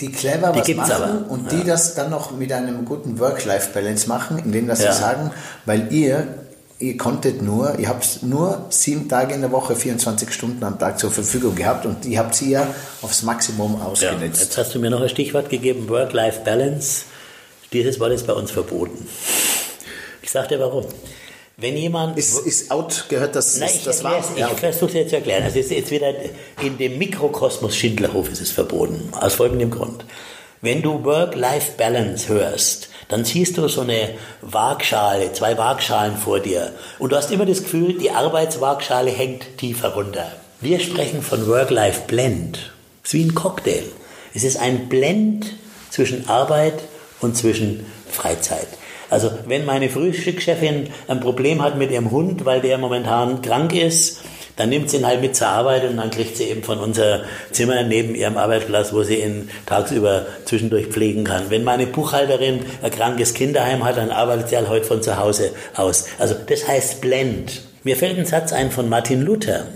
die 0.00 0.10
clever 0.10 0.50
Die 0.52 0.58
was 0.58 0.66
gibt's 0.66 0.88
machen 0.88 1.02
aber, 1.24 1.30
und 1.30 1.52
die 1.52 1.62
das 1.64 1.94
dann 1.94 2.10
noch 2.10 2.32
mit 2.32 2.52
einem 2.52 2.84
guten 2.84 3.18
Work-Life-Balance 3.20 4.08
machen, 4.08 4.38
indem 4.38 4.66
dass 4.66 4.82
Ja. 4.82 4.92
sie 4.92 4.98
sagen, 5.00 5.30
weil 5.66 5.92
ihr, 5.92 6.43
ihr 6.90 6.96
konntet 6.96 7.42
nur, 7.42 7.78
ihr 7.78 7.88
habt 7.88 8.22
nur 8.22 8.66
sieben 8.70 9.08
Tage 9.08 9.34
in 9.34 9.40
der 9.40 9.52
Woche, 9.52 9.74
24 9.76 10.32
Stunden 10.32 10.62
am 10.64 10.78
Tag 10.78 10.98
zur 10.98 11.10
Verfügung 11.10 11.54
gehabt 11.54 11.86
und 11.86 12.04
die 12.04 12.18
habt 12.18 12.34
sie 12.34 12.50
ja 12.50 12.66
aufs 13.02 13.22
Maximum 13.22 13.76
Ja, 13.78 13.86
ausgenutzt. 13.86 14.40
jetzt 14.40 14.58
hast 14.58 14.74
du 14.74 14.78
mir 14.78 14.90
noch 14.90 15.00
ein 15.00 15.08
Stichwort 15.08 15.48
gegeben, 15.50 15.88
Work-Life-Balance. 15.88 17.02
Dieses 17.72 17.98
Wort 18.00 18.12
ist 18.12 18.26
bei 18.26 18.32
uns 18.32 18.50
verboten. 18.50 19.06
Ich 20.22 20.30
sage 20.30 20.48
dir 20.48 20.60
warum. 20.60 20.84
Wenn 21.56 21.76
jemand. 21.76 22.18
Ist, 22.18 22.44
ist 22.46 22.70
out, 22.70 23.04
gehört 23.08 23.36
das, 23.36 23.58
Nein, 23.58 23.68
ist 23.68 23.76
ich, 23.76 23.84
das 23.84 23.98
ich 24.00 24.38
Ja, 24.38 24.48
okay. 24.48 24.56
versuche 24.58 24.86
es 24.88 24.94
jetzt 24.94 25.10
zu 25.10 25.16
erklären. 25.16 25.44
Also 25.44 25.58
es 25.60 25.66
ist 25.66 25.72
jetzt 25.72 25.90
wieder 25.90 26.12
in 26.62 26.76
dem 26.78 26.98
Mikrokosmos 26.98 27.76
Schindlerhof 27.76 28.28
ist 28.30 28.40
es 28.40 28.50
verboten. 28.50 29.08
Aus 29.12 29.34
folgendem 29.34 29.70
Grund. 29.70 30.04
Wenn 30.62 30.82
du 30.82 31.04
Work-Life-Balance 31.04 32.28
hörst, 32.28 32.88
dann 33.08 33.24
siehst 33.24 33.58
du 33.58 33.68
so 33.68 33.82
eine 33.82 34.10
Waagschale, 34.40 35.32
zwei 35.32 35.56
Waagschalen 35.58 36.16
vor 36.16 36.40
dir. 36.40 36.72
Und 36.98 37.12
du 37.12 37.16
hast 37.16 37.30
immer 37.30 37.46
das 37.46 37.62
Gefühl, 37.62 37.98
die 37.98 38.10
Arbeitswaagschale 38.10 39.10
hängt 39.10 39.58
tiefer 39.58 39.94
runter. 39.94 40.32
Wir 40.60 40.80
sprechen 40.80 41.22
von 41.22 41.46
Work-Life-Blend. 41.46 42.72
Es 43.02 43.12
ist 43.12 43.14
wie 43.14 43.24
ein 43.24 43.34
Cocktail. 43.34 43.84
Es 44.34 44.44
ist 44.44 44.56
ein 44.56 44.88
Blend 44.88 45.46
zwischen 45.90 46.28
Arbeit 46.28 46.80
und 47.20 47.36
zwischen 47.36 47.86
Freizeit. 48.10 48.68
Also 49.10 49.30
wenn 49.46 49.64
meine 49.64 49.90
Frühstückschefin 49.90 50.88
ein 51.06 51.20
Problem 51.20 51.62
hat 51.62 51.76
mit 51.76 51.90
ihrem 51.90 52.10
Hund, 52.10 52.44
weil 52.44 52.60
der 52.60 52.78
momentan 52.78 53.42
krank 53.42 53.72
ist, 53.74 54.22
dann 54.56 54.68
nimmt 54.68 54.90
sie 54.90 54.98
ihn 54.98 55.06
halt 55.06 55.20
mit 55.20 55.34
zur 55.34 55.48
Arbeit 55.48 55.84
und 55.84 55.96
dann 55.96 56.10
kriegt 56.10 56.36
sie 56.36 56.44
eben 56.44 56.62
von 56.62 56.78
unser 56.78 57.24
Zimmer 57.50 57.82
neben 57.82 58.14
ihrem 58.14 58.36
Arbeitsplatz, 58.36 58.92
wo 58.92 59.02
sie 59.02 59.16
ihn 59.16 59.50
tagsüber 59.66 60.26
zwischendurch 60.44 60.86
pflegen 60.86 61.24
kann. 61.24 61.50
Wenn 61.50 61.64
meine 61.64 61.86
Buchhalterin 61.86 62.60
ein 62.82 62.90
krankes 62.90 63.34
Kinderheim 63.34 63.84
hat, 63.84 63.96
dann 63.96 64.10
arbeitet 64.10 64.50
sie 64.50 64.56
halt 64.56 64.68
heute 64.68 64.86
von 64.86 65.02
zu 65.02 65.18
Hause 65.18 65.50
aus. 65.74 66.06
Also 66.18 66.34
das 66.46 66.68
heißt 66.68 67.00
Blend. 67.00 67.62
Mir 67.82 67.96
fällt 67.96 68.18
ein 68.18 68.26
Satz 68.26 68.52
ein 68.52 68.70
von 68.70 68.88
Martin 68.88 69.22
Luther, 69.22 69.66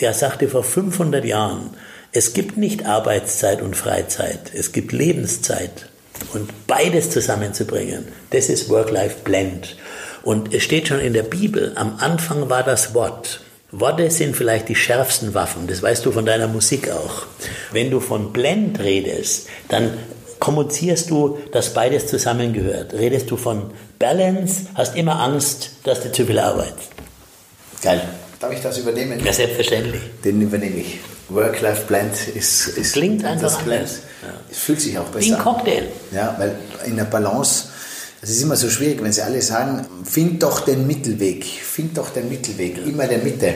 der 0.00 0.12
sagte 0.12 0.48
vor 0.48 0.62
500 0.62 1.24
Jahren, 1.24 1.70
es 2.12 2.32
gibt 2.32 2.56
nicht 2.56 2.86
Arbeitszeit 2.86 3.60
und 3.60 3.76
Freizeit, 3.76 4.52
es 4.54 4.72
gibt 4.72 4.92
Lebenszeit. 4.92 5.88
Und 6.32 6.66
beides 6.66 7.10
zusammenzubringen, 7.10 8.08
das 8.30 8.48
ist 8.48 8.70
Work-Life-Blend. 8.70 9.76
Und 10.22 10.54
es 10.54 10.62
steht 10.62 10.88
schon 10.88 11.00
in 11.00 11.12
der 11.12 11.22
Bibel, 11.22 11.72
am 11.74 11.96
Anfang 11.98 12.48
war 12.48 12.62
das 12.62 12.94
Wort. 12.94 13.40
Worte 13.72 14.10
sind 14.10 14.36
vielleicht 14.36 14.68
die 14.68 14.76
schärfsten 14.76 15.34
Waffen, 15.34 15.66
das 15.66 15.82
weißt 15.82 16.06
du 16.06 16.12
von 16.12 16.24
deiner 16.24 16.46
Musik 16.48 16.90
auch. 16.90 17.26
Wenn 17.72 17.90
du 17.90 18.00
von 18.00 18.32
Blend 18.32 18.78
redest, 18.80 19.48
dann 19.68 19.98
kommunizierst 20.38 21.10
du, 21.10 21.38
dass 21.52 21.74
beides 21.74 22.06
zusammengehört. 22.06 22.92
Redest 22.92 23.30
du 23.30 23.36
von 23.36 23.70
Balance, 23.98 24.66
hast 24.74 24.96
immer 24.96 25.20
Angst, 25.20 25.70
dass 25.84 26.00
du 26.02 26.12
zu 26.12 26.26
viel 26.26 26.38
arbeitest. 26.38 26.90
Geil. 27.82 28.02
Darf 28.38 28.52
ich 28.52 28.60
das 28.60 28.78
übernehmen? 28.78 29.20
Ja, 29.24 29.32
selbstverständlich. 29.32 30.02
Den 30.24 30.40
übernehme 30.42 30.76
ich. 30.76 30.98
Work-Life-Blend 31.28 32.28
ist, 32.34 32.68
ist. 32.68 32.92
Klingt 32.92 33.24
einfach 33.24 33.42
das 33.42 33.58
Blend. 33.58 33.80
anders. 33.80 34.00
Es 34.50 34.58
fühlt 34.58 34.80
sich 34.80 34.96
auch 34.98 35.04
besser 35.06 35.26
Wie 35.26 35.32
ein 35.32 35.38
an. 35.38 35.42
Cocktail. 35.42 35.88
Ja, 36.12 36.34
weil 36.38 36.54
in 36.84 36.96
der 36.96 37.04
Balance, 37.04 37.68
das 38.26 38.36
ist 38.36 38.42
immer 38.42 38.56
so 38.56 38.68
schwierig, 38.68 39.00
wenn 39.02 39.12
sie 39.12 39.22
alle 39.22 39.40
sagen, 39.40 39.86
find 40.04 40.42
doch 40.42 40.60
den 40.60 40.86
Mittelweg, 40.86 41.44
find 41.44 41.96
doch 41.96 42.10
den 42.10 42.28
Mittelweg, 42.28 42.84
immer 42.86 43.06
der 43.06 43.18
Mitte. 43.18 43.54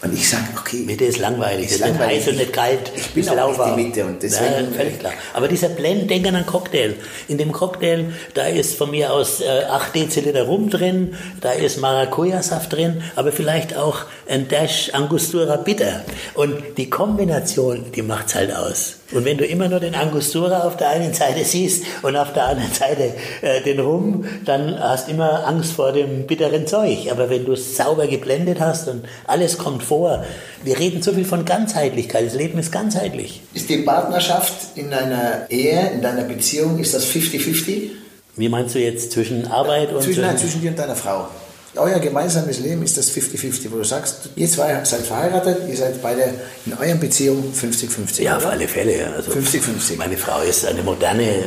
Und 0.00 0.14
ich 0.14 0.28
sage, 0.28 0.44
okay, 0.56 0.84
Mitte 0.86 1.06
ist 1.06 1.18
langweilig, 1.18 1.66
Ist 1.66 1.72
es 1.72 1.80
langweilig. 1.80 2.20
heiß 2.20 2.28
und 2.28 2.36
nicht 2.36 2.52
kalt. 2.52 2.92
Ich 2.94 3.08
bin 3.08 3.28
auch 3.28 3.48
nicht 3.48 3.60
die 3.76 3.82
Mitte 3.82 4.04
und 4.06 4.22
deswegen- 4.22 4.70
Ja, 4.70 4.76
völlig 4.76 4.98
klar. 5.00 5.12
Aber 5.34 5.48
dieser 5.48 5.70
Blend, 5.70 6.08
denk 6.08 6.24
an 6.28 6.36
einen 6.36 6.46
Cocktail. 6.46 6.94
In 7.26 7.36
dem 7.36 7.50
Cocktail, 7.50 8.12
da 8.32 8.46
ist 8.46 8.76
von 8.76 8.92
mir 8.92 9.12
aus 9.12 9.40
äh, 9.40 9.64
8 9.68 9.96
Deziliter 9.96 10.44
Rum 10.44 10.70
drin, 10.70 11.16
da 11.40 11.50
ist 11.50 11.78
Maracuja-Saft 11.80 12.72
drin, 12.72 13.02
aber 13.16 13.32
vielleicht 13.32 13.76
auch 13.76 14.02
ein 14.28 14.46
Dash 14.46 14.90
Angostura 14.94 15.56
Bitter. 15.56 16.04
Und 16.34 16.54
die 16.76 16.88
Kombination, 16.88 17.86
die 17.92 18.02
macht's 18.02 18.36
halt 18.36 18.54
aus. 18.54 18.97
Und 19.10 19.24
wenn 19.24 19.38
du 19.38 19.46
immer 19.46 19.68
nur 19.68 19.80
den 19.80 19.94
Angostura 19.94 20.64
auf 20.64 20.76
der 20.76 20.90
einen 20.90 21.14
Seite 21.14 21.42
siehst 21.42 21.84
und 22.02 22.14
auf 22.14 22.34
der 22.34 22.44
anderen 22.48 22.72
Seite 22.72 23.14
äh, 23.40 23.62
den 23.62 23.80
Rum, 23.80 24.26
dann 24.44 24.78
hast 24.78 25.08
du 25.08 25.12
immer 25.12 25.46
Angst 25.46 25.72
vor 25.72 25.92
dem 25.92 26.26
bitteren 26.26 26.66
Zeug. 26.66 27.10
Aber 27.10 27.30
wenn 27.30 27.46
du 27.46 27.52
es 27.52 27.76
sauber 27.76 28.06
geblendet 28.06 28.60
hast 28.60 28.86
und 28.86 29.06
alles 29.26 29.56
kommt 29.56 29.82
vor, 29.82 30.24
wir 30.62 30.78
reden 30.78 31.00
so 31.00 31.14
viel 31.14 31.24
von 31.24 31.46
Ganzheitlichkeit. 31.46 32.26
Das 32.26 32.34
Leben 32.34 32.58
ist 32.58 32.70
ganzheitlich. 32.70 33.40
ist 33.54 33.70
die 33.70 33.78
Partnerschaft 33.78 34.76
in 34.76 34.90
deiner 34.90 35.50
Ehe, 35.50 35.90
in 35.94 36.02
deiner 36.02 36.24
Beziehung, 36.24 36.78
ist 36.78 36.92
das 36.92 37.06
50-50? 37.06 37.90
Wie 38.36 38.48
meinst 38.50 38.74
du 38.74 38.78
jetzt 38.78 39.12
zwischen 39.12 39.46
Arbeit 39.46 39.92
und 39.92 40.02
Zwischen, 40.02 40.20
nein, 40.20 40.36
zwischen 40.36 40.60
dir 40.60 40.70
und 40.70 40.78
deiner 40.78 40.94
Frau. 40.94 41.28
Euer 41.76 41.98
gemeinsames 42.00 42.58
Leben 42.60 42.82
ist 42.82 42.96
das 42.96 43.10
50-50, 43.12 43.70
wo 43.70 43.76
du 43.76 43.84
sagst, 43.84 44.30
ihr 44.36 44.48
zwei 44.48 44.82
seid 44.84 45.02
verheiratet, 45.02 45.68
ihr 45.68 45.76
seid 45.76 46.02
beide 46.02 46.34
in 46.66 46.72
euren 46.74 46.98
Beziehungen 46.98 47.52
50-50. 47.54 48.22
Ja, 48.22 48.36
auf 48.38 48.46
alle 48.46 48.66
Fälle. 48.66 48.98
ja. 48.98 49.12
Also 49.12 49.30
50-50. 49.32 49.96
Meine 49.96 50.16
Frau 50.16 50.40
ist 50.40 50.66
eine 50.66 50.82
moderne, 50.82 51.44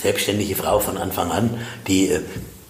selbstständige 0.00 0.54
Frau 0.54 0.78
von 0.78 0.96
Anfang 0.96 1.30
an, 1.32 1.50
die 1.88 2.08
äh, 2.08 2.20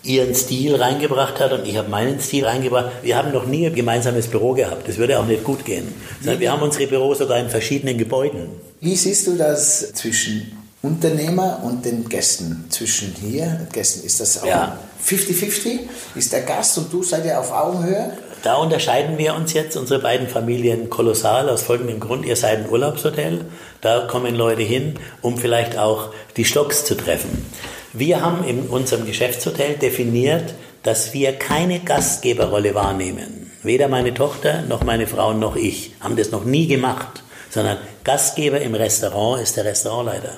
ihren 0.03 0.35
Stil 0.35 0.77
reingebracht 0.77 1.39
hat 1.41 1.53
und 1.53 1.67
ich 1.67 1.77
habe 1.77 1.89
meinen 1.91 2.19
Stil 2.21 2.47
reingebracht. 2.47 2.91
Wir 3.03 3.17
haben 3.17 3.33
noch 3.33 3.47
nie 3.47 3.67
ein 3.67 3.75
gemeinsames 3.75 4.27
Büro 4.27 4.55
gehabt. 4.55 4.89
Das 4.89 4.97
würde 4.97 5.19
auch 5.21 5.27
nicht 5.27 5.45
gut 5.45 5.65
gehen. 5.67 5.93
Sondern 6.23 6.41
Wir 6.41 6.51
haben 6.51 6.63
unsere 6.63 6.87
Büros 6.87 7.19
sogar 7.19 7.39
in 7.39 7.51
verschiedenen 7.51 7.99
Gebäuden. 7.99 8.49
Wie 8.81 8.97
siehst 8.97 9.27
du 9.27 9.37
das 9.37 9.93
zwischen 9.93 10.57
Unternehmer 10.83 11.61
und 11.65 11.85
den 11.85 12.09
Gästen? 12.09 12.65
Zwischen 12.71 13.15
hier 13.21 13.59
und 13.61 13.73
Gästen, 13.73 14.07
ist 14.07 14.21
das 14.21 14.43
auch 14.43 14.47
Ja. 14.47 14.79
50-50? 15.07 15.81
Ist 16.15 16.33
der 16.33 16.43
Gast 16.43 16.77
und 16.79 16.93
du 16.93 17.03
seid 17.03 17.25
ihr 17.25 17.39
auf 17.39 17.53
Augenhöhe? 17.53 18.17
Da 18.43 18.55
unterscheiden 18.57 19.19
wir 19.19 19.35
uns 19.35 19.53
jetzt, 19.53 19.77
unsere 19.77 20.01
beiden 20.01 20.29
Familien, 20.29 20.91
kolossal 20.91 21.49
aus 21.49 21.63
folgendem 21.63 21.99
Grund. 21.99 22.25
Ihr 22.25 22.37
seid 22.37 22.59
ein 22.59 22.71
Urlaubshotel, 22.71 23.45
da 23.81 24.07
kommen 24.07 24.37
Leute 24.37 24.63
hin, 24.63 24.95
um 25.23 25.39
vielleicht 25.39 25.77
auch 25.77 26.11
die 26.37 26.45
Stocks 26.45 26.85
zu 26.85 26.97
treffen. 26.97 27.45
Wir 27.93 28.21
haben 28.21 28.45
in 28.45 28.69
unserem 28.69 29.07
Geschäftshotel 29.07 29.75
definiert, 29.75 30.55
dass 30.83 31.13
wir 31.13 31.33
keine 31.33 31.81
Gastgeberrolle 31.81 32.75
wahrnehmen. 32.75 33.51
Weder 33.63 33.89
meine 33.89 34.15
Tochter, 34.15 34.63
noch 34.63 34.85
meine 34.85 35.07
Frau, 35.07 35.33
noch 35.33 35.57
ich 35.57 35.93
haben 36.01 36.17
das 36.17 36.31
noch 36.31 36.45
nie 36.45 36.69
gemacht, 36.69 37.23
sondern 37.51 37.79
Gastgeber 38.05 38.61
im 38.61 38.75
Restaurant 38.75 39.43
ist 39.43 39.57
der 39.57 39.65
Restaurantleiter. 39.65 40.33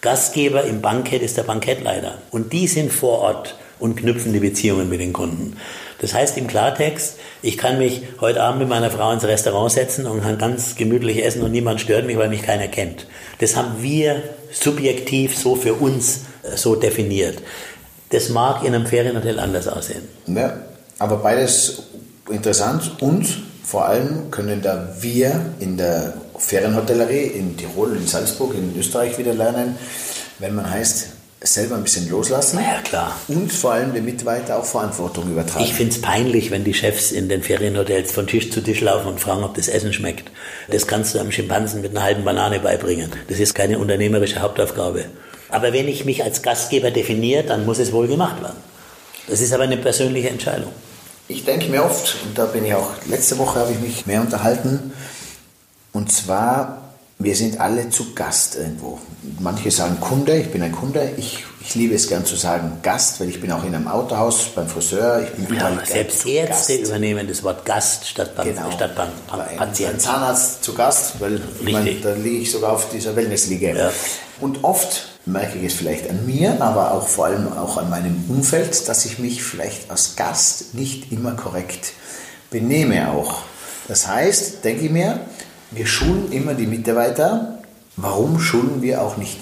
Gastgeber 0.00 0.64
im 0.64 0.82
Bankett 0.82 1.22
ist 1.22 1.36
der 1.36 1.44
Bankettleiter. 1.44 2.18
Und 2.30 2.52
die 2.52 2.66
sind 2.66 2.92
vor 2.92 3.20
Ort 3.20 3.54
und 3.78 3.96
knüpfen 3.96 4.32
die 4.32 4.40
Beziehungen 4.40 4.88
mit 4.88 5.00
den 5.00 5.12
Kunden. 5.12 5.56
Das 6.00 6.14
heißt 6.14 6.36
im 6.36 6.46
Klartext, 6.46 7.16
ich 7.42 7.56
kann 7.56 7.78
mich 7.78 8.02
heute 8.20 8.42
Abend 8.42 8.60
mit 8.60 8.68
meiner 8.68 8.90
Frau 8.90 9.12
ins 9.12 9.24
Restaurant 9.24 9.72
setzen 9.72 10.06
und 10.06 10.22
kann 10.22 10.38
ganz 10.38 10.76
gemütlich 10.76 11.24
essen 11.24 11.42
und 11.42 11.52
niemand 11.52 11.80
stört 11.80 12.06
mich, 12.06 12.16
weil 12.16 12.28
mich 12.28 12.42
keiner 12.42 12.68
kennt. 12.68 13.06
Das 13.38 13.56
haben 13.56 13.82
wir 13.82 14.22
subjektiv 14.50 15.36
so 15.36 15.56
für 15.56 15.74
uns 15.74 16.20
äh, 16.42 16.56
so 16.56 16.74
definiert. 16.74 17.38
Das 18.10 18.28
mag 18.28 18.64
in 18.64 18.74
einem 18.74 18.86
Ferienhotel 18.86 19.38
anders 19.38 19.66
aussehen. 19.66 20.02
Ja, 20.26 20.58
aber 20.98 21.16
beides 21.16 21.84
interessant 22.30 22.92
und 23.00 23.26
vor 23.64 23.86
allem 23.86 24.30
können 24.30 24.62
da 24.62 24.94
wir 25.00 25.40
in 25.58 25.76
der 25.76 26.14
Ferienhotellerie 26.38 27.28
in 27.28 27.56
Tirol, 27.56 27.96
in 27.96 28.06
Salzburg, 28.06 28.54
in 28.54 28.78
Österreich 28.78 29.16
wieder 29.18 29.34
lernen, 29.34 29.76
wenn 30.38 30.54
man 30.54 30.70
heißt, 30.70 31.08
selber 31.44 31.76
ein 31.76 31.84
bisschen 31.84 32.08
loslassen 32.08 32.58
Na 32.60 32.76
ja, 32.76 32.80
klar. 32.80 33.20
und 33.28 33.52
vor 33.52 33.72
allem 33.72 33.92
den 33.92 34.04
Mitarbeiter 34.04 34.58
auch 34.58 34.64
Verantwortung 34.64 35.30
übertragen. 35.30 35.64
Ich 35.64 35.74
finde 35.74 35.94
es 35.94 36.00
peinlich, 36.00 36.50
wenn 36.50 36.64
die 36.64 36.74
Chefs 36.74 37.12
in 37.12 37.28
den 37.28 37.42
Ferienhotels 37.42 38.12
von 38.12 38.26
Tisch 38.26 38.50
zu 38.50 38.62
Tisch 38.62 38.80
laufen 38.80 39.08
und 39.08 39.20
fragen, 39.20 39.44
ob 39.44 39.54
das 39.54 39.68
Essen 39.68 39.92
schmeckt. 39.92 40.30
Das 40.70 40.86
kannst 40.86 41.14
du 41.14 41.18
einem 41.18 41.32
Schimpansen 41.32 41.82
mit 41.82 41.90
einer 41.90 42.02
halben 42.02 42.24
Banane 42.24 42.60
beibringen. 42.60 43.12
Das 43.28 43.38
ist 43.38 43.54
keine 43.54 43.78
unternehmerische 43.78 44.40
Hauptaufgabe. 44.40 45.04
Aber 45.50 45.72
wenn 45.72 45.86
ich 45.86 46.04
mich 46.04 46.24
als 46.24 46.42
Gastgeber 46.42 46.90
definiere, 46.90 47.44
dann 47.44 47.66
muss 47.66 47.78
es 47.78 47.92
wohl 47.92 48.08
gemacht 48.08 48.42
werden. 48.42 48.56
Das 49.28 49.40
ist 49.40 49.52
aber 49.52 49.64
eine 49.64 49.76
persönliche 49.76 50.30
Entscheidung. 50.30 50.72
Ich 51.28 51.44
denke 51.44 51.68
mir 51.68 51.84
oft, 51.84 52.16
und 52.24 52.36
da 52.36 52.46
bin 52.46 52.64
ich 52.64 52.74
auch, 52.74 52.90
letzte 53.08 53.38
Woche 53.38 53.60
habe 53.60 53.72
ich 53.72 53.78
mich 53.80 54.06
mehr 54.06 54.20
unterhalten, 54.20 54.92
und 55.92 56.10
zwar, 56.10 56.83
wir 57.18 57.36
sind 57.36 57.60
alle 57.60 57.88
zu 57.90 58.12
Gast 58.14 58.56
irgendwo. 58.56 58.98
Manche 59.38 59.70
sagen 59.70 59.98
Kunde, 60.00 60.36
ich 60.36 60.50
bin 60.50 60.62
ein 60.62 60.72
Kunde, 60.72 61.12
ich, 61.16 61.44
ich 61.60 61.74
liebe 61.74 61.94
es 61.94 62.08
gern 62.08 62.26
zu 62.26 62.36
sagen 62.36 62.78
Gast, 62.82 63.20
weil 63.20 63.28
ich 63.28 63.40
bin 63.40 63.50
auch 63.52 63.64
in 63.64 63.74
einem 63.74 63.88
Autohaus, 63.88 64.46
beim 64.54 64.66
Friseur, 64.68 65.22
ich 65.22 65.46
bin 65.46 65.56
Ja, 65.56 65.70
selbst 65.86 66.26
Ärzte 66.26 66.76
Gast. 66.78 66.88
übernehmen 66.88 67.26
das 67.28 67.42
Wort 67.42 67.64
Gast 67.64 68.06
statt, 68.08 68.34
Pan 68.34 68.46
Genau. 68.46 68.70
statt 68.72 68.94
Pan 68.96 69.08
Pan 69.28 69.38
Bei 69.38 69.46
einem- 69.46 69.58
Patient. 69.58 69.90
beim 69.92 70.00
Zahnarzt 70.00 70.64
zu 70.64 70.74
Gast, 70.74 71.20
weil 71.20 71.40
ich 71.60 71.66
Richtig. 71.74 72.02
da 72.02 72.12
liege 72.14 72.38
ich 72.38 72.50
sogar 72.50 72.72
auf 72.72 72.90
dieser 72.90 73.14
Wellnessliege. 73.16 73.74
Ja. 73.76 73.90
Und 74.40 74.64
oft 74.64 75.06
merke 75.24 75.56
ich 75.58 75.66
es 75.66 75.74
vielleicht 75.74 76.10
an 76.10 76.26
mir, 76.26 76.60
aber 76.60 76.92
auch 76.92 77.06
vor 77.08 77.26
allem 77.26 77.50
auch 77.52 77.78
an 77.78 77.88
meinem 77.88 78.24
Umfeld, 78.28 78.88
dass 78.88 79.04
ich 79.06 79.18
mich 79.20 79.42
vielleicht 79.42 79.90
als 79.90 80.16
Gast 80.16 80.74
nicht 80.74 81.12
immer 81.12 81.32
korrekt 81.32 81.92
benehme 82.50 83.10
auch. 83.12 83.42
Das 83.88 84.06
heißt, 84.06 84.64
denke 84.64 84.84
ich 84.86 84.90
mir, 84.90 85.20
wir 85.74 85.86
schulen 85.86 86.30
immer 86.32 86.54
die 86.54 86.66
Mitarbeiter. 86.66 87.58
Warum 87.96 88.40
schulen 88.40 88.82
wir 88.82 89.02
auch 89.02 89.16
nicht 89.16 89.38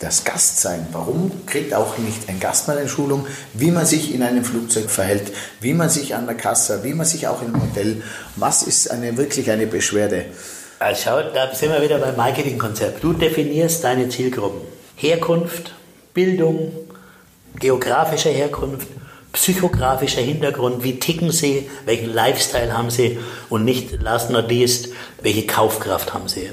das 0.00 0.24
Gastsein? 0.24 0.86
Warum 0.92 1.46
kriegt 1.46 1.74
auch 1.74 1.98
nicht 1.98 2.28
ein 2.28 2.40
Gast 2.40 2.68
mal 2.68 2.78
eine 2.78 2.88
Schulung, 2.88 3.26
wie 3.54 3.70
man 3.70 3.86
sich 3.86 4.14
in 4.14 4.22
einem 4.22 4.44
Flugzeug 4.44 4.90
verhält, 4.90 5.32
wie 5.60 5.74
man 5.74 5.88
sich 5.88 6.14
an 6.14 6.26
der 6.26 6.36
Kasse, 6.36 6.84
wie 6.84 6.94
man 6.94 7.06
sich 7.06 7.26
auch 7.28 7.42
im 7.42 7.60
Hotel, 7.60 8.02
was 8.36 8.62
ist 8.62 8.90
eine, 8.90 9.16
wirklich 9.16 9.50
eine 9.50 9.66
Beschwerde? 9.66 10.26
Also 10.78 11.02
schau, 11.04 11.22
da 11.34 11.52
sind 11.54 11.72
wir 11.72 11.82
wieder 11.82 11.98
beim 11.98 12.16
Marketingkonzept. 12.16 13.02
Du 13.02 13.12
definierst 13.12 13.82
deine 13.82 14.08
Zielgruppen. 14.08 14.60
Herkunft, 14.94 15.74
Bildung, 16.14 16.72
geografischer 17.58 18.30
Herkunft, 18.30 18.88
psychografischer 19.32 20.20
Hintergrund, 20.20 20.82
wie 20.82 20.98
ticken 20.98 21.30
sie, 21.30 21.68
welchen 21.84 22.12
Lifestyle 22.12 22.76
haben 22.76 22.90
sie 22.90 23.18
und 23.48 23.64
nicht 23.64 24.00
last 24.02 24.30
not 24.30 24.48
least, 24.48 24.88
welche 25.22 25.46
Kaufkraft 25.46 26.14
haben 26.14 26.28
sie. 26.28 26.50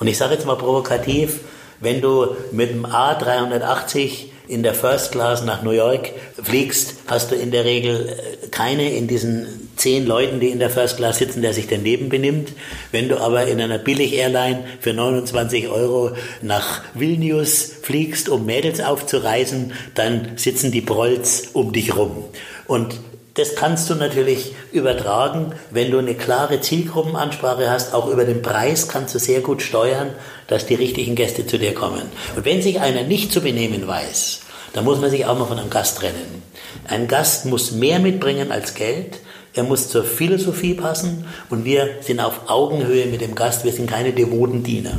Und 0.00 0.08
ich 0.08 0.18
sage 0.18 0.34
jetzt 0.34 0.46
mal 0.46 0.56
provokativ, 0.56 1.40
wenn 1.80 2.00
du 2.00 2.36
mit 2.50 2.70
dem 2.70 2.86
A380 2.86 4.26
in 4.48 4.62
der 4.62 4.74
First 4.74 5.12
Class 5.12 5.44
nach 5.44 5.62
New 5.62 5.70
York 5.70 6.10
fliegst, 6.42 6.94
hast 7.06 7.30
du 7.30 7.34
in 7.34 7.50
der 7.50 7.64
Regel 7.64 8.08
äh, 8.08 8.48
keine 8.48 8.90
in 8.90 9.06
diesen 9.06 9.46
zehn 9.76 10.06
Leuten, 10.06 10.40
die 10.40 10.48
in 10.48 10.58
der 10.58 10.70
First 10.70 10.96
Class 10.96 11.18
sitzen, 11.18 11.42
der 11.42 11.54
sich 11.54 11.68
daneben 11.68 12.08
benimmt. 12.08 12.52
Wenn 12.90 13.08
du 13.08 13.18
aber 13.18 13.46
in 13.46 13.60
einer 13.60 13.78
Billig-Airline 13.78 14.64
für 14.80 14.92
29 14.92 15.68
Euro 15.68 16.12
nach 16.42 16.82
Vilnius 16.94 17.72
fliegst, 17.82 18.28
um 18.28 18.44
Mädels 18.44 18.80
aufzureisen, 18.80 19.72
dann 19.94 20.32
sitzen 20.36 20.72
die 20.72 20.80
Prolls 20.80 21.50
um 21.52 21.72
dich 21.72 21.96
rum. 21.96 22.24
Und 22.66 22.98
das 23.38 23.54
kannst 23.54 23.88
du 23.88 23.94
natürlich 23.94 24.52
übertragen, 24.72 25.54
wenn 25.70 25.90
du 25.90 25.98
eine 25.98 26.14
klare 26.14 26.60
Zielgruppenansprache 26.60 27.70
hast. 27.70 27.94
Auch 27.94 28.08
über 28.08 28.24
den 28.24 28.42
Preis 28.42 28.88
kannst 28.88 29.14
du 29.14 29.18
sehr 29.18 29.40
gut 29.40 29.62
steuern, 29.62 30.10
dass 30.48 30.66
die 30.66 30.74
richtigen 30.74 31.14
Gäste 31.14 31.46
zu 31.46 31.58
dir 31.58 31.72
kommen. 31.72 32.02
Und 32.34 32.44
wenn 32.44 32.62
sich 32.62 32.80
einer 32.80 33.04
nicht 33.04 33.32
zu 33.32 33.40
benehmen 33.40 33.86
weiß, 33.86 34.40
dann 34.72 34.84
muss 34.84 35.00
man 35.00 35.10
sich 35.10 35.24
auch 35.24 35.38
mal 35.38 35.46
von 35.46 35.58
einem 35.58 35.70
Gast 35.70 35.98
trennen. 35.98 36.42
Ein 36.88 37.06
Gast 37.06 37.46
muss 37.46 37.70
mehr 37.70 38.00
mitbringen 38.00 38.50
als 38.50 38.74
Geld. 38.74 39.20
Er 39.54 39.62
muss 39.62 39.88
zur 39.88 40.04
Philosophie 40.04 40.74
passen 40.74 41.24
und 41.48 41.64
wir 41.64 41.88
sind 42.00 42.20
auf 42.20 42.50
Augenhöhe 42.50 43.06
mit 43.06 43.20
dem 43.20 43.34
Gast. 43.34 43.64
Wir 43.64 43.72
sind 43.72 43.88
keine 43.88 44.12
devoten 44.12 44.62
Diener. 44.62 44.98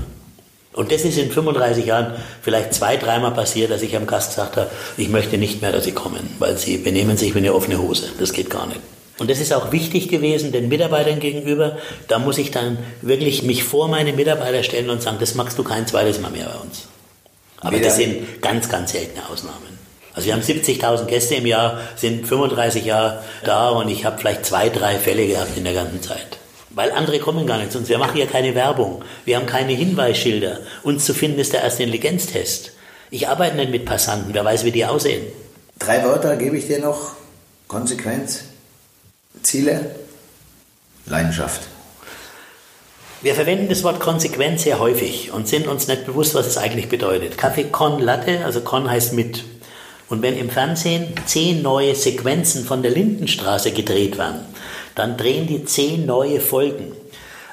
Und 0.73 0.91
das 0.91 1.03
ist 1.03 1.17
in 1.17 1.31
35 1.31 1.85
Jahren 1.85 2.13
vielleicht 2.41 2.73
zwei, 2.73 2.95
dreimal 2.95 3.31
passiert, 3.31 3.71
dass 3.71 3.81
ich 3.81 3.95
am 3.95 4.05
Gast 4.05 4.35
gesagt 4.35 4.55
habe, 4.55 4.69
ich 4.97 5.09
möchte 5.09 5.37
nicht 5.37 5.61
mehr, 5.61 5.71
dass 5.71 5.83
Sie 5.83 5.91
kommen, 5.91 6.35
weil 6.39 6.57
Sie 6.57 6.77
benehmen 6.77 7.17
sich 7.17 7.33
wie 7.33 7.39
eine 7.39 7.53
offene 7.53 7.79
Hose. 7.79 8.09
Das 8.19 8.33
geht 8.33 8.49
gar 8.49 8.67
nicht. 8.67 8.79
Und 9.17 9.29
das 9.29 9.39
ist 9.39 9.51
auch 9.51 9.71
wichtig 9.71 10.07
gewesen 10.07 10.51
den 10.51 10.69
Mitarbeitern 10.69 11.19
gegenüber. 11.19 11.77
Da 12.07 12.19
muss 12.19 12.37
ich 12.37 12.51
dann 12.51 12.77
wirklich 13.01 13.43
mich 13.43 13.63
vor 13.63 13.89
meine 13.89 14.13
Mitarbeiter 14.13 14.63
stellen 14.63 14.89
und 14.89 15.01
sagen, 15.01 15.17
das 15.19 15.35
magst 15.35 15.57
du 15.57 15.63
kein 15.63 15.85
zweites 15.87 16.21
Mal 16.21 16.31
mehr 16.31 16.45
bei 16.45 16.59
uns. 16.59 16.87
Aber 17.59 17.79
das 17.79 17.97
sind 17.97 18.41
ganz, 18.41 18.69
ganz 18.69 18.93
seltene 18.93 19.27
Ausnahmen. 19.29 19.77
Also 20.13 20.27
wir 20.27 20.33
haben 20.33 20.41
70.000 20.41 21.05
Gäste 21.05 21.35
im 21.35 21.45
Jahr, 21.45 21.79
sind 21.95 22.25
35 22.25 22.85
Jahre 22.85 23.21
da 23.43 23.69
und 23.69 23.89
ich 23.89 24.05
habe 24.05 24.17
vielleicht 24.17 24.45
zwei, 24.45 24.69
drei 24.69 24.95
Fälle 24.95 25.27
gehabt 25.27 25.57
in 25.57 25.65
der 25.65 25.73
ganzen 25.73 26.01
Zeit. 26.01 26.37
Weil 26.79 26.93
andere 26.93 27.19
kommen 27.19 27.45
gar 27.45 27.57
nicht 27.57 27.73
zu 27.73 27.77
uns. 27.77 27.89
Wir 27.89 27.97
machen 27.97 28.15
ja 28.15 28.25
keine 28.25 28.55
Werbung. 28.55 29.03
Wir 29.25 29.35
haben 29.35 29.45
keine 29.45 29.73
Hinweisschilder. 29.73 30.59
Uns 30.81 31.03
zu 31.03 31.13
finden 31.13 31.37
ist 31.37 31.51
der 31.51 31.61
erste 31.61 31.83
Intelligenztest. 31.83 32.71
Ich 33.11 33.27
arbeite 33.27 33.57
nicht 33.57 33.69
mit 33.69 33.83
Passanten. 33.83 34.33
Wer 34.33 34.45
weiß, 34.45 34.63
wie 34.63 34.71
die 34.71 34.85
aussehen. 34.85 35.25
Drei 35.77 36.01
Wörter 36.05 36.37
gebe 36.37 36.57
ich 36.57 36.67
dir 36.67 36.79
noch. 36.79 37.17
Konsequenz, 37.67 38.45
Ziele, 39.43 39.93
Leidenschaft. 41.05 41.63
Wir 43.23 43.35
verwenden 43.35 43.67
das 43.67 43.83
Wort 43.83 43.99
Konsequenz 43.99 44.63
sehr 44.63 44.79
häufig 44.79 45.33
und 45.33 45.49
sind 45.49 45.67
uns 45.67 45.89
nicht 45.89 46.05
bewusst, 46.05 46.33
was 46.33 46.47
es 46.47 46.57
eigentlich 46.57 46.87
bedeutet. 46.87 47.37
Kaffee 47.37 47.65
con 47.65 47.99
Latte, 47.99 48.45
also 48.45 48.61
con 48.61 48.89
heißt 48.89 49.11
mit. 49.11 49.43
Und 50.07 50.21
wenn 50.21 50.37
im 50.37 50.49
Fernsehen 50.49 51.13
zehn 51.25 51.61
neue 51.61 51.93
Sequenzen 51.93 52.63
von 52.63 52.81
der 52.81 52.91
Lindenstraße 52.91 53.73
gedreht 53.73 54.17
werden, 54.17 54.45
dann 54.99 55.17
drehen 55.17 55.47
die 55.47 55.63
zehn 55.63 56.05
neue 56.05 56.41
Folgen. 56.41 56.91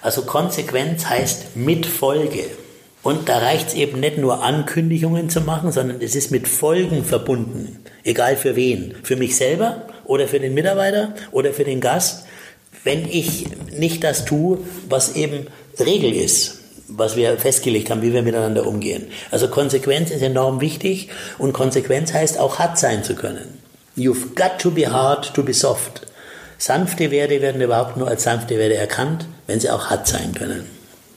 Also 0.02 0.22
Konsequenz 0.22 1.06
heißt 1.06 1.56
mit 1.56 1.86
Folge. 1.86 2.44
Und 3.02 3.28
da 3.28 3.38
reicht 3.38 3.68
es 3.68 3.74
eben 3.74 4.00
nicht 4.00 4.18
nur 4.18 4.42
Ankündigungen 4.42 5.30
zu 5.30 5.40
machen, 5.40 5.70
sondern 5.70 6.00
es 6.00 6.16
ist 6.16 6.32
mit 6.32 6.48
Folgen 6.48 7.04
verbunden. 7.04 7.84
Egal 8.02 8.36
für 8.36 8.56
wen. 8.56 8.96
Für 9.04 9.14
mich 9.14 9.36
selber 9.36 9.82
oder 10.04 10.26
für 10.26 10.40
den 10.40 10.54
Mitarbeiter 10.54 11.14
oder 11.30 11.52
für 11.52 11.62
den 11.62 11.80
Gast. 11.80 12.26
Wenn 12.82 13.08
ich 13.08 13.46
nicht 13.70 14.02
das 14.02 14.24
tue, 14.24 14.58
was 14.88 15.14
eben 15.14 15.46
Regel 15.78 16.12
ist, 16.12 16.58
was 16.88 17.14
wir 17.14 17.36
festgelegt 17.38 17.90
haben, 17.90 18.02
wie 18.02 18.12
wir 18.12 18.22
miteinander 18.22 18.66
umgehen. 18.66 19.06
Also 19.30 19.46
Konsequenz 19.46 20.10
ist 20.10 20.22
enorm 20.22 20.60
wichtig 20.60 21.10
und 21.38 21.52
Konsequenz 21.52 22.12
heißt 22.12 22.38
auch 22.38 22.58
hart 22.58 22.76
sein 22.76 23.04
zu 23.04 23.14
können. 23.14 23.62
You've 23.96 24.34
got 24.34 24.58
to 24.60 24.72
be 24.72 24.90
hard 24.90 25.32
to 25.34 25.44
be 25.44 25.54
soft. 25.54 26.05
Sanfte 26.58 27.10
Werte 27.10 27.42
werden 27.42 27.60
überhaupt 27.60 27.96
nur 27.96 28.08
als 28.08 28.22
sanfte 28.22 28.58
Werte 28.58 28.76
erkannt, 28.76 29.26
wenn 29.46 29.60
sie 29.60 29.70
auch 29.70 29.90
hart 29.90 30.08
sein 30.08 30.34
können. 30.34 30.66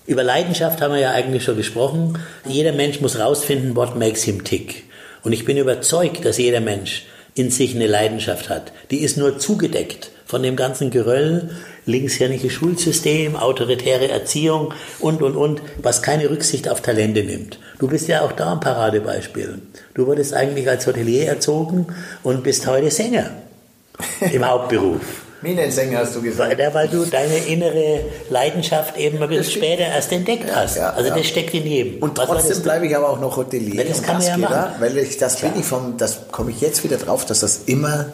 Über 0.05 0.23
Leidenschaft 0.23 0.81
haben 0.81 0.93
wir 0.93 1.01
ja 1.01 1.11
eigentlich 1.11 1.43
schon 1.43 1.55
gesprochen. 1.55 2.17
Jeder 2.45 2.73
Mensch 2.73 2.99
muss 2.99 3.19
rausfinden, 3.19 3.75
what 3.75 3.95
makes 3.95 4.23
him 4.23 4.43
tick. 4.43 4.83
Und 5.23 5.33
ich 5.33 5.45
bin 5.45 5.57
überzeugt, 5.57 6.25
dass 6.25 6.37
jeder 6.37 6.61
Mensch 6.61 7.05
in 7.35 7.51
sich 7.51 7.75
eine 7.75 7.87
Leidenschaft 7.87 8.49
hat. 8.49 8.73
Die 8.91 9.01
ist 9.01 9.17
nur 9.17 9.37
zugedeckt 9.37 10.11
von 10.25 10.43
dem 10.43 10.55
ganzen 10.55 10.89
Geröll, 10.89 11.51
linkshirnige 11.85 12.49
Schulsystem, 12.49 13.35
autoritäre 13.35 14.09
Erziehung 14.09 14.73
und, 14.99 15.21
und, 15.21 15.35
und, 15.35 15.61
was 15.81 16.01
keine 16.01 16.29
Rücksicht 16.29 16.69
auf 16.69 16.81
Talente 16.81 17.23
nimmt. 17.23 17.59
Du 17.79 17.87
bist 17.87 18.07
ja 18.07 18.21
auch 18.21 18.31
da 18.31 18.53
ein 18.53 18.59
Paradebeispiel. 18.59 19.59
Du 19.93 20.07
wurdest 20.07 20.33
eigentlich 20.33 20.67
als 20.67 20.85
Hotelier 20.85 21.27
erzogen 21.27 21.87
und 22.23 22.43
bist 22.43 22.67
heute 22.67 22.91
Sänger 22.91 23.31
im 24.31 24.47
Hauptberuf. 24.47 25.28
Minensänger 25.41 25.99
hast 25.99 26.15
du 26.15 26.21
gesagt. 26.21 26.57
Weil, 26.57 26.73
weil 26.73 26.87
du 26.87 27.05
deine 27.05 27.37
innere 27.37 28.01
Leidenschaft 28.29 28.97
eben 28.97 29.21
ein 29.21 29.29
bisschen 29.29 29.53
später 29.53 29.83
erst 29.83 30.11
entdeckt 30.11 30.53
hast. 30.53 30.77
Ja, 30.77 30.91
also 30.91 31.09
ja. 31.09 31.15
das 31.15 31.27
steckt 31.27 31.53
in 31.53 31.65
jedem. 31.65 32.03
Und 32.03 32.15
trotzdem 32.15 32.61
bleibe 32.61 32.87
ich 32.87 32.95
aber 32.95 33.09
auch 33.09 33.19
noch 33.19 33.37
Hotelier. 33.37 33.85
Das 33.85 34.01
kann 34.01 34.17
man 34.17 34.25
ja 34.25 34.37
machen. 34.37 34.73
Weil 34.79 34.97
ich, 34.97 35.17
das 35.17 35.37
bin 35.37 35.51
ich 35.57 35.65
vom, 35.65 35.97
das 35.97 36.31
komme 36.31 36.51
ich 36.51 36.61
jetzt 36.61 36.83
wieder 36.83 36.97
drauf, 36.97 37.25
dass 37.25 37.39
das 37.39 37.63
immer 37.65 38.07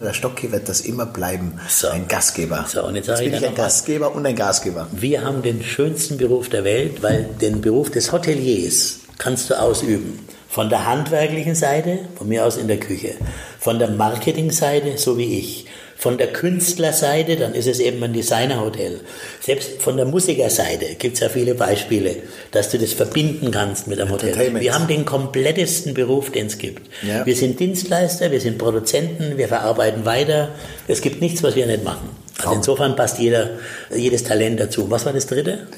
der 0.00 0.12
Stocki 0.12 0.50
wird 0.52 0.68
das 0.68 0.80
immer 0.80 1.06
bleiben. 1.06 1.60
So. 1.68 1.88
Ein 1.88 2.08
Gastgeber. 2.08 2.66
So, 2.68 2.84
und 2.84 2.96
jetzt, 2.96 3.08
jetzt 3.08 3.20
bin 3.20 3.32
ich, 3.32 3.40
ich 3.40 3.46
ein 3.46 3.54
Gastgeber 3.54 4.14
und 4.14 4.26
ein 4.26 4.36
Gastgeber. 4.36 4.86
Wir 4.92 5.24
haben 5.24 5.42
den 5.42 5.62
schönsten 5.62 6.18
Beruf 6.18 6.48
der 6.48 6.64
Welt, 6.64 7.02
weil 7.02 7.24
den 7.40 7.60
Beruf 7.60 7.90
des 7.90 8.12
Hoteliers 8.12 9.00
kannst 9.18 9.50
du 9.50 9.58
ausüben. 9.58 10.26
Von 10.48 10.68
der 10.68 10.86
handwerklichen 10.86 11.54
Seite, 11.54 12.00
von 12.16 12.28
mir 12.28 12.44
aus 12.44 12.56
in 12.56 12.68
der 12.68 12.78
Küche. 12.78 13.14
Von 13.58 13.78
der 13.78 13.90
Marketingseite, 13.90 14.98
so 14.98 15.16
wie 15.16 15.38
ich 15.38 15.66
von 16.04 16.18
der 16.18 16.34
Künstlerseite, 16.34 17.36
dann 17.36 17.54
ist 17.54 17.66
es 17.66 17.80
eben 17.80 18.04
ein 18.04 18.12
Designerhotel. 18.12 19.00
Selbst 19.40 19.80
von 19.80 19.96
der 19.96 20.04
Musikerseite 20.04 20.96
gibt 20.98 21.14
es 21.14 21.20
ja 21.20 21.30
viele 21.30 21.54
Beispiele, 21.54 22.16
dass 22.50 22.68
du 22.68 22.78
das 22.78 22.92
verbinden 22.92 23.50
kannst 23.50 23.86
mit 23.86 23.98
einem 23.98 24.10
Hotel. 24.10 24.54
Wir 24.60 24.74
haben 24.74 24.86
den 24.86 25.06
komplettesten 25.06 25.94
Beruf, 25.94 26.30
den 26.30 26.48
es 26.48 26.58
gibt. 26.58 26.90
Ja. 27.00 27.24
Wir 27.24 27.34
sind 27.34 27.58
Dienstleister, 27.58 28.30
wir 28.30 28.42
sind 28.42 28.58
Produzenten, 28.58 29.38
wir 29.38 29.48
verarbeiten 29.48 30.04
weiter. 30.04 30.50
Es 30.88 31.00
gibt 31.00 31.22
nichts, 31.22 31.42
was 31.42 31.56
wir 31.56 31.64
nicht 31.66 31.84
machen. 31.84 32.10
Also 32.36 32.50
oh. 32.50 32.56
insofern 32.56 32.96
passt 32.96 33.18
jeder, 33.18 33.52
jedes 33.96 34.24
Talent 34.24 34.60
dazu. 34.60 34.90
Was 34.90 35.06
war 35.06 35.14
das 35.14 35.26
dritte? 35.26 35.68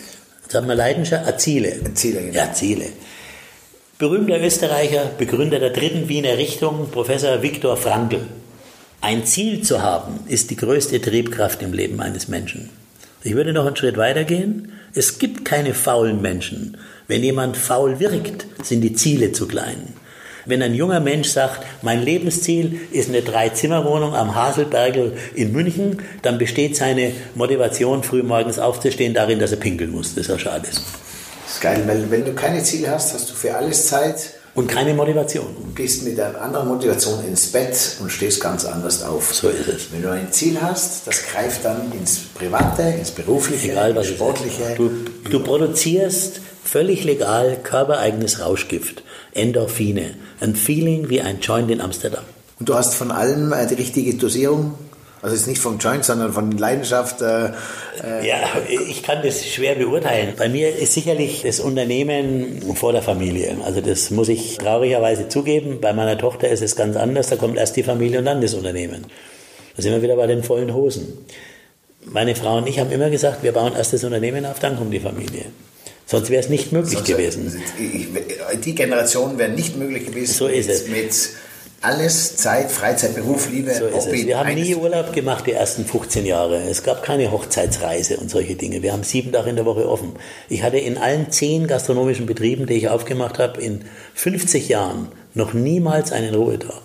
Jetzt 0.42 0.56
haben 0.56 0.66
wir 0.66 0.74
Leidenschaft, 0.74 1.24
ah, 1.24 1.38
Ziele. 1.38 1.72
Ziele, 1.94 2.22
genau. 2.22 2.34
Ja, 2.34 2.52
Ziele. 2.52 2.86
Berühmter 4.00 4.40
Österreicher, 4.40 5.08
Begründer 5.16 5.60
der 5.60 5.70
dritten 5.70 6.08
Wiener 6.08 6.36
Richtung, 6.36 6.88
Professor 6.90 7.42
Viktor 7.42 7.76
Frankl. 7.76 8.22
Ein 9.07 9.24
Ziel 9.24 9.62
zu 9.62 9.82
haben, 9.82 10.18
ist 10.26 10.50
die 10.50 10.57
größte 10.57 11.00
Triebkraft 11.00 11.62
im 11.62 11.72
Leben 11.72 12.00
eines 12.00 12.26
Menschen. 12.26 12.70
Ich 13.22 13.36
würde 13.36 13.52
noch 13.52 13.64
einen 13.64 13.76
Schritt 13.76 13.96
weiter 13.96 14.24
gehen. 14.24 14.72
Es 14.96 15.20
gibt 15.20 15.44
keine 15.44 15.74
faulen 15.74 16.20
Menschen. 16.20 16.76
Wenn 17.07 17.22
jemand 17.22 17.57
faul 17.57 18.00
wirkt, 18.00 18.46
sind 18.64 18.80
die 18.80 18.94
Ziele 18.94 19.30
zu 19.30 19.46
klein. 19.46 19.94
Wenn 20.44 20.61
ein 20.61 20.74
junger 20.74 20.98
Mensch 20.98 21.28
sagt, 21.28 21.64
mein 21.82 22.02
Lebensziel 22.02 22.80
ist 22.90 23.09
eine 23.09 23.22
Drei-Zimmer-Wohnung 23.22 24.16
am 24.16 24.34
Haselbergel 24.34 25.12
in 25.36 25.52
München, 25.52 26.02
dann 26.22 26.36
besteht 26.36 26.74
seine 26.74 27.12
Motivation, 27.36 28.02
früh 28.02 28.24
morgens 28.24 28.59
aufzustehen, 28.59 29.14
darin, 29.14 29.38
dass 29.38 29.52
er 29.52 29.59
pinkeln 29.59 29.92
muss. 29.92 30.16
Das 30.16 30.22
ist 30.22 30.30
ja 30.30 30.38
schade. 30.40 30.66
Das 30.66 31.54
ist 31.54 31.61
geil, 31.61 31.84
weil 31.86 32.11
wenn 32.11 32.24
du 32.24 32.32
keine 32.32 32.61
Ziele 32.64 32.90
hast, 32.90 33.14
hast 33.14 33.30
du 33.30 33.34
für 33.34 33.54
alles 33.54 33.86
Zeit 33.86 34.32
und 34.57 34.66
keine 34.66 34.94
Motivation. 34.94 35.46
Du 35.54 35.74
gehst 35.74 36.02
mit 36.02 36.18
einer 36.18 36.40
anderen 36.40 36.68
Motivation 36.68 37.22
ins 37.24 37.52
Bett 37.52 37.96
und 38.00 38.11
stehst 38.11 38.40
ganz 38.40 38.64
anders 38.64 39.02
auf. 39.02 39.32
So 39.32 39.48
ist 39.50 39.68
es. 39.68 39.92
Wenn 39.92 40.02
du 40.02 40.11
ein 40.11 40.32
Ziel 40.32 40.59
hast, 40.61 41.07
das 41.07 41.22
greift 41.26 41.64
dann 41.64 41.92
ins 41.92 42.18
Private, 42.34 42.82
ins 42.82 43.11
Berufliche, 43.11 43.72
Egal, 43.72 43.96
ins 43.96 44.09
Sportliche. 44.09 44.74
Du, 44.76 44.90
du 45.30 45.40
produzierst 45.40 46.40
völlig 46.64 47.04
legal 47.04 47.59
körpereigenes 47.62 48.40
Rauschgift, 48.40 49.04
Endorphine, 49.32 50.14
ein 50.40 50.57
Feeling 50.57 51.11
wie 51.11 51.20
ein 51.20 51.40
Joint 51.40 51.70
in 51.70 51.80
Amsterdam. 51.80 52.24
Und 52.59 52.68
du 52.68 52.74
hast 52.74 52.94
von 52.94 53.11
allem 53.11 53.52
äh, 53.52 53.66
die 53.66 53.74
richtige 53.74 54.14
Dosierung 54.14 54.74
also 55.26 55.34
es 55.34 55.40
ist 55.40 55.48
nicht 55.48 55.60
vom 55.60 55.78
Joint, 55.78 56.04
sondern 56.04 56.32
von 56.32 56.52
Leidenschaft. 56.52 57.20
Äh, 57.20 57.46
äh 58.00 58.28
ja, 58.28 58.36
ich 58.88 59.02
kann 59.02 59.24
das 59.24 59.44
schwer 59.44 59.74
beurteilen. 59.74 60.34
Bei 60.38 60.48
mir 60.48 60.76
ist 60.76 60.94
sicherlich 60.94 61.42
das 61.42 61.58
Unternehmen 61.58 62.62
vor 62.76 62.92
der 62.92 63.02
Familie. 63.02 63.56
Also 63.64 63.80
das 63.80 64.12
muss 64.12 64.28
ich 64.28 64.56
traurigerweise 64.58 65.26
zugeben. 65.26 65.80
Bei 65.80 65.92
meiner 65.92 66.16
Tochter 66.16 66.48
ist 66.48 66.62
es 66.62 66.76
ganz 66.76 66.94
anders. 66.94 67.26
Da 67.26 67.34
kommt 67.34 67.56
erst 67.56 67.74
die 67.74 67.82
Familie 67.82 68.20
und 68.20 68.26
dann 68.26 68.40
das 68.40 68.54
Unternehmen. 68.54 69.04
Da 69.74 69.82
sind 69.82 69.90
wir 69.90 70.00
wieder 70.00 70.14
bei 70.14 70.28
den 70.28 70.44
vollen 70.44 70.72
Hosen. 70.72 71.18
Meine 72.04 72.36
Frau 72.36 72.58
und 72.58 72.68
ich 72.68 72.78
haben 72.78 72.92
immer 72.92 73.10
gesagt, 73.10 73.42
wir 73.42 73.50
bauen 73.50 73.72
erst 73.76 73.94
das 73.94 74.04
Unternehmen 74.04 74.46
auf, 74.46 74.60
dann 74.60 74.76
kommt 74.76 74.94
die 74.94 75.00
Familie. 75.00 75.46
Sonst 76.06 76.30
wäre 76.30 76.40
es 76.40 76.48
nicht 76.48 76.70
möglich 76.70 76.98
Sonst 76.98 77.08
gewesen. 77.08 77.60
Die 78.64 78.74
Generation 78.76 79.38
wäre 79.38 79.50
nicht 79.50 79.76
möglich 79.76 80.06
gewesen. 80.06 80.32
So 80.32 80.46
ist 80.46 80.70
es. 80.70 80.86
Mit 80.86 81.12
alles 81.87 82.34
Zeit, 82.37 82.72
Freizeit, 82.72 83.14
Beruf, 83.14 83.49
Liebe, 83.49 83.72
so 83.72 83.84
Hobby. 83.93 84.26
Wir 84.26 84.41
haben 84.41 84.55
nie 84.55 84.74
Urlaub 84.74 85.12
gemacht 85.12 85.47
die 85.47 85.53
ersten 85.53 85.84
15 85.84 86.26
Jahre. 86.26 86.61
Es 86.68 86.82
gab 86.82 87.05
keine 87.05 87.30
Hochzeitsreise 87.30 88.16
und 88.16 88.28
solche 88.28 88.57
Dinge. 88.57 88.82
Wir 88.82 88.93
haben 88.93 89.05
sieben 89.05 89.30
Tage 89.30 89.51
in 89.51 89.57
der 89.57 89.66
Woche 89.66 89.89
offen. 89.89 90.14
Ich 90.49 90.64
hatte 90.64 90.78
in 90.78 90.99
allen 90.99 91.30
zehn 91.30 91.68
gastronomischen 91.68 92.26
Betrieben, 92.26 92.66
die 92.66 92.74
ich 92.74 92.89
aufgemacht 92.89 93.39
habe, 93.39 93.61
in 93.61 93.84
50 94.14 94.68
Jahren 94.68 95.12
noch 95.34 95.55
niemals 95.55 96.11
einen 96.11 96.34
Ruhetag. 96.34 96.82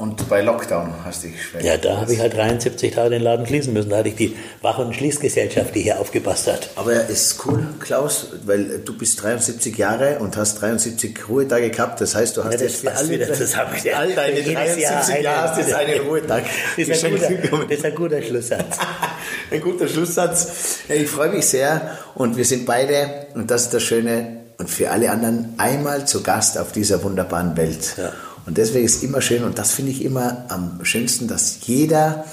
Und 0.00 0.30
bei 0.30 0.40
Lockdown 0.40 0.94
hast 1.04 1.24
du 1.24 1.28
dich 1.28 1.42
schwer. 1.42 1.62
Ja, 1.62 1.76
da 1.76 1.98
habe 1.98 2.14
ich 2.14 2.20
halt 2.20 2.34
73 2.34 2.94
Tage 2.94 3.10
den 3.10 3.20
Laden 3.20 3.46
schließen 3.46 3.74
müssen. 3.74 3.90
Da 3.90 3.98
hatte 3.98 4.08
ich 4.08 4.14
die 4.14 4.34
Wach- 4.62 4.78
und 4.78 4.94
Schließgesellschaft, 4.94 5.74
die 5.74 5.82
hier 5.82 6.00
aufgepasst 6.00 6.46
hat. 6.46 6.70
Aber 6.76 6.92
es 6.92 7.10
ist 7.10 7.44
cool, 7.44 7.66
Klaus, 7.80 8.28
weil 8.46 8.78
du 8.78 8.96
bist 8.96 9.22
73 9.22 9.76
Jahre 9.76 10.20
und 10.20 10.38
hast 10.38 10.62
73 10.62 11.28
Ruhetage 11.28 11.68
gehabt. 11.68 12.00
Das 12.00 12.14
heißt, 12.14 12.34
du 12.38 12.44
hast 12.44 12.54
ja, 12.54 12.66
jetzt 12.66 12.88
alle, 12.88 13.10
wieder 13.10 13.30
zusammen. 13.30 13.74
all 13.94 14.14
deine 14.14 14.42
73 14.42 14.82
Jahre, 14.82 15.22
Jahre 15.22 15.50
hast 15.50 15.58
jetzt 15.58 15.74
einen 15.74 16.00
Ruhetag. 16.08 16.44
Das 16.78 16.88
ist, 16.88 17.04
ein 17.04 17.12
guter, 17.12 17.28
das 17.68 17.78
ist 17.78 17.84
ein 17.84 17.94
guter 17.94 18.22
Schlusssatz. 18.22 18.78
ein 19.50 19.60
guter 19.60 19.86
Schlusssatz. 19.86 20.78
Ich 20.88 21.10
freue 21.10 21.28
mich 21.28 21.44
sehr 21.44 21.98
und 22.14 22.38
wir 22.38 22.46
sind 22.46 22.64
beide, 22.64 23.26
und 23.34 23.50
das 23.50 23.64
ist 23.64 23.74
das 23.74 23.82
Schöne, 23.82 24.38
und 24.56 24.70
für 24.70 24.90
alle 24.90 25.10
anderen 25.10 25.54
einmal 25.58 26.06
zu 26.06 26.22
Gast 26.22 26.58
auf 26.58 26.72
dieser 26.72 27.02
wunderbaren 27.02 27.56
Welt. 27.56 27.96
Ja. 27.96 28.12
Und 28.50 28.58
deswegen 28.58 28.84
ist 28.84 28.96
es 28.96 29.02
immer 29.04 29.22
schön, 29.22 29.44
und 29.44 29.60
das 29.60 29.70
finde 29.70 29.92
ich 29.92 30.04
immer 30.04 30.44
am 30.48 30.84
schönsten, 30.84 31.28
dass 31.28 31.58
jeder 31.68 32.24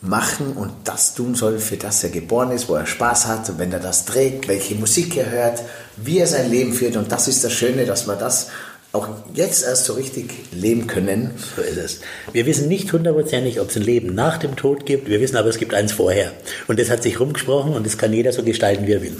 machen 0.00 0.52
und 0.52 0.70
das 0.84 1.14
tun 1.14 1.34
soll, 1.34 1.58
für 1.58 1.76
das 1.76 2.04
er 2.04 2.10
geboren 2.10 2.52
ist, 2.52 2.68
wo 2.68 2.76
er 2.76 2.86
Spaß 2.86 3.26
hat, 3.26 3.58
wenn 3.58 3.72
er 3.72 3.80
das 3.80 4.04
trägt, 4.04 4.46
welche 4.46 4.76
Musik 4.76 5.16
er 5.16 5.32
hört, 5.32 5.60
wie 5.96 6.20
er 6.20 6.28
sein 6.28 6.48
Leben 6.48 6.72
führt. 6.72 6.96
Und 6.96 7.10
das 7.10 7.26
ist 7.26 7.42
das 7.42 7.52
Schöne, 7.52 7.86
dass 7.86 8.06
wir 8.06 8.14
das 8.14 8.50
auch 8.92 9.08
jetzt 9.34 9.64
erst 9.64 9.86
so 9.86 9.94
richtig 9.94 10.32
leben 10.52 10.86
können. 10.86 11.32
So 11.56 11.62
ist 11.62 11.76
es. 11.76 12.00
Wir 12.32 12.46
wissen 12.46 12.68
nicht 12.68 12.92
hundertprozentig, 12.92 13.58
ob 13.58 13.70
es 13.70 13.76
ein 13.76 13.82
Leben 13.82 14.14
nach 14.14 14.38
dem 14.38 14.54
Tod 14.54 14.86
gibt. 14.86 15.08
Wir 15.08 15.20
wissen 15.20 15.36
aber, 15.36 15.48
es 15.48 15.58
gibt 15.58 15.74
eins 15.74 15.90
vorher. 15.90 16.30
Und 16.68 16.78
das 16.78 16.88
hat 16.88 17.02
sich 17.02 17.18
rumgesprochen 17.18 17.72
und 17.72 17.84
das 17.84 17.98
kann 17.98 18.12
jeder 18.12 18.32
so 18.32 18.44
gestalten, 18.44 18.86
wie 18.86 18.92
er 18.92 19.02
will. 19.02 19.16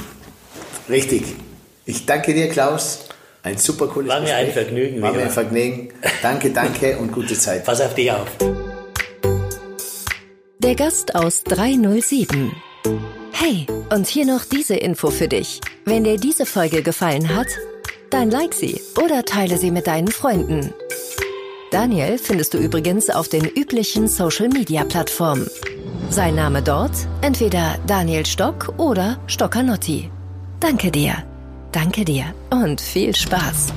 Richtig. 0.89 1.25
Ich 1.85 2.07
danke 2.07 2.33
dir, 2.33 2.49
Klaus. 2.49 3.01
Ein 3.49 3.57
super 3.57 3.87
cooles 3.87 4.11
War 4.11 4.21
mir 4.21 4.37
ein 4.37 4.53
Vergnügen. 4.53 5.01
War 5.01 5.15
mir 5.15 5.23
ein 5.23 5.31
Vergnügen. 5.31 5.89
Danke, 6.21 6.51
danke 6.51 6.99
und 6.99 7.13
gute 7.13 7.33
Zeit. 7.33 7.65
Pass 7.65 7.81
auf 7.81 7.95
dich 7.95 8.13
auf. 8.13 8.27
Der 10.59 10.75
Gast 10.75 11.15
aus 11.15 11.45
307. 11.45 12.53
Hey, 13.33 13.67
und 13.89 14.07
hier 14.07 14.27
noch 14.27 14.45
diese 14.45 14.77
Info 14.77 15.09
für 15.09 15.29
dich. 15.29 15.63
Wenn 15.87 16.05
dir 16.05 16.19
diese 16.19 16.45
Folge 16.45 16.83
gefallen 16.83 17.35
hat, 17.35 17.47
dann 18.11 18.31
like 18.31 18.53
sie 18.53 18.83
oder 19.03 19.25
teile 19.25 19.57
sie 19.57 19.71
mit 19.71 19.87
deinen 19.87 20.09
Freunden. 20.09 20.75
Daniel 21.71 22.19
findest 22.19 22.53
du 22.53 22.59
übrigens 22.59 23.09
auf 23.09 23.29
den 23.29 23.47
üblichen 23.47 24.09
Social-Media-Plattformen. 24.09 25.49
Sein 26.11 26.35
Name 26.35 26.61
dort 26.61 26.93
entweder 27.23 27.79
Daniel 27.87 28.27
Stock 28.27 28.75
oder 28.77 29.19
Stockanotti. 29.27 30.11
Danke 30.61 30.91
dir. 30.91 31.25
Danke 31.73 32.05
dir 32.05 32.35
und 32.51 32.81
viel 32.81 33.15
Spaß. 33.15 33.73